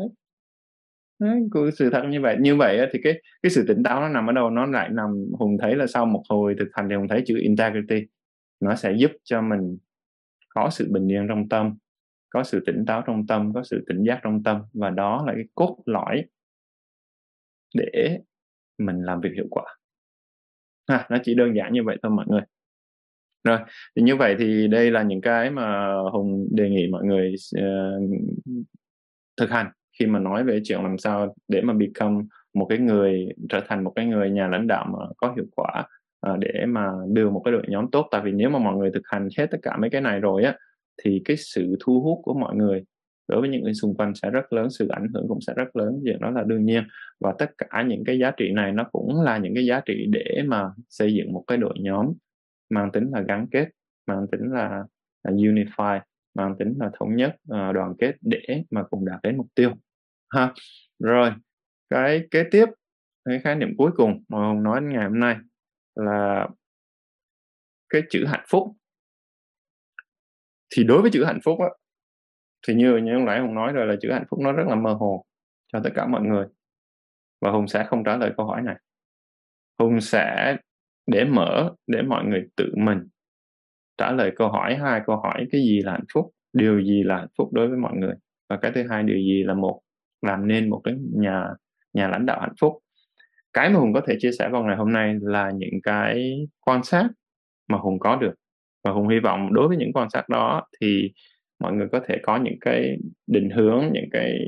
[1.20, 1.40] Đấy,
[1.78, 4.32] sự thật như vậy như vậy thì cái cái sự tỉnh táo nó nằm ở
[4.32, 4.50] đâu?
[4.50, 7.36] Nó lại nằm hùng thấy là sau một hồi thực hành thì hùng thấy chữ
[7.40, 8.06] integrity
[8.60, 9.78] nó sẽ giúp cho mình
[10.48, 11.74] có sự bình yên trong tâm
[12.30, 15.32] có sự tỉnh táo trong tâm có sự tỉnh giác trong tâm và đó là
[15.32, 16.24] cái cốt lõi
[17.74, 18.18] để
[18.78, 19.64] mình làm việc hiệu quả.
[20.88, 22.42] Ha nó chỉ đơn giản như vậy thôi mọi người.
[23.44, 23.58] Rồi
[23.96, 28.10] thì như vậy thì đây là những cái mà hùng đề nghị mọi người uh,
[29.36, 32.24] thực hành khi mà nói về chuyện làm sao để mà become
[32.54, 35.84] một cái người trở thành một cái người nhà lãnh đạo mà có hiệu quả
[36.30, 38.08] uh, để mà đưa một cái đội nhóm tốt.
[38.10, 40.44] Tại vì nếu mà mọi người thực hành hết tất cả mấy cái này rồi
[40.44, 40.58] á
[41.04, 42.84] thì cái sự thu hút của mọi người
[43.28, 45.76] đối với những người xung quanh sẽ rất lớn sự ảnh hưởng cũng sẽ rất
[45.76, 46.84] lớn việc đó là đương nhiên.
[47.20, 50.06] Và tất cả những cái giá trị này nó cũng là những cái giá trị
[50.10, 52.12] để mà xây dựng một cái đội nhóm
[52.70, 53.68] mang tính là gắn kết
[54.06, 54.84] mang tính là,
[55.24, 56.00] là unify
[56.34, 59.70] mang tính là thống nhất ờ, đoàn kết để mà cùng đạt đến mục tiêu.
[60.30, 60.54] Ha
[60.98, 61.30] rồi
[61.90, 62.66] cái kế tiếp
[63.24, 65.36] cái khái niệm cuối cùng mà hùng nói ngày hôm nay
[65.94, 66.48] là
[67.88, 68.72] cái chữ hạnh phúc
[70.74, 71.68] thì đối với chữ hạnh phúc á,
[72.68, 74.92] thì như như nãy hùng nói rồi là chữ hạnh phúc nó rất là mơ
[74.92, 75.24] hồ
[75.72, 76.46] cho tất cả mọi người.
[77.40, 78.76] Và hùng sẽ không trả lời câu hỏi này.
[79.78, 80.56] Hùng sẽ
[81.06, 83.08] để mở để mọi người tự mình
[83.96, 84.76] trả lời câu hỏi.
[84.76, 86.30] Hai, câu hỏi cái gì là hạnh phúc?
[86.52, 88.14] Điều gì là hạnh phúc đối với mọi người?
[88.48, 89.80] Và cái thứ hai, điều gì là một,
[90.22, 91.48] làm nên một cái nhà
[91.92, 92.78] nhà lãnh đạo hạnh phúc?
[93.52, 96.84] Cái mà hùng có thể chia sẻ vào ngày hôm nay là những cái quan
[96.84, 97.08] sát
[97.68, 98.34] mà hùng có được
[98.86, 101.10] và hùng hy vọng đối với những quan sát đó thì
[101.60, 102.96] mọi người có thể có những cái
[103.26, 104.38] định hướng những cái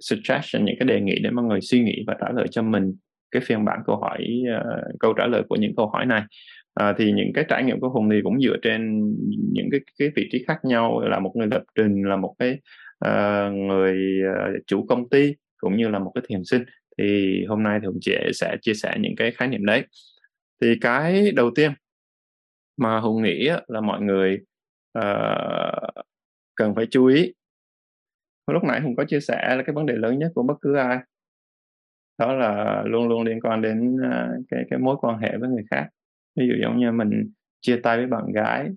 [0.00, 2.94] suggestion những cái đề nghị để mọi người suy nghĩ và trả lời cho mình
[3.30, 4.26] cái phiên bản câu hỏi
[4.58, 6.22] uh, câu trả lời của những câu hỏi này.
[6.82, 9.00] Uh, thì những cái trải nghiệm của hùng thì cũng dựa trên
[9.52, 12.58] những cái cái vị trí khác nhau là một người lập trình là một cái
[13.04, 16.62] uh, người uh, chủ công ty cũng như là một cái thiền sinh.
[16.98, 19.82] Thì hôm nay thì hùng sẽ sẽ chia sẻ những cái khái niệm đấy.
[20.62, 21.72] Thì cái đầu tiên
[22.76, 24.40] mà hùng nghĩ là mọi người
[24.98, 26.04] uh,
[26.56, 27.32] cần phải chú ý.
[28.52, 30.76] Lúc nãy hùng có chia sẻ là cái vấn đề lớn nhất của bất cứ
[30.76, 30.98] ai.
[32.18, 35.64] Đó là luôn luôn liên quan đến uh, cái cái mối quan hệ với người
[35.70, 35.88] khác.
[36.36, 37.30] Ví dụ giống như mình
[37.60, 38.68] chia tay với bạn gái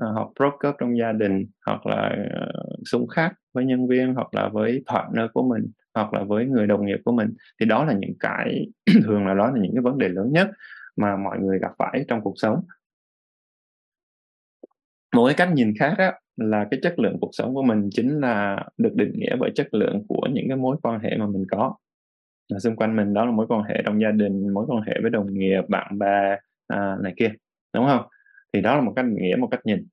[0.00, 2.16] uh, hoặc broke up trong gia đình hoặc là
[2.48, 6.46] uh, xung khắc với nhân viên hoặc là với partner của mình hoặc là với
[6.46, 8.66] người đồng nghiệp của mình thì đó là những cái
[9.04, 10.48] thường là đó là những cái vấn đề lớn nhất
[10.96, 12.64] mà mọi người gặp phải trong cuộc sống
[15.14, 18.20] một cái cách nhìn khác á, là cái chất lượng cuộc sống của mình chính
[18.20, 21.44] là được định nghĩa bởi chất lượng của những cái mối quan hệ mà mình
[21.50, 21.76] có.
[22.52, 24.94] Và xung quanh mình đó là mối quan hệ trong gia đình mối quan hệ
[25.02, 27.32] với đồng nghiệp bạn bè à, này kia
[27.74, 28.06] đúng không?
[28.52, 29.86] Thì đó là một cách nghĩa một cách nhìn.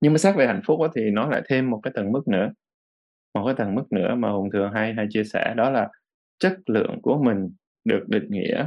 [0.00, 2.28] Nhưng mà xét về hạnh phúc đó, thì nó lại thêm một cái tầng mức
[2.28, 2.52] nữa.
[3.34, 5.88] Một cái tầng mức nữa mà hùng thường hay hay chia sẻ đó là
[6.38, 7.50] chất lượng của mình
[7.84, 8.66] được định nghĩa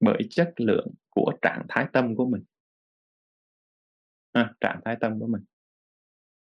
[0.00, 2.42] bởi chất lượng của trạng thái tâm của mình
[4.34, 5.42] ha, trạng thái tâm của mình.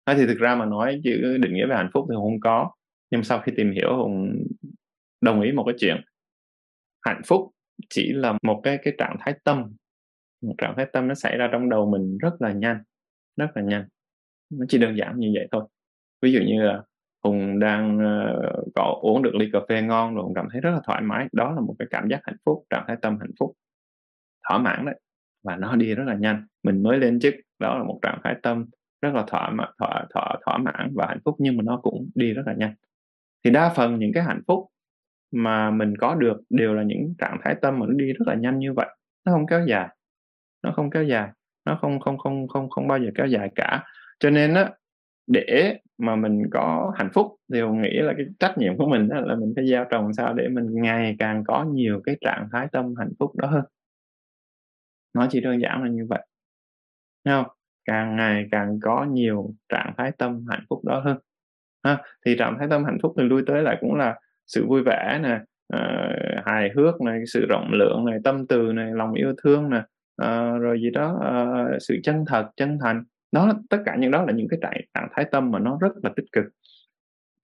[0.04, 2.70] À, thì thực ra mà nói chữ định nghĩa về hạnh phúc thì không có
[3.10, 4.44] nhưng sau khi tìm hiểu hùng
[5.20, 5.96] đồng ý một cái chuyện.
[7.02, 7.50] Hạnh phúc
[7.88, 9.72] chỉ là một cái cái trạng thái tâm.
[10.42, 12.82] Một trạng thái tâm nó xảy ra trong đầu mình rất là nhanh
[13.36, 13.88] rất là nhanh.
[14.50, 15.64] Nó chỉ đơn giản như vậy thôi.
[16.22, 16.82] Ví dụ như là
[17.24, 20.70] hùng đang uh, có uống được ly cà phê ngon rồi hùng cảm thấy rất
[20.70, 21.26] là thoải mái.
[21.32, 23.52] Đó là một cái cảm giác hạnh phúc trạng thái tâm hạnh phúc.
[24.48, 25.00] Thỏa mãn đấy.
[25.42, 26.46] Và nó đi rất là nhanh.
[26.62, 28.66] Mình mới lên chức đó là một trạng thái tâm
[29.02, 32.10] rất là thỏa mãn, thỏa thỏa thỏa mãn và hạnh phúc, nhưng mà nó cũng
[32.14, 32.74] đi rất là nhanh.
[33.44, 34.66] Thì đa phần những cái hạnh phúc
[35.32, 38.34] mà mình có được đều là những trạng thái tâm mà nó đi rất là
[38.34, 38.88] nhanh như vậy.
[39.26, 39.88] Nó không kéo dài,
[40.62, 41.30] nó không kéo dài,
[41.66, 43.84] nó không không không không không bao giờ kéo dài cả.
[44.20, 44.70] Cho nên á,
[45.26, 49.08] để mà mình có hạnh phúc thì mình nghĩ là cái trách nhiệm của mình
[49.08, 52.66] là mình phải gieo trồng sao để mình ngày càng có nhiều cái trạng thái
[52.72, 53.64] tâm hạnh phúc đó hơn.
[55.14, 56.27] Nó chỉ đơn giản là như vậy
[57.28, 57.46] không?
[57.84, 61.18] Càng ngày càng có nhiều trạng thái tâm hạnh phúc đó hơn.
[61.84, 64.82] Ha thì trạng thái tâm hạnh phúc thì lui tới lại cũng là sự vui
[64.82, 65.40] vẻ nè
[65.74, 69.78] uh, hài hước này sự rộng lượng này tâm từ này lòng yêu thương nè
[70.22, 73.04] uh, rồi gì đó uh, sự chân thật chân thành.
[73.32, 75.92] Đó tất cả những đó là những cái trạng trạng thái tâm mà nó rất
[76.02, 76.44] là tích cực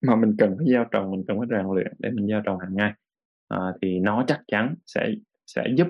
[0.07, 2.59] mà mình cần phải gieo trồng mình cần phải rèn luyện để mình gieo trồng
[2.59, 2.93] hàng ngày.
[3.47, 5.11] À, thì nó chắc chắn sẽ
[5.45, 5.87] sẽ giúp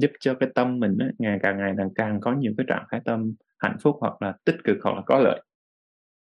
[0.00, 3.00] giúp cho cái tâm mình ngày càng ngày càng càng có nhiều cái trạng thái
[3.04, 5.42] tâm hạnh phúc hoặc là tích cực hoặc là có lợi.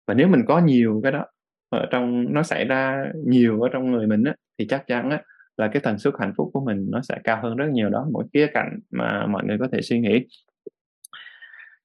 [0.07, 1.27] Và nếu mình có nhiều cái đó
[1.69, 5.23] ở trong nó xảy ra nhiều ở trong người mình á, thì chắc chắn á,
[5.57, 8.07] là cái tần suất hạnh phúc của mình nó sẽ cao hơn rất nhiều đó
[8.13, 10.27] mỗi khía cạnh mà mọi người có thể suy nghĩ.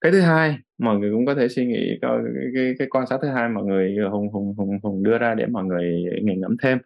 [0.01, 3.07] Cái thứ hai mọi người cũng có thể suy nghĩ coi cái, cái, cái quan
[3.07, 6.41] sát thứ hai mọi người hùng hùng hùng hùng đưa ra để mọi người nghiền
[6.41, 6.77] ngẫm thêm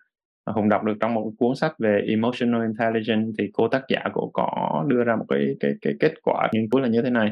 [0.45, 4.29] hùng đọc được trong một cuốn sách về emotional intelligence thì cô tác giả của
[4.33, 7.29] có đưa ra một cái cái cái kết quả nghiên cứu là như thế này.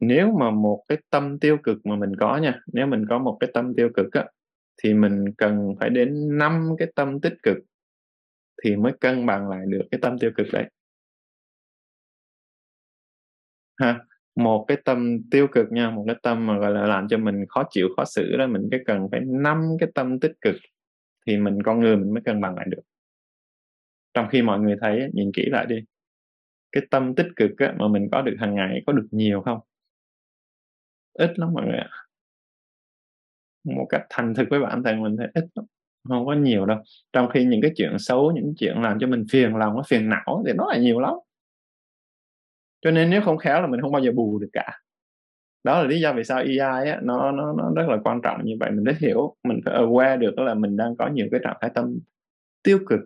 [0.00, 3.36] Nếu mà một cái tâm tiêu cực mà mình có nha, nếu mình có một
[3.40, 4.24] cái tâm tiêu cực á,
[4.82, 7.56] thì mình cần phải đến năm cái tâm tích cực
[8.64, 10.64] thì mới cân bằng lại được cái tâm tiêu cực đấy.
[13.80, 14.07] Ha?
[14.38, 17.44] Một cái tâm tiêu cực nha một cái tâm mà gọi là làm cho mình
[17.48, 20.54] khó chịu khó xử đó mình cái cần phải năm cái tâm tích cực
[21.26, 22.82] thì mình con người mình mới cân bằng lại được.
[24.14, 25.76] Trong khi mọi người thấy nhìn kỹ lại đi
[26.72, 29.58] cái tâm tích cực á, mà mình có được hàng ngày có được nhiều không?
[31.12, 31.90] Ít lắm mọi người ạ.
[33.64, 35.66] Một cách thành thực với bản thân mình thấy ít lắm
[36.08, 36.78] không có nhiều đâu.
[37.12, 40.08] Trong khi những cái chuyện xấu những chuyện làm cho mình phiền lòng nó phiền
[40.08, 41.14] não thì nó là nhiều lắm
[42.80, 44.80] cho nên nếu không khéo là mình không bao giờ bù được cả.
[45.64, 48.44] Đó là lý do vì sao EI á, nó nó nó rất là quan trọng
[48.44, 48.70] như vậy.
[48.70, 51.70] Mình phải hiểu mình phải aware được là mình đang có nhiều cái trạng thái
[51.74, 51.98] tâm
[52.62, 53.00] tiêu cực.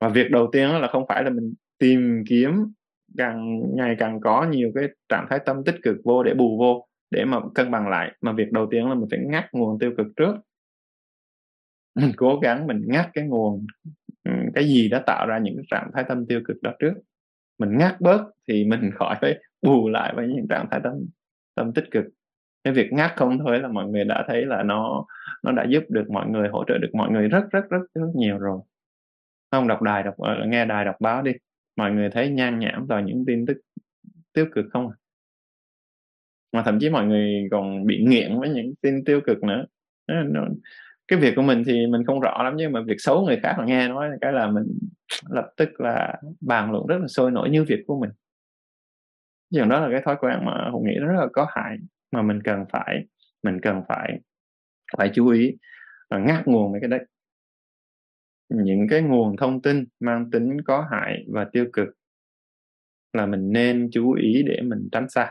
[0.00, 2.72] Và việc đầu tiên là không phải là mình tìm kiếm
[3.18, 6.86] càng ngày càng có nhiều cái trạng thái tâm tích cực vô để bù vô
[7.10, 9.92] để mà cân bằng lại mà việc đầu tiên là mình phải ngắt nguồn tiêu
[9.96, 10.36] cực trước.
[11.94, 13.66] Mình cố gắng mình ngắt cái nguồn
[14.24, 16.94] ừ, cái gì đã tạo ra những trạng thái tâm tiêu cực đó trước
[17.62, 20.92] mình ngắt bớt thì mình khỏi phải bù lại với những trạng thái tâm
[21.54, 22.04] tâm tích cực.
[22.64, 25.06] Cái việc ngắt không thôi là mọi người đã thấy là nó
[25.42, 28.10] nó đã giúp được mọi người, hỗ trợ được mọi người rất rất rất rất
[28.14, 28.60] nhiều rồi.
[29.50, 30.14] Không đọc đài đọc
[30.46, 31.32] nghe đài đọc báo đi.
[31.76, 33.56] Mọi người thấy nhan nhãm vào những tin tức
[34.32, 34.94] tiêu cực không à?
[36.52, 39.64] Mà thậm chí mọi người còn bị nghiện với những tin tiêu cực nữa
[41.12, 43.54] cái việc của mình thì mình không rõ lắm, nhưng mà việc xấu người khác
[43.58, 44.64] mà nghe nói cái là mình
[45.30, 48.10] lập tức là bàn luận rất là sôi nổi như việc của mình.
[49.50, 51.76] Giờ đó là cái thói quen mà hùng nghĩ nó rất là có hại,
[52.12, 53.04] mà mình cần phải,
[53.42, 54.20] mình cần phải
[54.96, 55.56] phải chú ý
[56.10, 57.00] và ngắt nguồn mấy cái đấy.
[58.48, 61.88] Những cái nguồn thông tin mang tính có hại và tiêu cực
[63.12, 65.30] là mình nên chú ý để mình tránh xa.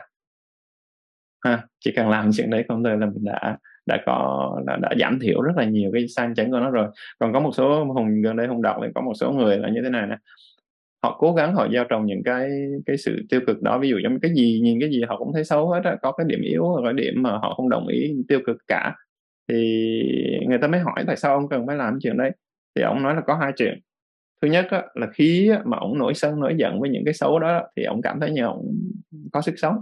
[1.44, 4.90] Ha, chỉ cần làm chuyện đấy không thôi là mình đã đã có đã, đã
[5.00, 6.88] giảm thiểu rất là nhiều cái sang chấn của nó rồi.
[7.18, 9.68] Còn có một số hùng gần đây hùng đọc thì có một số người là
[9.68, 10.16] như thế này nè.
[11.02, 12.50] Họ cố gắng họ gieo trồng những cái
[12.86, 13.78] cái sự tiêu cực đó.
[13.78, 16.12] Ví dụ giống cái gì nhìn cái gì họ cũng thấy xấu hết á có
[16.12, 18.94] cái điểm yếu hoặc cái điểm mà họ không đồng ý tiêu cực cả.
[19.48, 19.92] Thì
[20.48, 22.30] người ta mới hỏi tại sao ông cần phải làm chuyện đấy.
[22.74, 23.80] Thì ông nói là có hai chuyện.
[24.42, 27.38] Thứ nhất á, là khi mà ông nổi sân nổi giận với những cái xấu
[27.38, 28.74] đó thì ông cảm thấy như ông
[29.32, 29.76] có sức sống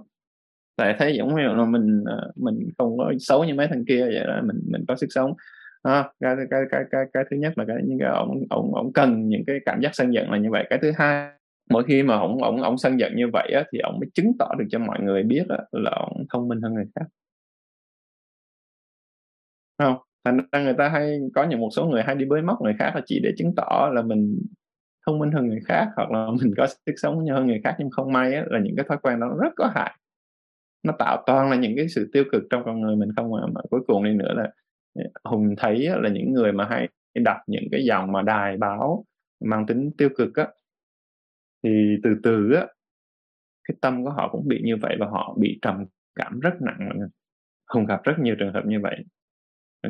[0.80, 4.00] tại thấy giống như là mình ờ, mình không có xấu như mấy thằng kia
[4.02, 5.34] vậy đó mình mình có sức sống.
[5.82, 8.92] À, cái, cái cái cái cái thứ nhất là cái những cái ông ông ông
[8.92, 10.66] cần những cái cảm giác sân giận là như vậy.
[10.70, 11.28] Cái thứ hai
[11.70, 14.32] mỗi khi mà ông ông ông sân giận như vậy á, thì ông mới chứng
[14.38, 17.06] tỏ được cho mọi người biết á, là ông thông minh hơn người khác.
[19.78, 19.96] Không?
[20.24, 22.74] Thành ra người ta hay có những một số người hay đi bới móc người
[22.78, 24.38] khác là chỉ để chứng tỏ là mình
[25.06, 27.90] thông minh hơn người khác hoặc là mình có sức sống hơn người khác nhưng
[27.90, 29.96] không may á, là những cái thói quen đó rất có hại
[30.82, 33.40] nó tạo toàn là những cái sự tiêu cực trong con người mình không mà,
[33.54, 34.50] mà cuối cùng đi nữa là
[34.94, 39.04] ờ, hùng thấy là những người mà hay đặt những cái dòng mà đài báo
[39.44, 40.48] mang tính tiêu cực á
[41.62, 42.66] thì từ từ á
[43.68, 45.84] cái tâm của họ cũng bị như vậy và họ bị trầm
[46.14, 47.08] cảm rất nặng
[47.74, 48.96] hùng gặp rất nhiều trường hợp như vậy.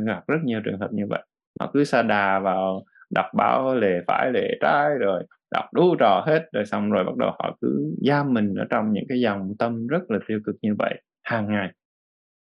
[0.07, 1.23] Gặp rất nhiều trường hợp như vậy.
[1.61, 2.85] Họ cứ sa đà vào
[3.15, 7.17] đọc báo lề phải lề trái rồi đọc đủ trò hết rồi xong rồi bắt
[7.17, 10.57] đầu họ cứ giam mình ở trong những cái dòng tâm rất là tiêu cực
[10.63, 11.73] như vậy hàng ngày.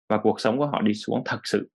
[0.10, 1.70] Và cuộc sống của họ đi xuống thật sự.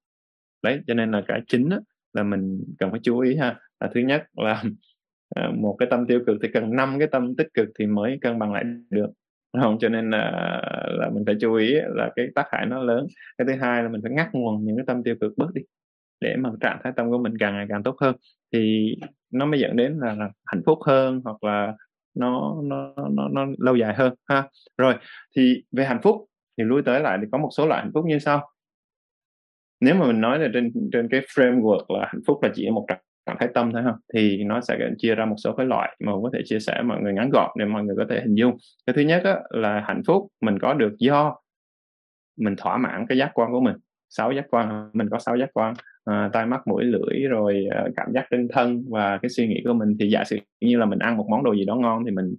[0.63, 1.79] Đấy, cho nên là cái chính đó
[2.13, 3.61] là mình cần phải chú ý ha.
[3.81, 4.63] Là thứ nhất là
[5.35, 8.19] ờ, một cái tâm tiêu cực thì cần năm cái tâm tích cực thì mới
[8.21, 9.11] cân bằng lại được.
[9.63, 9.79] Không?
[9.81, 10.31] Cho nên là
[10.87, 13.07] là mình phải chú ý là cái tác hại nó lớn.
[13.39, 15.63] Cái thứ hai là mình phải ngắt nguồn những cái tâm tiêu cực bớt đi
[16.23, 18.17] để mà trạng thái tâm của mình càng ngày càng tốt hơn
[18.53, 18.95] thì
[19.31, 21.75] nó mới dẫn đến là, là hạnh phúc hơn hoặc là
[22.15, 24.49] nó nó nó nó lâu dài hơn ha.
[24.79, 24.95] Rồi
[25.37, 26.27] thì về hạnh phúc
[26.59, 28.49] thì lui tới lại thì có một số loại hạnh phúc như sau.
[29.81, 32.87] Nếu mà mình nói là trên trên cái framework là hạnh phúc là chỉ một
[33.27, 36.13] trạng thái tâm thôi ha thì nó sẽ chia ra một số cái loại mà
[36.13, 38.35] mình có thể chia sẻ mọi người ngắn gọn để mọi người có thể hình
[38.35, 38.57] dung.
[38.87, 41.37] Cái thứ nhất á, là hạnh phúc mình có được do
[42.37, 43.77] mình thỏa mãn cái giác quan của mình
[44.09, 45.75] sáu giác quan mình có sáu giác quan.
[46.05, 49.63] Ờ, tai mắt mũi lưỡi rồi uh, cảm giác trên thân và cái suy nghĩ
[49.65, 49.97] của mình.
[50.01, 52.35] Thì giả sử như là mình ăn một món đồ gì đó ngon thì mình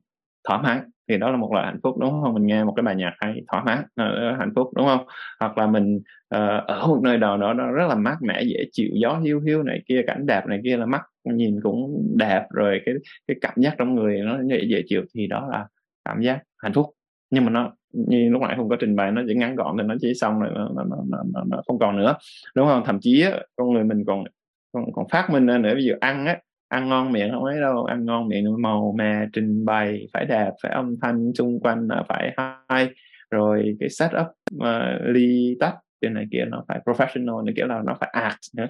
[0.47, 0.79] thỏa mãn.
[1.09, 2.33] Thì đó là một loại hạnh phúc đúng không?
[2.33, 5.05] Mình nghe một cái bài nhạc hay thỏa mãn uh, hạnh phúc đúng không?
[5.39, 5.95] Hoặc là mình
[6.35, 9.39] uh, ở một nơi nào đó nó rất là mát mẻ dễ chịu gió hiu
[9.41, 12.95] hiu này kia cảnh đẹp này kia là mắt nhìn cũng đẹp rồi cái
[13.27, 15.67] cái cảm giác trong người nó dễ dễ chịu thì đó là
[16.05, 16.85] cảm giác hạnh phúc
[17.33, 19.83] nhưng mà nó như lúc nãy không có trình bày nó chỉ ngắn gọn thì
[19.87, 22.15] nó chỉ xong rồi nó, nó, nó, nó, nó không còn nữa.
[22.55, 22.83] Đúng không?
[22.85, 24.23] Thậm chí á, con người mình còn
[24.71, 25.73] còn, còn phát minh ra nữa.
[25.75, 27.83] Ví dụ ăn á ăn ngon miệng không ấy đâu.
[27.83, 32.35] Ăn ngon miệng màu mè trình bày phải đẹp phải âm thanh xung quanh phải
[32.69, 32.89] hay.
[33.31, 37.81] Rồi cái setup uh, ly tách cái này kia nó phải professional này kiểu là
[37.85, 38.67] nó phải art nữa.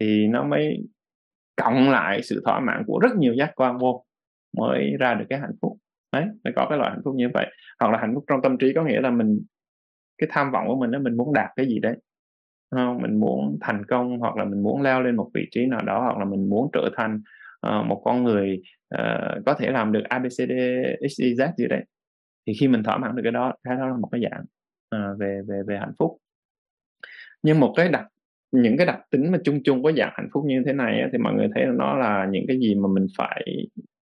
[0.00, 0.78] Thì nó mới
[1.56, 4.04] cộng lại sự thỏa mãn của rất nhiều giác quan vô
[4.56, 5.78] mới ra được cái hạnh phúc
[6.12, 7.46] đấy phải có cái loại hạnh phúc như vậy.
[7.80, 9.40] Hoặc là hạnh phúc trong tâm trí có nghĩa là mình
[10.18, 11.96] cái tham vọng của mình đó mình muốn đạt cái gì đấy
[12.70, 13.02] không?
[13.02, 16.00] mình muốn thành công hoặc là mình muốn leo lên một vị trí nào đó
[16.04, 17.20] hoặc là mình muốn trở thành
[17.66, 18.62] uh, một con người
[18.94, 20.52] uh, có thể làm được abcd
[21.00, 21.84] xyz gì đấy.
[22.46, 24.44] Thì khi mình thỏa mãn được cái đó cái đó là một cái dạng
[24.96, 26.18] uh, về về về hạnh phúc.
[27.42, 28.06] Nhưng một cái đặc
[28.52, 31.18] những cái đặc tính mà chung chung có dạng hạnh phúc như thế này thì
[31.18, 33.46] mọi người thấy là nó là những cái gì mà mình phải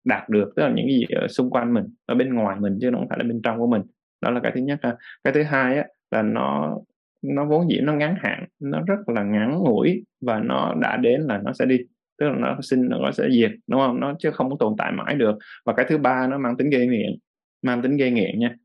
[0.06, 2.78] đạt được tức là những cái gì ở xung quanh mình ở bên ngoài mình
[2.82, 3.82] chứ nó không phải là bên trong của mình.
[4.22, 4.96] Đó là cái thứ nhất ha.
[5.24, 6.78] Cái thứ hai á, là nó
[7.22, 11.22] nó vốn dĩ nó ngắn hạn nó rất là ngắn ngủi và nó đã đến
[11.22, 11.78] là nó sẽ đi.
[12.20, 14.00] Tức là nó sinh nó sẽ diệt đúng không?
[14.00, 15.38] Nó chứ không có tồn tại mãi được.
[15.66, 17.18] Và cái thứ ba nó mang tính gây nghiện
[17.62, 18.56] mang tính gây nghiện nha.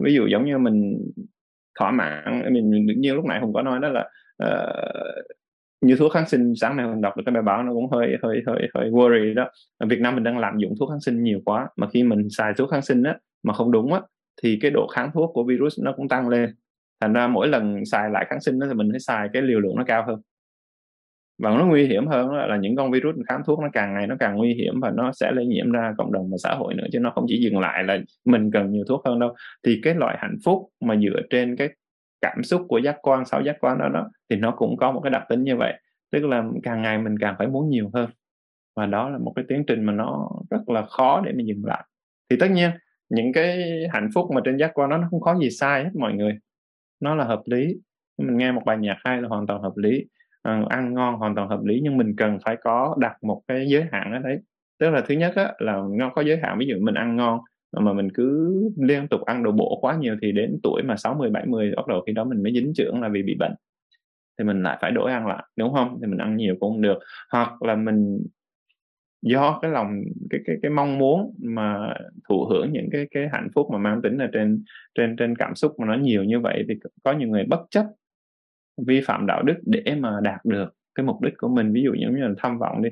[0.00, 0.98] Ví dụ giống như mình
[1.78, 4.10] thỏa mãn mình, mình như lúc nãy hùng có nói đó là
[4.44, 5.24] uh,
[5.80, 8.16] như thuốc kháng sinh, sáng nay mình đọc được cái bài báo nó cũng hơi
[8.22, 9.50] hơi hơi hơi worry đó.
[9.78, 12.28] Ở Việt Nam mình đang lạm dụng thuốc kháng sinh nhiều quá, mà khi mình
[12.30, 14.00] xài thuốc kháng sinh á, mà không đúng á,
[14.42, 16.54] thì cái độ kháng thuốc của virus nó cũng tăng lên.
[17.00, 19.60] Thành ra mỗi lần xài lại kháng sinh đó thì mình phải xài cái liều
[19.60, 20.20] lượng nó cao hơn.
[21.42, 24.16] Và nó nguy hiểm hơn là những con virus kháng thuốc nó càng ngày nó
[24.20, 26.86] càng nguy hiểm và nó sẽ lây nhiễm ra cộng đồng và xã hội nữa,
[26.92, 29.34] chứ nó không chỉ dừng lại là mình cần nhiều thuốc hơn đâu.
[29.66, 31.68] Thì cái loại hạnh phúc mà dựa trên cái
[32.20, 35.00] cảm xúc của giác quan sáu giác quan đó đó thì nó cũng có một
[35.00, 35.80] cái đặc tính như vậy.
[36.12, 38.10] Tức là càng ngày mình càng phải muốn nhiều hơn.
[38.76, 41.64] Và đó là một cái tiến trình mà nó rất là khó để mình dừng
[41.64, 41.84] lại.
[42.30, 42.70] Thì tất nhiên
[43.08, 45.90] những cái hạnh phúc mà trên giác quan đó nó không có gì sai hết
[45.94, 46.38] mọi người.
[47.00, 47.74] Nó là hợp lý.
[48.18, 50.04] Mình nghe một bài nhạc hay là hoàn toàn hợp lý.
[50.42, 53.66] À, ăn ngon hoàn toàn hợp lý nhưng mình cần phải có đặt một cái
[53.68, 54.38] giới hạn ở đấy.
[54.78, 57.40] Tức là thứ nhất á, là nó có giới hạn ví dụ mình ăn ngon
[57.72, 60.96] Ờ, mà mình cứ liên tục ăn đồ bổ quá nhiều thì đến tuổi mà
[60.96, 63.52] 60 70 bắt đầu khi đó mình mới dính trưởng là vì bị bệnh.
[64.38, 65.98] Thì mình lại phải đổi ăn lại, đúng không?
[66.02, 66.98] Thì mình ăn nhiều cũng không được.
[67.32, 68.26] Hoặc là mình,
[69.22, 69.88] do cái lòng,
[70.30, 71.94] cái cái cái mong muốn mà
[72.28, 74.64] thụ hưởng những cái cái hạnh phúc mà mang tính là trên
[74.94, 76.74] trên trên cảm xúc mà nó nhiều như vậy thì
[77.04, 77.86] có nhiều người bất chấp
[78.86, 81.72] vi phạm đạo đức để mà đạt được cái mục đích của mình.
[81.72, 82.90] Ví dụ như là tham vọng đi,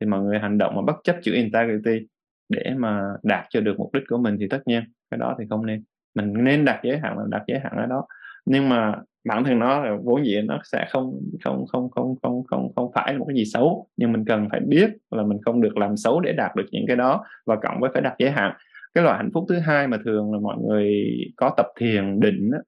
[0.00, 2.06] thì mọi người hành động mà bất chấp chữ integrity
[2.52, 5.44] để mà đạt cho được mục đích của mình thì tất nhiên cái đó thì
[5.50, 5.82] không nên.
[6.14, 8.06] Mình nên đặt giới hạn là đặt giới hạn ở đó.
[8.46, 12.44] Nhưng mà bản thân nó là vốn dĩ nó sẽ không không không không không
[12.44, 13.86] không không phải là một cái gì xấu.
[13.96, 16.84] Nhưng mình cần phải biết là mình không được làm xấu để đạt được những
[16.86, 18.52] cái đó và cộng với phải đặt giới hạn.
[18.94, 21.04] Cái loại hạnh phúc thứ hai mà thường là mọi người
[21.36, 22.58] có tập thiền định á,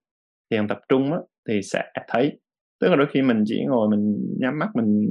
[0.51, 2.39] thiền tập trung á, thì sẽ thấy.
[2.81, 5.09] Tức là đôi khi mình chỉ ngồi mình nhắm mắt mình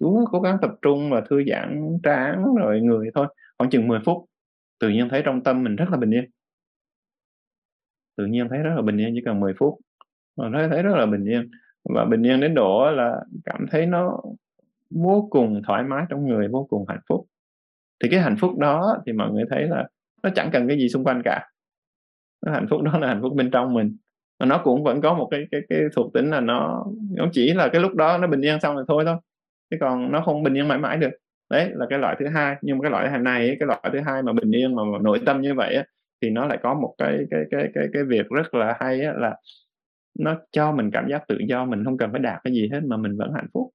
[0.00, 3.26] chú cố gắng tập trung và thư giãn trán rồi người thôi
[3.58, 4.24] khoảng chừng 10 phút,
[4.80, 6.24] tự nhiên thấy trong tâm mình rất là bình yên.
[8.16, 9.78] Tự nhiên thấy rất là bình yên, chỉ cần 10 phút,
[10.36, 11.50] mà thấy thấy rất là bình yên.
[11.94, 14.20] Và bình yên đến độ là cảm thấy nó
[14.90, 17.26] vô cùng thoải mái trong người, vô cùng hạnh phúc.
[18.02, 19.88] Thì cái hạnh phúc đó thì mọi người thấy là
[20.22, 21.48] nó chẳng cần cái gì xung quanh cả.
[22.46, 23.96] Cái hạnh phúc đó là hạnh phúc bên trong mình.
[24.40, 26.86] Và nó cũng vẫn có một cái cái cái thuộc tính là nó
[27.16, 29.16] nó chỉ là cái lúc đó nó bình yên xong rồi thôi thôi.
[29.70, 31.10] Chứ còn nó không bình yên mãi mãi được
[31.54, 32.56] đấy là cái loại thứ hai.
[32.62, 35.20] Nhưng mà cái loại này cái loại thứ hai mà bình yên mà, mà nội
[35.26, 35.78] tâm như vậy
[36.22, 39.36] thì nó lại có một cái cái cái cái cái việc rất là hay là
[40.18, 42.80] nó cho mình cảm giác tự do mình không cần phải đạt cái gì hết
[42.84, 43.70] mà mình vẫn hạnh phúc.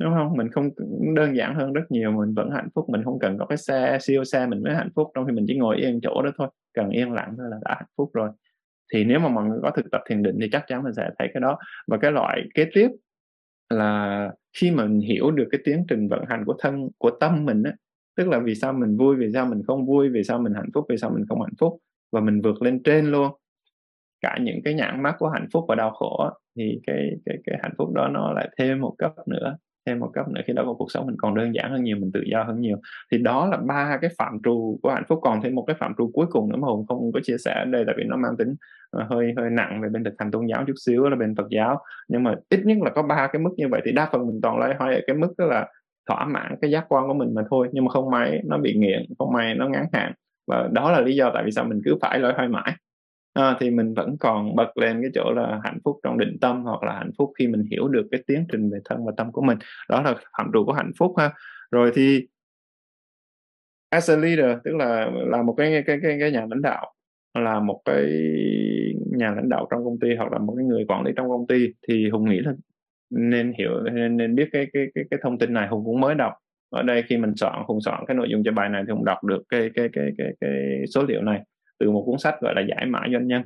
[0.00, 0.36] Đúng không?
[0.36, 0.70] Mình không
[1.14, 3.98] đơn giản hơn rất nhiều mình vẫn hạnh phúc mình không cần có cái xe
[4.00, 5.10] siêu xe mình mới hạnh phúc.
[5.14, 7.74] Trong khi mình chỉ ngồi yên chỗ đó thôi cần yên lặng thôi là đã
[7.74, 8.30] hạnh phúc rồi.
[8.92, 11.10] Thì nếu mà mọi người có thực tập thiền định thì chắc chắn mình sẽ
[11.18, 11.58] thấy cái đó.
[11.86, 12.90] Và cái loại kế tiếp
[13.70, 17.44] là khi mà mình hiểu được cái tiến trình vận hành của thân, của tâm
[17.44, 17.72] mình á,
[18.16, 20.70] tức là vì sao mình vui, vì sao mình không vui, vì sao mình hạnh
[20.74, 21.78] phúc, vì sao mình không hạnh phúc,
[22.12, 23.32] và mình vượt lên trên luôn.
[24.20, 27.58] Cả những cái nhãn mắt của hạnh phúc và đau khổ thì cái cái cái
[27.62, 29.56] hạnh phúc đó nó lại thêm một cấp nữa
[29.86, 32.10] thêm một cấp nữa, khi đó cuộc sống mình còn đơn giản hơn nhiều, mình
[32.14, 32.76] tự do hơn nhiều.
[33.12, 35.18] Thì đó là ba cái phạm trù của hạnh phúc.
[35.22, 37.54] Còn thêm một cái phạm trù cuối cùng nữa mà hùng không có chia sẻ
[37.58, 38.54] ở đây tại vì nó mang tính
[38.90, 41.46] ờ, hơi hơi nặng về bên thực hành tôn giáo chút xíu là bên phật
[41.50, 41.80] giáo.
[42.08, 44.40] Nhưng mà ít nhất là có ba cái mức như vậy thì đa phần mình
[44.42, 45.68] toàn lấy hỏi ở cái mức đó là
[46.08, 47.68] thỏa mãn cái giác quan của mình mà thôi.
[47.72, 50.12] Nhưng mà không may nó bị nghiện, không may nó ngắn hạn.
[50.46, 52.72] Và đó là lý do tại vì sao mình cứ phải lôi hoay mãi
[53.36, 56.62] à, thì mình vẫn còn bật lên cái chỗ là hạnh phúc trong định tâm
[56.62, 59.32] hoặc là hạnh phúc khi mình hiểu được cái tiến trình về thân và tâm
[59.32, 59.58] của mình.
[59.88, 61.30] Đó là phạm trù của hạnh phúc ha.
[61.70, 62.26] Rồi thì
[63.90, 66.92] as a leader tức là là một cái cái cái, cái nhà lãnh đạo
[67.34, 68.04] là một cái
[69.16, 71.46] nhà lãnh đạo trong công ty hoặc là một cái người quản lý trong công
[71.46, 72.52] ty thì hùng nghĩ là
[73.10, 75.68] nên hiểu nên, nên biết cái cái cái cái thông tin này.
[75.68, 76.32] Hùng cũng mới đọc
[76.70, 79.04] ở đây khi mình soạn hùng soạn cái nội dung cho bài này thì hùng
[79.04, 81.40] đọc được cái cái cái cái cái số liệu này
[81.78, 83.42] từ một cuốn sách gọi là giải mã doanh nhân.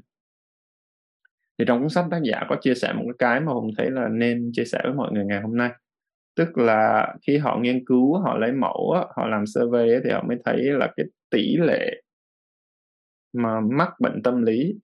[1.58, 4.08] Thì trong cuốn sách tác giả có chia sẻ một cái mà hùng thấy là
[4.08, 5.70] nên chia sẻ với mọi người ngày hôm nay.
[6.36, 10.36] Tức là khi họ nghiên cứu họ lấy mẫu họ làm survey thì họ mới
[10.44, 12.02] thấy là cái tỷ lệ
[13.32, 14.74] mà mắc bệnh tâm lý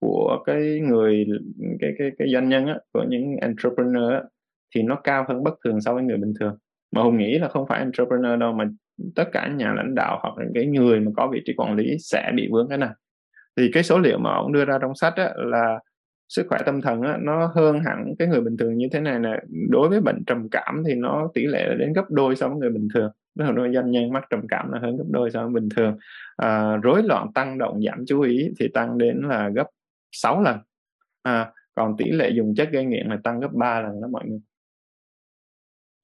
[0.00, 1.26] của cái người
[1.80, 4.22] cái cái cái doanh nhân á, của những entrepreneur á,
[4.74, 6.58] thì nó cao hơn bất thường so với người bình thường.
[6.92, 8.64] Mà hùng nghĩ là không phải entrepreneur đâu mà
[9.14, 11.96] tất cả nhà lãnh đạo hoặc là cái người mà có vị trí quản lý
[11.98, 12.90] sẽ bị vướng cái này.
[13.56, 15.78] Thì cái số liệu mà ông đưa ra trong sách á, là
[16.28, 19.18] sức khỏe tâm thần á, nó hơn hẳn cái người bình thường như thế này
[19.18, 19.40] nè.
[19.70, 22.70] Đối với bệnh trầm cảm thì nó tỷ lệ đến gấp đôi so với người
[22.70, 23.12] bình thường.
[23.34, 25.96] Rất là doanh nhân mắc trầm cảm là hơn gấp đôi so với bình thường.
[26.36, 29.66] À, rối loạn tăng động giảm chú ý thì tăng đến là gấp
[30.12, 30.58] 6 lần.
[31.22, 34.24] À, còn tỷ lệ dùng chất gây nghiện là tăng gấp 3 lần đó mọi
[34.26, 34.40] người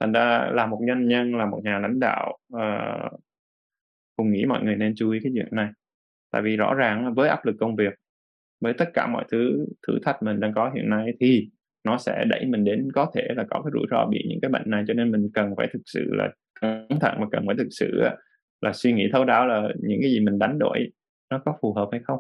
[0.01, 3.21] thành ra là một nhân nhân là một nhà lãnh đạo ờ, uh,
[4.17, 5.71] cùng nghĩ mọi người nên chú ý cái chuyện này.
[6.33, 7.95] Tại vì rõ ràng với áp lực công việc
[8.61, 11.49] với tất cả mọi thứ thử thách mình đang có hiện nay thì
[11.85, 14.49] nó sẽ đẩy mình đến có thể là có cái rủi ro bị những cái
[14.49, 14.85] bệnh này.
[14.89, 16.29] Cho nên mình cần phải thực sự là
[16.61, 18.03] cẩn thận và cần phải thực sự
[18.61, 20.89] là suy nghĩ thấu đáo là những cái gì mình đánh đổi
[21.31, 22.19] nó có phù hợp hay không.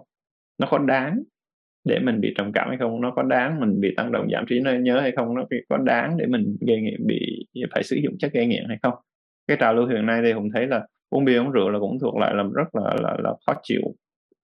[0.59, 1.23] Nó có đáng
[1.85, 4.45] để mình bị trầm cảm hay không nó có đáng mình bị tăng động giảm
[4.49, 8.19] trí nhớ hay không nó có đáng để mình gây nghiện bị phải sử dụng
[8.19, 8.95] chất gây nghiện hay không?
[9.47, 11.99] Cái trào lưu hiện nay thì hùng thấy là uống bia uống rượu là cũng
[12.01, 13.81] thuộc lại là rất là là, là khó chịu.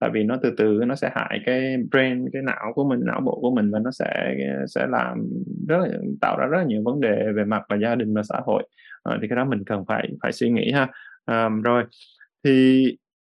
[0.01, 3.21] Tại vì nó từ từ nó sẽ hại cái brain cái não của mình não
[3.21, 4.35] bộ của mình và nó sẽ
[4.67, 5.29] sẽ làm
[5.69, 5.89] rất là
[6.21, 8.69] tạo ra rất là nhiều vấn đề về mặt là gia đình và xã hội.
[9.03, 10.89] À, thì cái đó mình cần phải phải suy nghĩ ha.
[11.25, 11.85] À, rồi
[12.45, 12.87] thì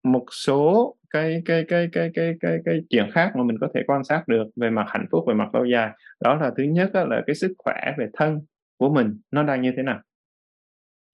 [0.04, 3.82] một số cái cái cái cái cái cái cái chuyện khác mà mình có thể
[3.88, 5.90] quan sát được về mặt hạnh phúc, về mặt lâu dài.
[6.24, 8.40] Đó là thứ nhất là cái sức khỏe về thân
[8.78, 10.02] của mình nó đang như thế nào.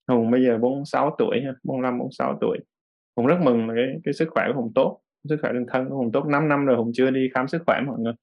[0.08, 2.58] Hùng bây giờ 46 tuổi 45 46 tuổi.
[3.18, 5.00] Hùng rất mừng là cái cái sức khỏe của Hùng tốt,
[5.30, 6.26] sức khỏe thân của Hùng tốt.
[6.26, 8.14] 5 năm rồi Hùng chưa đi khám sức khỏe mọi người.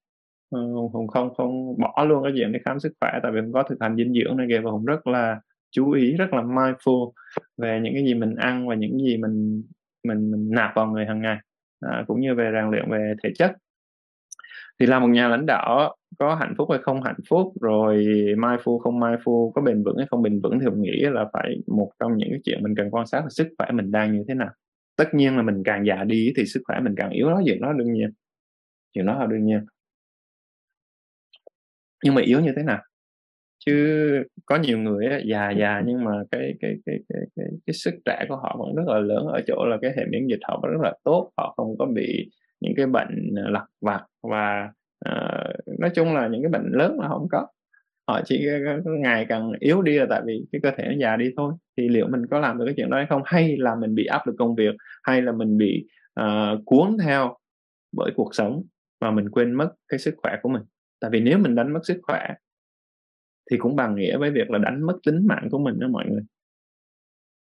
[0.50, 3.40] Ờ, Hùng Hùng không không bỏ luôn cái chuyện đi khám sức khỏe tại vì
[3.40, 5.40] Hùng có thực hành dinh dưỡng này kìa và Hùng rất là
[5.70, 7.12] chú ý, rất là mindful
[7.56, 9.62] về những cái gì mình ăn và những gì mình
[10.04, 11.38] mình mình nạp vào người hàng ngày
[11.80, 13.52] à, cũng như về rèn luyện về thể chất.
[14.80, 17.96] Thì là một nhà lãnh đạo có hạnh phúc hay không hạnh phúc rồi
[18.36, 21.56] mindful không mindful có bền vững hay không bền vững thì mình nghĩ là phải
[21.66, 24.24] một trong những cái chuyện mình cần quan sát là sức khỏe mình đang như
[24.28, 24.50] thế nào.
[24.96, 27.60] Tất nhiên là mình càng già đi thì sức khỏe mình càng yếu đó chuyện
[27.60, 28.10] đó đương nhiên.
[28.94, 29.66] Chuyện đó là đương nhiên.
[32.04, 32.82] Nhưng mà yếu như thế nào?
[33.66, 37.74] Chứ có nhiều người á, già già nhưng mà cái cái cái cái cái, cái
[37.74, 40.40] sức trẻ của họ vẫn rất là lớn ở chỗ là cái hệ miễn dịch
[40.42, 42.30] họ vẫn rất là tốt họ không có bị
[42.60, 44.68] những cái bệnh ờ, lặt vặt và
[45.08, 47.46] uh, nói chung là những cái bệnh lớn là không có.
[48.08, 48.46] Họ chỉ
[49.00, 51.54] ngày càng yếu đi là tại vì cái cơ thể nó già đi thôi.
[51.76, 53.22] Thì liệu mình có làm được cái chuyện đó hay không?
[53.24, 54.74] Hay là mình bị áp lực công việc?
[55.02, 55.86] Hay là mình bị
[56.20, 57.36] uh, cuốn theo
[57.96, 58.62] bởi cuộc sống
[59.00, 60.62] mà mình quên mất cái sức khỏe của mình?
[61.00, 62.28] Tại vì nếu mình đánh mất sức khỏe
[63.50, 66.04] thì cũng bằng nghĩa với việc là đánh mất tính mạng của mình đó mọi
[66.08, 66.22] người.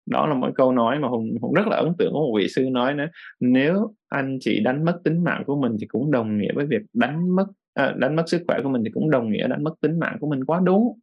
[0.06, 2.48] Đó là một câu nói mà hùng hùng rất là ấn tượng của một vị
[2.48, 3.06] sư nói nữa.
[3.40, 6.82] Nếu anh chị đánh mất tính mạng của mình thì cũng đồng nghĩa với việc
[6.93, 9.74] đánh mất à, đánh mất sức khỏe của mình thì cũng đồng nghĩa đánh mất
[9.81, 10.98] tính mạng của mình quá đúng.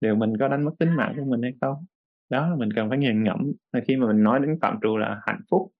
[0.00, 1.84] Điều mình có đánh mất tính mạng của mình hay không?
[2.30, 3.52] Đó là mình cần phải nghiền ngẫm.
[3.72, 5.72] Là khi mà mình nói đến phạm trù là hạnh phúc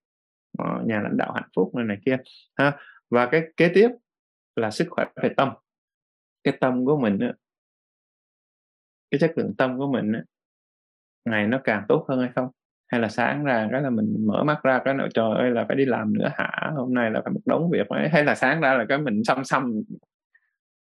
[0.58, 2.16] ờ, nhà lãnh đạo hạnh phúc này này kia
[2.54, 2.76] ha.
[3.10, 3.88] Và cái kế tiếp
[4.56, 5.48] là sức khỏe về tâm.
[6.44, 7.18] Cái tâm của mình
[9.18, 10.12] cái chất lượng tâm của mình
[11.24, 12.48] ngày nó càng tốt hơn hay không?
[12.88, 15.64] Hay là sáng ra cái là mình mở mắt ra cái nào trời ơi, là
[15.68, 18.08] phải đi làm nữa hả, hôm nay là phải một đống việc ấy.
[18.08, 19.72] hay là sáng ra là cái mình xăm xăm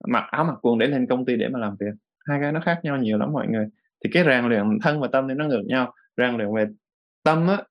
[0.08, 1.92] mặc áo mặc quần để lên công ty để mà làm việc.
[2.28, 3.66] Hai cái nó khác nhau nhiều lắm mọi người.
[4.04, 5.92] Thì cái rèn luyện thân và tâm thì nó ngược nhau.
[6.16, 6.66] Rèn luyện về
[7.24, 7.62] tâm á,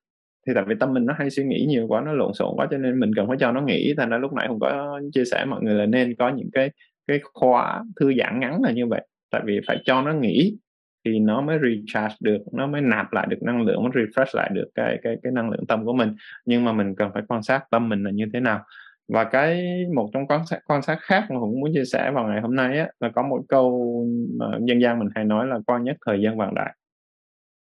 [0.46, 2.68] thì tại vì tâm mình nó hay suy nghĩ nhiều quá, nó lộn xộn quá
[2.70, 3.94] cho nên mình cần phải cho nó nghỉ.
[3.96, 6.70] Thành ra lúc nãy không có chia sẻ mọi người là nên có những cái
[7.06, 10.58] cái khóa thư giãn ngắn là như vậy tại vì phải cho nó nghỉ
[11.04, 14.50] thì nó mới recharge được nó mới nạp lại được năng lượng mới refresh lại
[14.54, 16.14] được cái cái cái năng lượng tâm của mình.
[16.44, 18.64] Nhưng mà mình cần phải quan sát tâm mình là như thế nào.
[19.08, 22.26] Và cái một trong quan sát quan sát khác mà cũng muốn chia sẻ vào
[22.26, 23.90] ngày hôm nay á là có một câu
[24.38, 26.74] mà dân gian mình hay nói là coi nhất thời gian vàng đại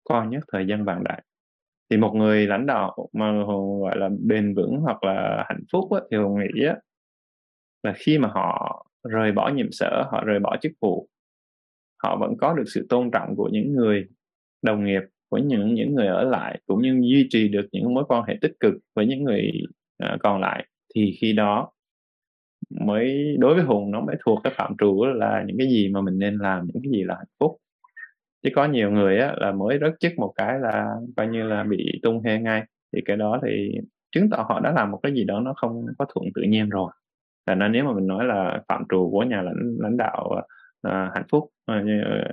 [0.09, 1.23] coi nhất thời gian vàng đại.
[1.89, 3.31] Thì một người lãnh đạo mà
[3.81, 6.75] gọi là bền vững hoặc là hạnh phúc á, thì hùng nghĩ á,
[7.83, 11.07] là khi mà họ rời bỏ nhiệm sở họ rời bỏ chức vụ
[12.05, 14.05] họ vẫn có được sự tôn trọng của những người
[14.61, 18.03] đồng nghiệp của những những người ở lại cũng như duy trì được những mối
[18.07, 19.51] quan hệ tích cực với những người
[20.03, 20.65] uh, còn lại
[20.95, 21.71] thì khi đó
[22.69, 26.01] mới đối với hùng nó mới thuộc cái phạm trù là những cái gì mà
[26.01, 27.57] mình nên làm những cái gì là hạnh phúc.
[28.43, 31.63] Chứ có nhiều người á, là mới rớt chức một cái là coi như là
[31.63, 32.63] bị tung hê ngay
[32.93, 33.71] thì cái đó thì
[34.11, 36.69] chứng tỏ họ đã làm một cái gì đó nó không có thuận tự nhiên
[36.69, 36.91] rồi.
[37.47, 40.31] Là nên nếu mà mình nói là phạm trù của nhà lãnh lãnh đạo
[40.87, 41.75] uh, hạnh phúc Ờ,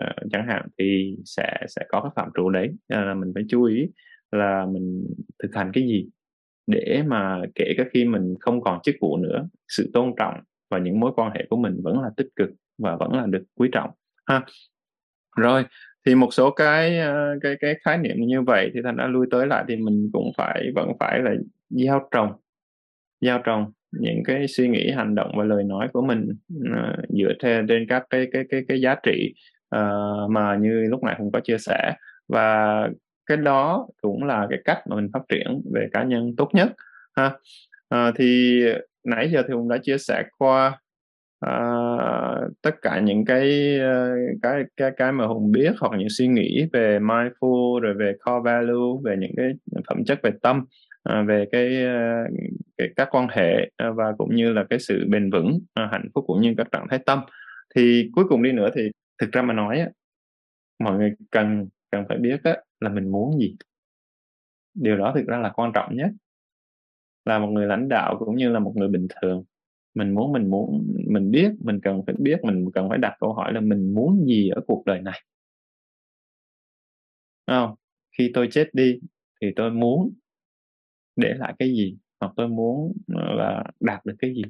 [0.01, 2.69] ờ, chẳng hạn thì sẽ sẽ có cái phạm trù đấy.
[2.89, 3.87] Là mình phải chú ý
[4.33, 5.07] là mình
[5.43, 6.07] thực hành cái gì
[6.67, 10.35] để mà kể cả khi mình không còn chức vụ nữa, sự tôn trọng
[10.71, 13.45] và những mối quan hệ của mình vẫn là tích cực và vẫn là được
[13.57, 13.91] quý trọng,
[14.27, 14.43] ha.
[15.39, 15.65] Rồi,
[16.07, 19.27] thì một số cái ờ, cái cái khái niệm như vậy thì thành đã lui
[19.31, 21.35] tới lại thì mình cũng phải, vẫn phải là
[21.71, 22.33] gieo trồng
[23.21, 27.33] gieo trồng những cái suy nghĩ hành động và lời nói của mình uh, dựa
[27.43, 29.35] theo trên các cái cái cái cái giá trị
[29.77, 31.95] uh, mà như lúc nãy cũng có chia sẻ.
[32.29, 32.89] Và
[33.27, 36.73] cái đó cũng là cái cách mà mình phát triển về cá nhân tốt nhất
[37.17, 37.31] ha.
[37.95, 38.63] Uh, thì
[39.05, 40.79] nãy giờ thì cũng đã chia sẻ qua
[41.47, 46.29] uh, tất cả những cái uh, cái cái cái mà hùng biết hoặc những suy
[46.29, 49.53] nghĩ về mindful rồi về core value về những cái
[49.89, 50.65] phẩm chất về tâm
[51.09, 52.31] uh, về cái, uh,
[52.83, 56.09] cái các quan hệ ờ, và cũng như là cái sự bền vững ờ, hạnh
[56.15, 57.21] phúc cũng như các trạng thái tâm.
[57.75, 58.83] Thì cuối cùng đi nữa thì
[59.19, 59.87] thực ra mà nói á,
[60.79, 63.57] mọi người cần cần phải biết á, là mình muốn gì.
[64.75, 66.11] Điều đó thực ra là quan trọng nhất.
[67.25, 69.45] Là một người lãnh đạo cũng như là một người bình thường.
[69.95, 73.33] Mình muốn mình muốn mình biết mình cần phải biết mình cần phải đặt câu
[73.33, 75.23] hỏi là mình muốn gì ở cuộc đời này.
[77.47, 77.75] Không?
[78.19, 78.99] Khi tôi chết đi
[79.41, 80.13] thì tôi muốn
[81.17, 81.97] để lại cái gì?
[82.23, 84.43] Hoặc tôi muốn ờ, là đạt được cái gì?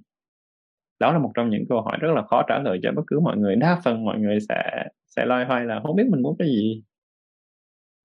[1.01, 3.20] Đó là một trong những câu hỏi rất là khó trả lời cho bất cứ
[3.20, 3.57] mọi người.
[3.57, 4.86] Đa phần mọi người sẽ
[5.16, 6.82] sẽ loay hoay là không biết mình muốn cái gì.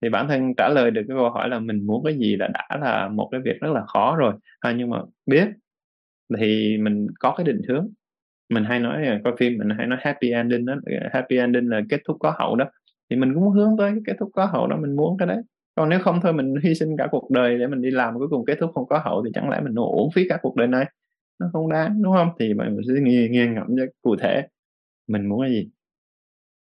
[0.01, 2.47] Thì bản thân trả lời được cái câu hỏi là mình muốn cái gì là
[2.47, 4.33] đã là một cái việc rất là khó rồi.
[4.59, 5.47] À, nhưng mà biết
[6.39, 7.87] thì mình có cái định hướng.
[8.49, 10.75] Mình hay nói coi phim mình hay nói happy ending đó
[11.13, 12.65] happy ending là kết thúc có hậu đó.
[13.09, 15.37] Thì mình cũng hướng tới cái kết thúc có hậu đó mình muốn cái đấy
[15.77, 18.27] còn nếu không thôi mình hy sinh cả cuộc đời để mình đi làm, cuối
[18.29, 20.67] cùng kết thúc không có hậu thì chẳng lẽ mình uổng phí cả cuộc đời
[20.67, 20.85] này?
[21.39, 22.29] Nó không đáng, đúng không?
[22.39, 24.47] Thì mình sẽ nghiêng nghiêng ngẫm cho cụ thể
[25.07, 25.69] mình muốn cái gì.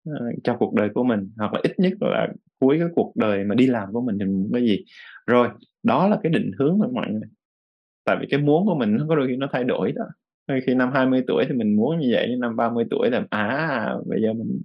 [0.06, 0.14] Ờ,
[0.44, 2.28] cho cuộc đời của mình, hoặc là ít nhất là
[2.60, 4.86] cuối cái cuộc đời mà đi làm của mình thì mình muốn cái gì.
[5.28, 5.50] Rồi,
[5.84, 7.30] đó là cái định hướng của mọi người.
[8.06, 10.04] Tại vì cái muốn của mình nó có đôi khi nó thay đổi đó.
[10.68, 13.96] Khi năm 20 tuổi thì mình muốn như vậy, nhưng năm 30 tuổi là à
[14.08, 14.62] bây giờ mình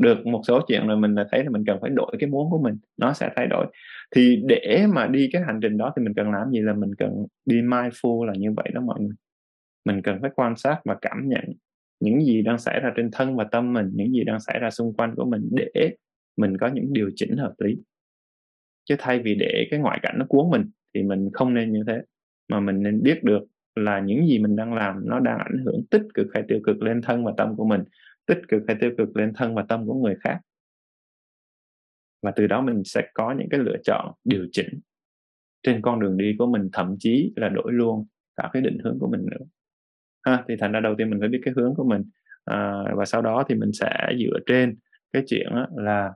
[0.00, 2.50] được một số chuyện rồi mình là thấy là mình cần phải đổi cái muốn
[2.50, 3.66] của mình, nó sẽ thay đổi.
[4.14, 6.94] Thì để mà đi cái hành trình đó thì mình cần làm gì là mình
[6.94, 9.14] cần đi mindful là như vậy đó mọi người.
[9.84, 11.44] Mình cần phải quan sát và cảm nhận
[12.00, 14.70] những gì đang xảy ra trên thân và tâm mình, những gì đang xảy ra
[14.70, 15.94] xung quanh của mình để
[16.36, 17.76] mình có những điều chỉnh hợp lý.
[18.84, 21.84] Chứ thay vì để cái ngoại cảnh nó cuốn mình thì mình không nên như
[21.86, 22.00] thế.
[22.48, 23.42] Mà mình nên biết được
[23.76, 26.82] là những gì mình đang làm nó đang ảnh hưởng tích cực hay tiêu cực
[26.82, 27.80] lên thân và tâm của mình
[28.26, 30.38] tích cực hay tiêu cực lên thân và tâm của người khác.
[32.22, 34.80] Và từ đó mình sẽ có những cái lựa chọn điều chỉnh
[35.62, 38.98] trên con đường đi của mình thậm chí là đổi luôn cả cái định hướng
[39.00, 39.44] của mình nữa.
[40.22, 42.02] Ha thì thành ra đầu tiên mình phải biết cái hướng của mình
[42.44, 44.76] à, và sau đó thì mình sẽ dựa trên
[45.12, 46.12] cái chuyện là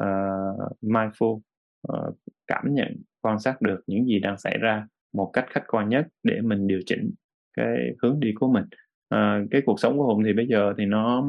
[0.00, 1.40] uh, mindful
[1.88, 5.88] uh, cảm nhận quan sát được những gì đang xảy ra một cách khách quan
[5.88, 7.14] nhất để mình điều chỉnh
[7.56, 8.64] cái hướng đi của mình
[9.12, 11.28] à, cái cuộc sống của hùng thì bây giờ thì nó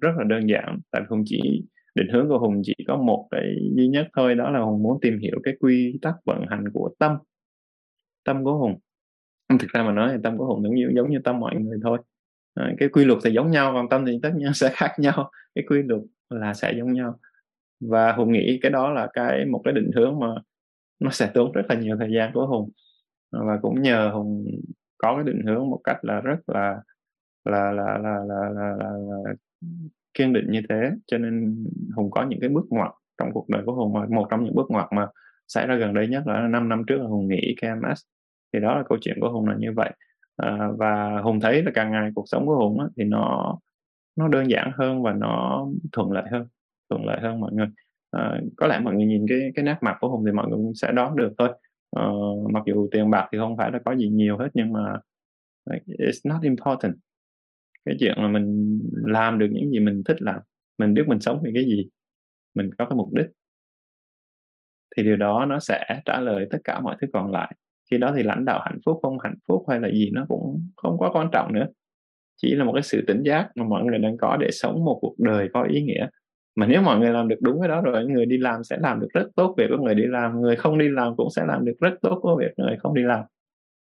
[0.00, 0.78] rất là đơn giản.
[0.90, 1.64] Tại hùng chỉ
[1.94, 4.98] định hướng của hùng chỉ có một cái duy nhất thôi đó là hùng muốn
[5.00, 7.16] tìm hiểu cái quy tắc vận hành của tâm
[8.24, 8.78] tâm của hùng.
[9.60, 11.78] Thực ra mà nói thì tâm của hùng giống như giống như tâm mọi người
[11.82, 11.98] thôi.
[12.54, 15.30] À, cái quy luật thì giống nhau còn tâm thì tất nhiên sẽ khác nhau.
[15.54, 17.18] Cái quy luật là sẽ giống nhau.
[17.80, 20.26] Và hùng nghĩ cái đó là cái một cái định hướng mà
[21.00, 22.70] nó sẽ tốn rất là nhiều thời gian của hùng.
[23.30, 24.46] Ờ, và cũng nhờ hùng
[25.02, 26.82] có cái định hướng một cách là rất là
[27.44, 28.94] là là là là, là, là,
[29.24, 29.34] là
[30.14, 30.90] kiên định như thế.
[31.06, 31.64] Cho nên
[31.96, 34.54] hùng có những cái bước ngoặt trong cuộc đời của hùng mà một trong những
[34.54, 35.08] bước ngoặt mà
[35.48, 38.02] xảy ra gần đây nhất là 5 năm trước là hùng nghỉ KMS
[38.52, 39.90] thì đó là câu chuyện của hùng là như vậy.
[40.36, 43.58] À, và hùng thấy là càng ngày cuộc sống của hùng á, thì nó
[44.16, 46.46] nó đơn giản hơn và nó thuận lợi hơn
[46.90, 47.66] thuận lợi hơn mọi người.
[48.10, 50.56] À, có lẽ mọi người nhìn cái cái nét mặt của hùng thì mọi người
[50.56, 51.48] cũng sẽ đoán được thôi
[51.90, 52.02] à,
[52.52, 55.00] mặc dù tiền bạc thì không phải là có gì nhiều hết nhưng mà
[55.86, 56.94] it's not important.
[57.84, 60.40] Cái chuyện là mình làm được những gì mình thích làm
[60.78, 61.88] mình biết mình sống vì cái gì
[62.54, 63.26] mình có cái mục đích
[64.96, 67.56] thì điều đó nó sẽ trả lời tất cả mọi thứ còn lại.
[67.90, 70.68] Khi đó thì lãnh đạo hạnh phúc không hạnh phúc hay là gì nó cũng
[70.76, 71.66] không quá quan trọng nữa.
[72.36, 74.98] Chỉ là một cái sự tỉnh giác mà mọi người đang có để sống một
[75.00, 76.08] cuộc đời có ý nghĩa
[76.60, 79.00] mà nếu mọi người làm được đúng cái đó rồi người đi làm sẽ làm
[79.00, 81.64] được rất tốt việc của người đi làm người không đi làm cũng sẽ làm
[81.64, 83.24] được rất tốt của việc người không đi làm.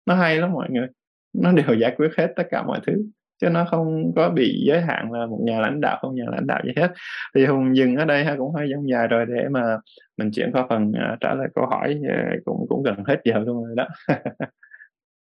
[0.06, 0.88] Nó hay lắm mọi người.
[1.34, 2.94] Nó đều giải quyết hết tất cả mọi thứ
[3.42, 6.48] chứ nó không có bị giới hạn là một nhà lãnh đạo không nhà lãnh
[6.48, 6.92] đạo gì hết.
[7.36, 9.78] Thì hùng dừng ở đây ha cũng hơi giống dài rồi để mà
[10.18, 13.40] mình chuyển qua phần uh, trả lời câu hỏi uh, cũng cũng gần hết giờ
[13.40, 13.88] luôn rồi đó.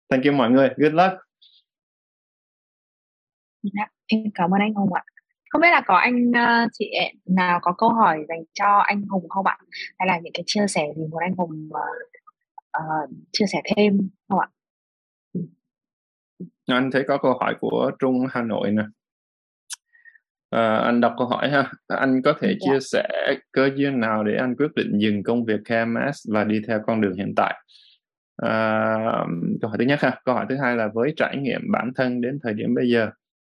[0.10, 0.70] Thank you mọi người.
[0.78, 1.14] Good luck.
[3.64, 5.04] Dạ, em cảm ơn anh Hùng ạ
[5.50, 6.92] không biết là có anh uh, chị
[7.26, 9.58] nào có câu hỏi dành cho anh Hùng không ạ?
[10.00, 12.10] Hay là những cái chia sẻ gì muốn anh Hùng uh,
[12.78, 14.48] uh, chia sẻ thêm không ạ?
[16.68, 18.84] Anh thấy có câu hỏi của Trung Hà Nội nè.
[20.50, 21.72] À, anh đọc câu hỏi ha.
[21.88, 22.58] Anh có thể yeah.
[22.60, 22.74] Dạ.
[22.74, 23.08] chia sẻ
[23.52, 27.02] cơ duyên nào để anh quyết định dừng công việc KMS và đi theo con
[27.02, 27.64] đường hiện tại?
[28.38, 28.96] À,
[29.62, 30.22] câu hỏi thứ nhất ha.
[30.26, 33.10] Câu hỏi thứ hai là với trải nghiệm bản thân đến thời điểm bây giờ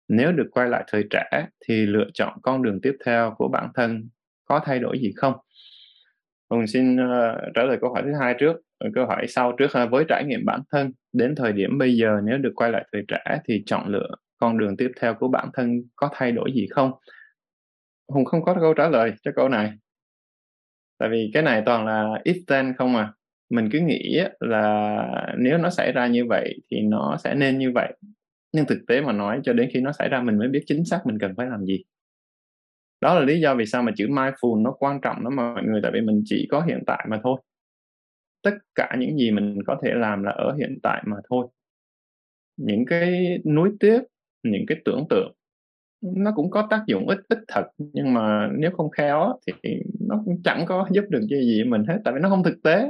[0.08, 3.70] nếu được quay lại thời trẻ thì lựa chọn con đường tiếp theo của bản
[3.76, 4.10] thân
[4.46, 5.34] có thay đổi gì không?
[6.50, 9.72] Hùng xin uh, trả lời câu hỏi thứ hai trước ờ, câu hỏi sau trước
[9.84, 12.86] uh, với trải nghiệm bản thân đến thời điểm bây giờ nếu được quay lại
[12.92, 16.52] thời trẻ thì chọn lựa con đường tiếp theo của bản thân có thay đổi
[16.54, 16.92] gì không?
[18.08, 19.74] Hùng không có câu trả lời cho câu này.
[20.98, 23.14] Tại vì cái này toàn là if then không à.
[23.50, 27.72] Mình cứ nghĩ là nếu nó xảy ra như vậy thì nó sẽ nên như
[27.72, 27.94] vậy
[28.56, 30.86] nhưng thực tế mà nói, cho đến khi nó xảy ra mình mới biết chính
[30.86, 31.84] xác mình cần phải làm gì.
[33.02, 35.80] Đó là lý do vì sao mà chữ mindful nó quan trọng lắm mọi người,
[35.84, 37.42] tại vì mình chỉ có hiện tại mà thôi.
[38.44, 41.48] Tất cả những gì mình có thể làm là ở hiện tại mà thôi.
[42.58, 44.02] Những cái nuối tiếc,
[44.44, 45.34] những cái tưởng tượng,
[46.02, 49.74] nó cũng có tác dụng ít ít thật, nhưng mà nếu không khéo thì
[50.08, 52.64] nó cũng chẳng có giúp được gì gì mình hết, tại vì nó không thực
[52.64, 52.90] tế.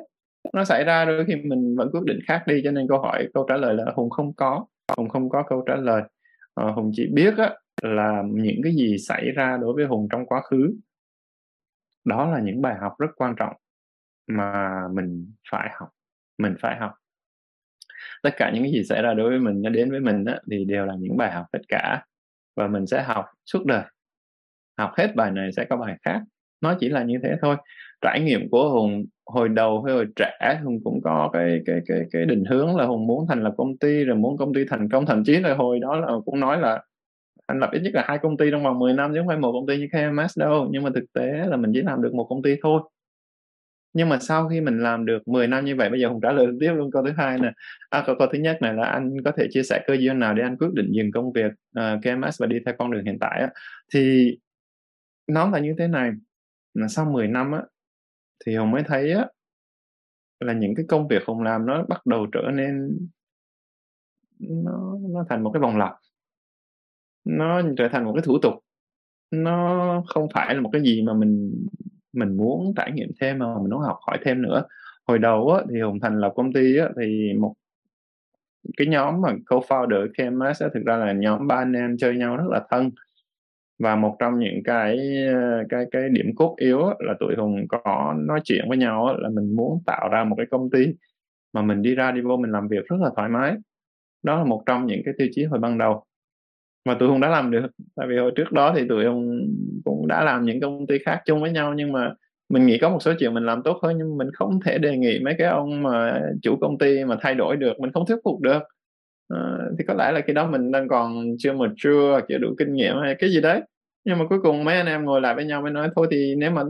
[0.53, 3.27] Nó xảy ra đôi khi mình vẫn quyết định khác đi, cho nên câu hỏi,
[3.33, 4.65] câu trả lời là hùng không có
[4.97, 6.03] hùng không có câu trả lời.
[6.55, 10.25] À, hùng chỉ biết á, là những cái gì xảy ra đối với hùng trong
[10.25, 10.75] quá khứ
[12.05, 13.53] đó là những bài học rất quan trọng
[14.27, 15.89] mà mình phải học
[16.37, 16.93] mình phải học.
[18.23, 20.39] Tất cả những cái gì xảy ra đối với mình nó đến với mình á,
[20.51, 22.05] thì đều là những bài học tất cả.
[22.55, 23.83] Và mình sẽ học suốt đời
[24.77, 26.21] học hết bài này sẽ có bài khác.
[26.61, 27.55] Nó chỉ là như thế thôi.
[28.01, 32.01] Trải nghiệm của hùng hồi đầu hay hồi trẻ hùng cũng có cái cái cái
[32.11, 34.89] cái định hướng là hùng muốn thành lập công ty rồi muốn công ty thành
[34.89, 36.83] công thậm chí là hồi đó là cũng nói là
[37.47, 39.37] anh lập ít nhất là hai công ty trong vòng 10 năm chứ không phải
[39.37, 40.67] một công ty như KMS đâu.
[40.71, 42.81] Nhưng mà thực tế là mình chỉ làm được một công ty thôi.
[43.93, 46.31] Nhưng mà sau khi mình làm được 10 năm như vậy bây giờ hùng trả
[46.31, 47.51] lời tiếp luôn câu thứ hai nè.
[47.89, 50.33] À, câu, câu thứ nhất này là anh có thể chia sẻ cơ duyên nào
[50.33, 53.05] để anh quyết định dừng công việc ờ, uh, KMS và đi theo con đường
[53.05, 53.49] hiện tại á?
[53.93, 54.31] Thì
[55.27, 56.11] nó là như thế này
[56.73, 57.61] là sau 10 năm á
[58.45, 59.27] thì hùng mới thấy á
[60.39, 62.97] là những cái công việc hùng làm nó bắt đầu trở nên
[64.39, 65.93] nó nó thành một cái vòng lặp.
[67.25, 68.53] Nó trở thành một cái thủ tục.
[69.31, 71.65] Nó không phải là một cái gì mà mình
[72.13, 74.63] mình muốn trải nghiệm thêm mà mình muốn học hỏi thêm nữa.
[75.07, 77.53] Hồi đầu á, thì hùng thành lập công ty á, thì một
[78.77, 82.37] cái nhóm mà co-founder KMS á, thực ra là nhóm ba anh em chơi nhau
[82.37, 82.91] rất là thân
[83.79, 84.99] và một trong những cái
[85.69, 89.55] cái cái điểm cốt yếu là tụi hùng có nói chuyện với nhau là mình
[89.55, 90.87] muốn tạo ra một cái công ty
[91.53, 93.55] mà mình đi ra đi vô mình làm việc rất là thoải mái.
[94.23, 96.03] Đó là một trong những cái tiêu chí hồi ban đầu.
[96.85, 97.67] Mà tụi hùng đã làm được.
[97.95, 99.47] Tại vì hồi trước đó thì tụi hùng
[99.85, 102.13] cũng đã làm những công ty khác chung với nhau, nhưng mà
[102.49, 104.97] mình nghĩ có một số chuyện mình làm tốt hơn, nhưng mình không thể đề
[104.97, 108.17] nghị mấy cái ông mà chủ công ty mà thay đổi được, mình không thuyết
[108.23, 108.63] phục được
[109.29, 112.55] à, thì có lẽ là khi đó mình đang còn chưa mà chưa chưa đủ
[112.57, 113.61] kinh nghiệm hay cái gì đấy.
[114.05, 116.35] Nhưng mà cuối cùng mấy anh em ngồi lại với nhau mới nói thôi thì
[116.37, 116.63] nếu mà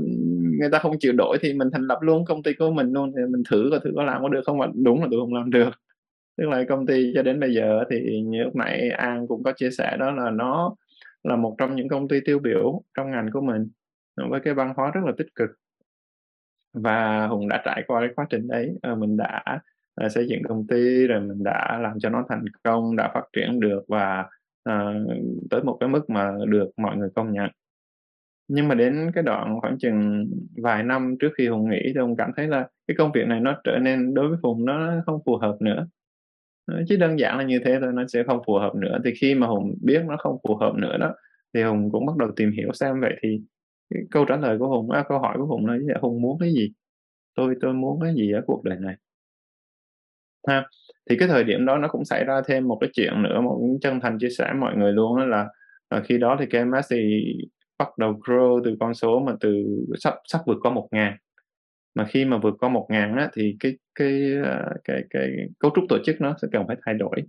[0.60, 3.12] người ta không chịu đổi thì mình thành lập luôn công ty của mình luôn
[3.18, 4.58] thì mình thử coi thử có làm có được không?
[4.58, 5.70] Mà đúng là tụi không làm được.
[6.38, 9.52] Tức là công ty cho đến bây giờ thì như lúc nãy an cũng có
[9.52, 10.76] chia sẻ đó là nó
[11.24, 13.70] là một trong những công ty tiêu biểu trong ngành của mình
[14.30, 15.50] với cái văn hóa rất là tích cực.
[16.74, 19.44] Và hùng đã trải qua cái quá trình đấy ờ, mình đã
[20.06, 23.24] uh, xây dựng công ty rồi mình đã làm cho nó thành công đã phát
[23.34, 24.26] triển được và
[24.70, 25.12] uh,
[25.50, 27.50] tới một cái mức mà được mọi người công nhận.
[28.48, 32.16] Nhưng mà đến cái đoạn khoảng chừng vài năm trước khi hùng nghỉ thì hùng
[32.18, 35.22] cảm thấy là cái công việc này nó trở nên đối với hùng nó không
[35.26, 35.88] phù hợp nữa.
[36.66, 38.98] Ờ, chứ đơn giản là như thế thôi nó sẽ không phù hợp nữa.
[39.06, 41.16] Thì khi mà hùng biết nó không phù hợp nữa đó
[41.54, 43.42] thì hùng cũng bắt đầu tìm hiểu xem vậy thì
[43.90, 46.54] cái câu trả lời của hùng à, câu hỏi của hùng là hùng muốn cái
[46.54, 46.72] gì?
[47.36, 48.96] Tôi tôi muốn cái gì ở cuộc đời này?
[50.48, 50.68] Ha.
[51.10, 53.78] Thì cái thời điểm đó nó cũng xảy ra thêm một cái chuyện nữa một
[53.82, 55.48] chân thành chia sẻ mọi người luôn đó là,
[55.90, 57.26] là khi đó thì KMS thì
[57.78, 59.66] bắt đầu grow từ con số mà từ
[60.00, 61.18] sắp sắp vượt qua một ngàn.
[61.96, 65.72] Mà khi mà vượt qua một ngàn á, thì cái cái cái cái cái cấu
[65.76, 67.22] trúc tổ chức nó sẽ cần phải thay đổi.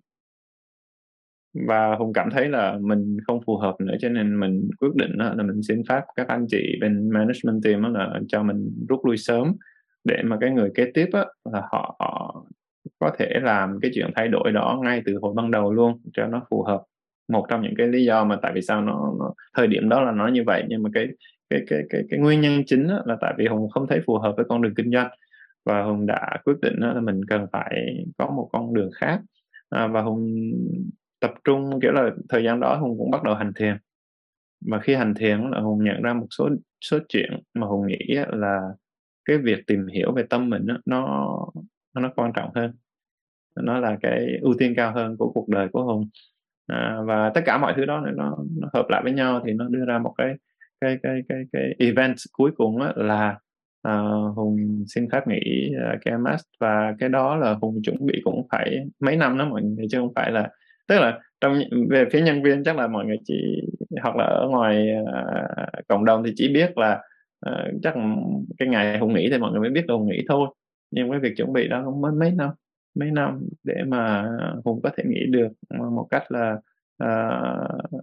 [1.69, 5.11] Và hùng cảm thấy là mình không phù hợp nữa cho nên mình quyết định
[5.19, 9.17] là mình xin phép các anh chị bên management team là cho mình rút lui
[9.17, 9.57] sớm
[10.05, 12.45] để mà cái người kế tiếp á, là họ, họ
[12.99, 16.27] có thể làm cái chuyện thay đổi đó ngay từ hồi ban đầu luôn cho
[16.27, 16.83] nó phù hợp.
[17.29, 20.01] Một trong những cái lý do mà tại vì sao nó, nó thời điểm đó
[20.01, 21.07] là nó như vậy nhưng mà cái
[21.51, 24.35] cái cái cái cái nguyên nhân chính là tại vì hùng không thấy phù hợp
[24.37, 25.11] với con đường kinh doanh.
[25.65, 29.21] Và hùng đã quyết định là mình cần phải có một con đường khác.
[29.71, 30.53] À, và hùng
[31.21, 33.77] tập trung kiểu là thời gian đó hùng cũng bắt đầu hành thiền.
[34.67, 36.49] Và khi hành thiền là hùng nhận ra một số
[36.85, 38.61] số chuyện mà hùng nghĩ là
[39.25, 41.29] cái việc tìm hiểu về tâm mình nó
[42.01, 42.73] nó quan trọng hơn.
[43.63, 46.09] Nó là cái ưu tiên cao hơn của cuộc đời của hùng.
[46.67, 49.69] À, và tất cả mọi thứ đó nó, nó hợp lại với nhau thì nó
[49.69, 50.35] đưa ra một cái
[50.81, 53.39] cái cái cái cái event cuối cùng là
[53.89, 58.21] uh, hùng xin phép nghỉ à, uh, KMS và cái đó là hùng chuẩn bị
[58.25, 60.51] cũng phải mấy năm đó mọi người chứ không phải là
[60.89, 61.61] tức là trong
[61.91, 63.35] về phía nhân viên chắc là mọi người chỉ
[64.03, 67.01] hoặc là ở ngoài uh, cộng đồng thì chỉ biết là
[67.49, 67.95] uh, chắc
[68.59, 70.49] cái ngày hùng nghỉ thì mọi người mới biết là hùng nghỉ thôi
[70.97, 72.51] nhưng cái việc chuẩn bị đó cũng mới mấy năm
[72.95, 74.29] mấy năm để mà
[74.65, 75.49] hùng có thể nghĩ được
[75.91, 76.57] một cách là
[77.05, 78.01] uh,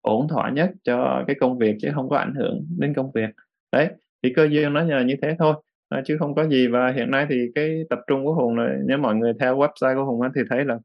[0.00, 3.30] ổn thỏa nhất cho cái công việc chứ không có ảnh hưởng đến công việc.
[3.72, 3.88] Đấy
[4.22, 5.54] thì cơ duyên nó nhờ như thế thôi.
[5.88, 8.76] À, chứ không có gì và hiện nay thì cái tập trung của hùng là
[8.86, 10.78] nếu mọi người theo website của hùng thì thấy là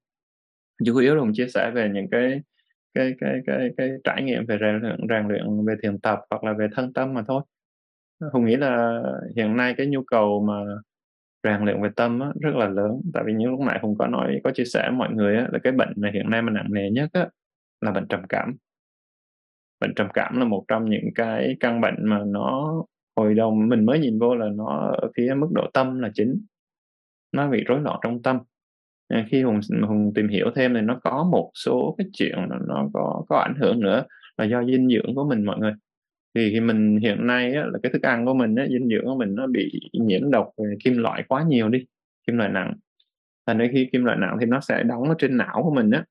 [0.86, 2.42] chủ yếu là hùng chia sẻ về những cái
[2.94, 6.44] cái cái cái cái trải nghiệm về rèn luyện rèn luyện về thiền tập hoặc
[6.44, 7.42] là về thân tâm mà thôi.
[8.34, 9.02] Hùng nghĩ là
[9.36, 10.54] hiện nay cái nhu cầu mà
[11.44, 13.02] rèn luyện về tâm á, rất là lớn.
[13.14, 15.60] Tại vì như lúc nãy hùng có nói có chia sẻ mọi người á, là
[15.64, 17.28] cái bệnh mà hiện nay mà nặng nề nhất á,
[17.82, 18.56] là bệnh trầm cảm.
[19.80, 22.74] Bệnh trầm cảm là một trong những cái căn bệnh mà nó
[23.16, 26.46] hồi đầu mình mới nhìn vô là nó ở phía mức độ tâm là chính.
[27.32, 28.40] Nó bị rối loạn trong tâm.
[29.28, 32.36] Khi hùng hùng tìm hiểu thêm thì nó có một số cái chuyện
[32.68, 34.04] nó có có ảnh hưởng nữa
[34.38, 35.74] là do dinh dưỡng của mình mọi người
[36.38, 39.06] thì thì mình hiện nay á, là cái thức ăn của mình á, dinh dưỡng
[39.06, 41.86] của mình nó bị nhiễm độc về kim loại quá nhiều đi
[42.28, 42.74] kim loại nặng.
[43.48, 45.92] Thành ra khi kim loại nặng thì nó sẽ đóng ở trên não của mình
[45.92, 46.04] á.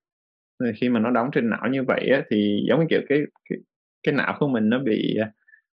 [0.58, 3.18] Rồi khi mà nó đóng trên não như vậy á, thì giống như kiểu cái
[3.50, 3.58] cái,
[4.02, 5.18] cái não của mình nó bị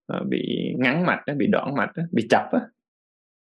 [0.08, 2.60] ờ, bị ngắn mạch bị đoạn mạch á, bị chập á.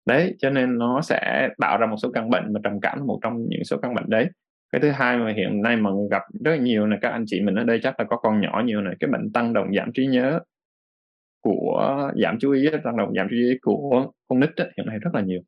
[0.06, 3.04] Đấy cho nên nó sẽ tạo ra một số căn bệnh mà trầm cảm là
[3.04, 4.28] một trong những số căn bệnh đấy.
[4.72, 7.40] Cái thứ hai mà hiện nay mà gặp rất là nhiều là các anh chị
[7.40, 9.92] mình ở đây chắc là có con nhỏ nhiều này cái bệnh tăng động giảm
[9.92, 10.40] trí nhớ
[11.46, 14.98] của giảm chú ý tăng động giảm chú ý của con nít ấy, hiện nay
[14.98, 15.40] rất là nhiều.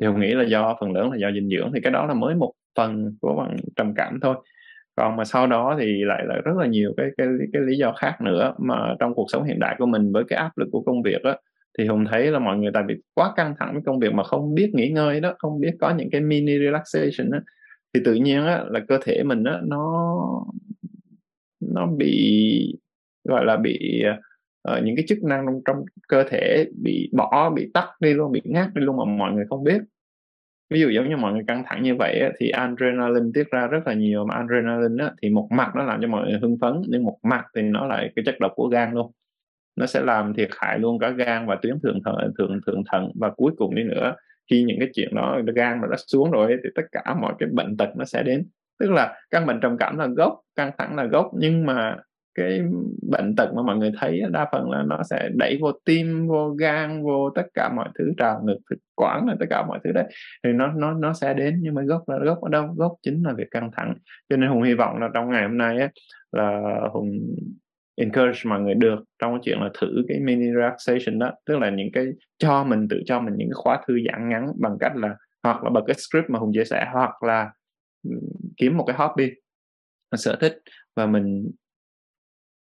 [0.00, 2.14] Thì hùng nghĩ là do phần lớn là do dinh dưỡng thì cái đó là
[2.14, 4.36] mới một phần của bằng trầm cảm thôi.
[4.96, 7.92] Còn mà sau đó thì lại là rất là nhiều cái cái cái lý do
[7.92, 10.82] khác nữa mà trong cuộc sống hiện đại của mình với cái áp lực của
[10.82, 11.36] công việc á
[11.78, 14.24] thì hùng thấy là mọi người tại vì quá căng thẳng với công việc mà
[14.24, 17.38] không biết nghỉ ngơi đó không biết có những cái mini relaxation đó
[17.94, 20.16] thì tự nhiên á là cơ thể mình á nó
[21.60, 22.78] nó bị
[23.24, 24.02] gọi là bị
[24.72, 28.32] uh, những cái chức năng trong, trong cơ thể bị bỏ bị tắt đi luôn
[28.32, 29.82] bị ngắt đi luôn mà mọi người không biết.
[30.70, 33.66] Ví dụ giống như mọi người căng thẳng như vậy á, thì adrenaline tiết ra
[33.66, 34.24] rất là nhiều.
[34.24, 37.18] Mà adrenaline á, thì một mặt nó làm cho mọi người hưng phấn nhưng một
[37.22, 39.12] mặt thì nó lại cái chất độc của gan luôn.
[39.76, 43.10] Nó sẽ làm thiệt hại luôn cả gan và tuyến thượng thận thượng thượng thận.
[43.14, 44.14] Và cuối cùng đi nữa
[44.50, 47.48] khi những cái chuyện đó gan mà nó xuống rồi thì tất cả mọi cái
[47.52, 48.46] bệnh tật nó sẽ đến.
[48.80, 51.96] Tức là căn bệnh trầm cảm là gốc căng thẳng là gốc nhưng mà
[52.34, 52.62] cái
[53.10, 56.50] bệnh tật mà mọi người thấy đa phần là nó sẽ đẩy vô tim vô
[56.50, 59.92] gan vô tất cả mọi thứ trào ngực thực quản là tất cả mọi thứ
[59.92, 60.04] đấy.
[60.44, 62.74] Thì nó nó nó sẽ đến nhưng mà gốc là gốc ở đâu?
[62.76, 63.94] Gốc chính là việc căng thẳng.
[64.28, 65.90] Cho nên hùng hy vọng là trong ngày hôm nay á,
[66.32, 66.60] là
[66.92, 67.10] hùng
[67.96, 71.32] encourage mọi người được trong cái chuyện là thử cái mini relaxation đó.
[71.46, 72.06] Tức là những cái
[72.38, 75.64] cho mình tự cho mình những cái khóa thư giãn ngắn bằng cách là hoặc
[75.64, 77.50] là bật cái script mà hùng chia sẻ hoặc là
[78.56, 79.32] kiếm một cái hobby
[80.16, 80.58] sở thích
[80.96, 81.50] và mình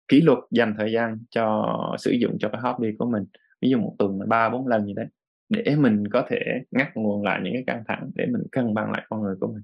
[0.07, 3.23] kỷ luật dành thời gian cho sử dụng cho cái hobby của mình,
[3.61, 5.03] ví dụ một tuần là ba, bốn lần như thế
[5.49, 6.39] để mình có thể
[6.71, 9.47] ngắt nguồn lại những cái căng thẳng để mình cân bằng lại con người của
[9.47, 9.63] mình.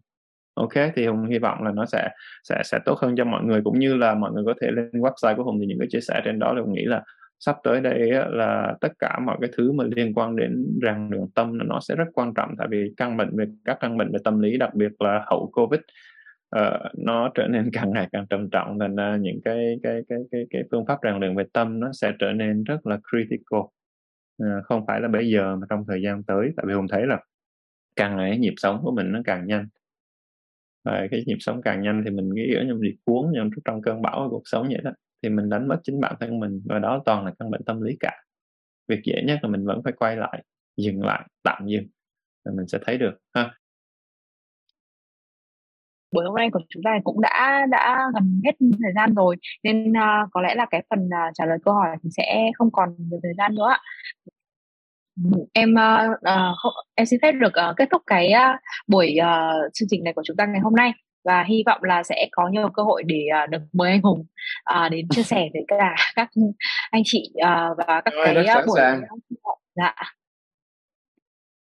[0.54, 2.10] Ok, thì hùng hy vọng là nó sẽ
[2.44, 4.90] sẽ sẽ tốt hơn cho mọi người, cũng như là mọi người có thể lên
[4.92, 7.04] website của hùng thì những cái chia sẻ trên đó là hùng nghĩ là
[7.40, 11.24] sắp tới đây là tất cả mọi cái thứ mà liên quan đến rèn luyện
[11.36, 14.20] tâm nó sẽ rất quan trọng, tại vì căn bệnh về, các căn bệnh về
[14.24, 15.80] tâm lý, đặc biệt là hậu covid
[16.60, 20.20] uh, nó trở nên càng ngày càng trầm trọng thành ra những cái cái cái
[20.32, 23.60] cái cái phương pháp rèn luyện về tâm nó sẽ trở nên rất là critical.
[23.60, 27.06] Uh, không phải là bây giờ mà trong thời gian tới tại vì hùng thấy
[27.08, 27.20] là
[27.96, 29.68] càng ngày nhịp sống của mình nó càng nhanh.
[30.86, 33.82] Và cái nhịp sống càng nhanh thì mình nghĩ ở như bị cuốn như trong
[33.82, 34.92] cơn bão của cuộc sống vậy đó
[35.24, 37.82] thì mình đánh mất chính bản thân mình và đó toàn là căn bệnh tâm
[37.82, 38.12] lý cả.
[38.88, 40.44] Việc dễ nhất là mình vẫn phải quay lại
[40.78, 41.88] dừng lại tạm dừng
[42.46, 43.54] rồi mình sẽ thấy được ha
[46.14, 48.52] buổi hôm nay của chúng ta cũng đã đã gần hết
[48.84, 49.36] thời gian rồi.
[49.64, 52.72] Nên uh, có lẽ là cái phần uh, trả lời câu hỏi thì sẽ không
[52.72, 53.76] còn nhiều thời gian nữa
[55.54, 59.88] em uh, uh, em xin phép được uh, kết thúc cái uh, buổi uh, chương
[59.92, 60.92] trình này của chúng ta ngày hôm nay.
[61.26, 64.26] Và hy vọng là sẽ có nhiều cơ hội để uh, được mời anh Hùng
[64.76, 66.30] uh, đến chia sẻ với cả các
[66.92, 68.80] anh chị uh, và các Rồi, cái uh, buổi
[69.76, 69.96] dạ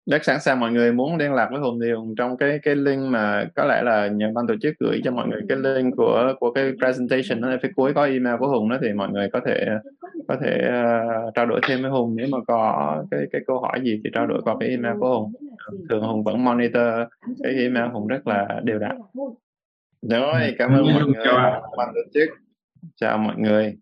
[0.05, 2.75] rất sẵn sàng mọi người muốn liên lạc với Hùng thì Hùng trong cái cái
[2.75, 5.95] link mà có lẽ là nhà ban tổ chức gửi cho mọi người cái link
[5.97, 9.29] của của cái presentation nó phía cuối có email của Hùng đó thì mọi người
[9.33, 9.67] có thể
[10.27, 10.69] có thể
[11.27, 12.15] uh, trao đổi thêm với Hùng.
[12.15, 15.19] Nếu mà có cái cái câu hỏi gì thì trao đổi qua cái email của
[15.19, 15.31] Hùng.
[15.89, 16.87] Thường Hùng vẫn monitor
[17.43, 18.97] cái email Hùng rất là đều đặn.
[20.01, 21.25] Rồi cảm ơn mọi người.
[21.77, 22.29] ban tổ chức
[22.95, 23.75] chào mọi người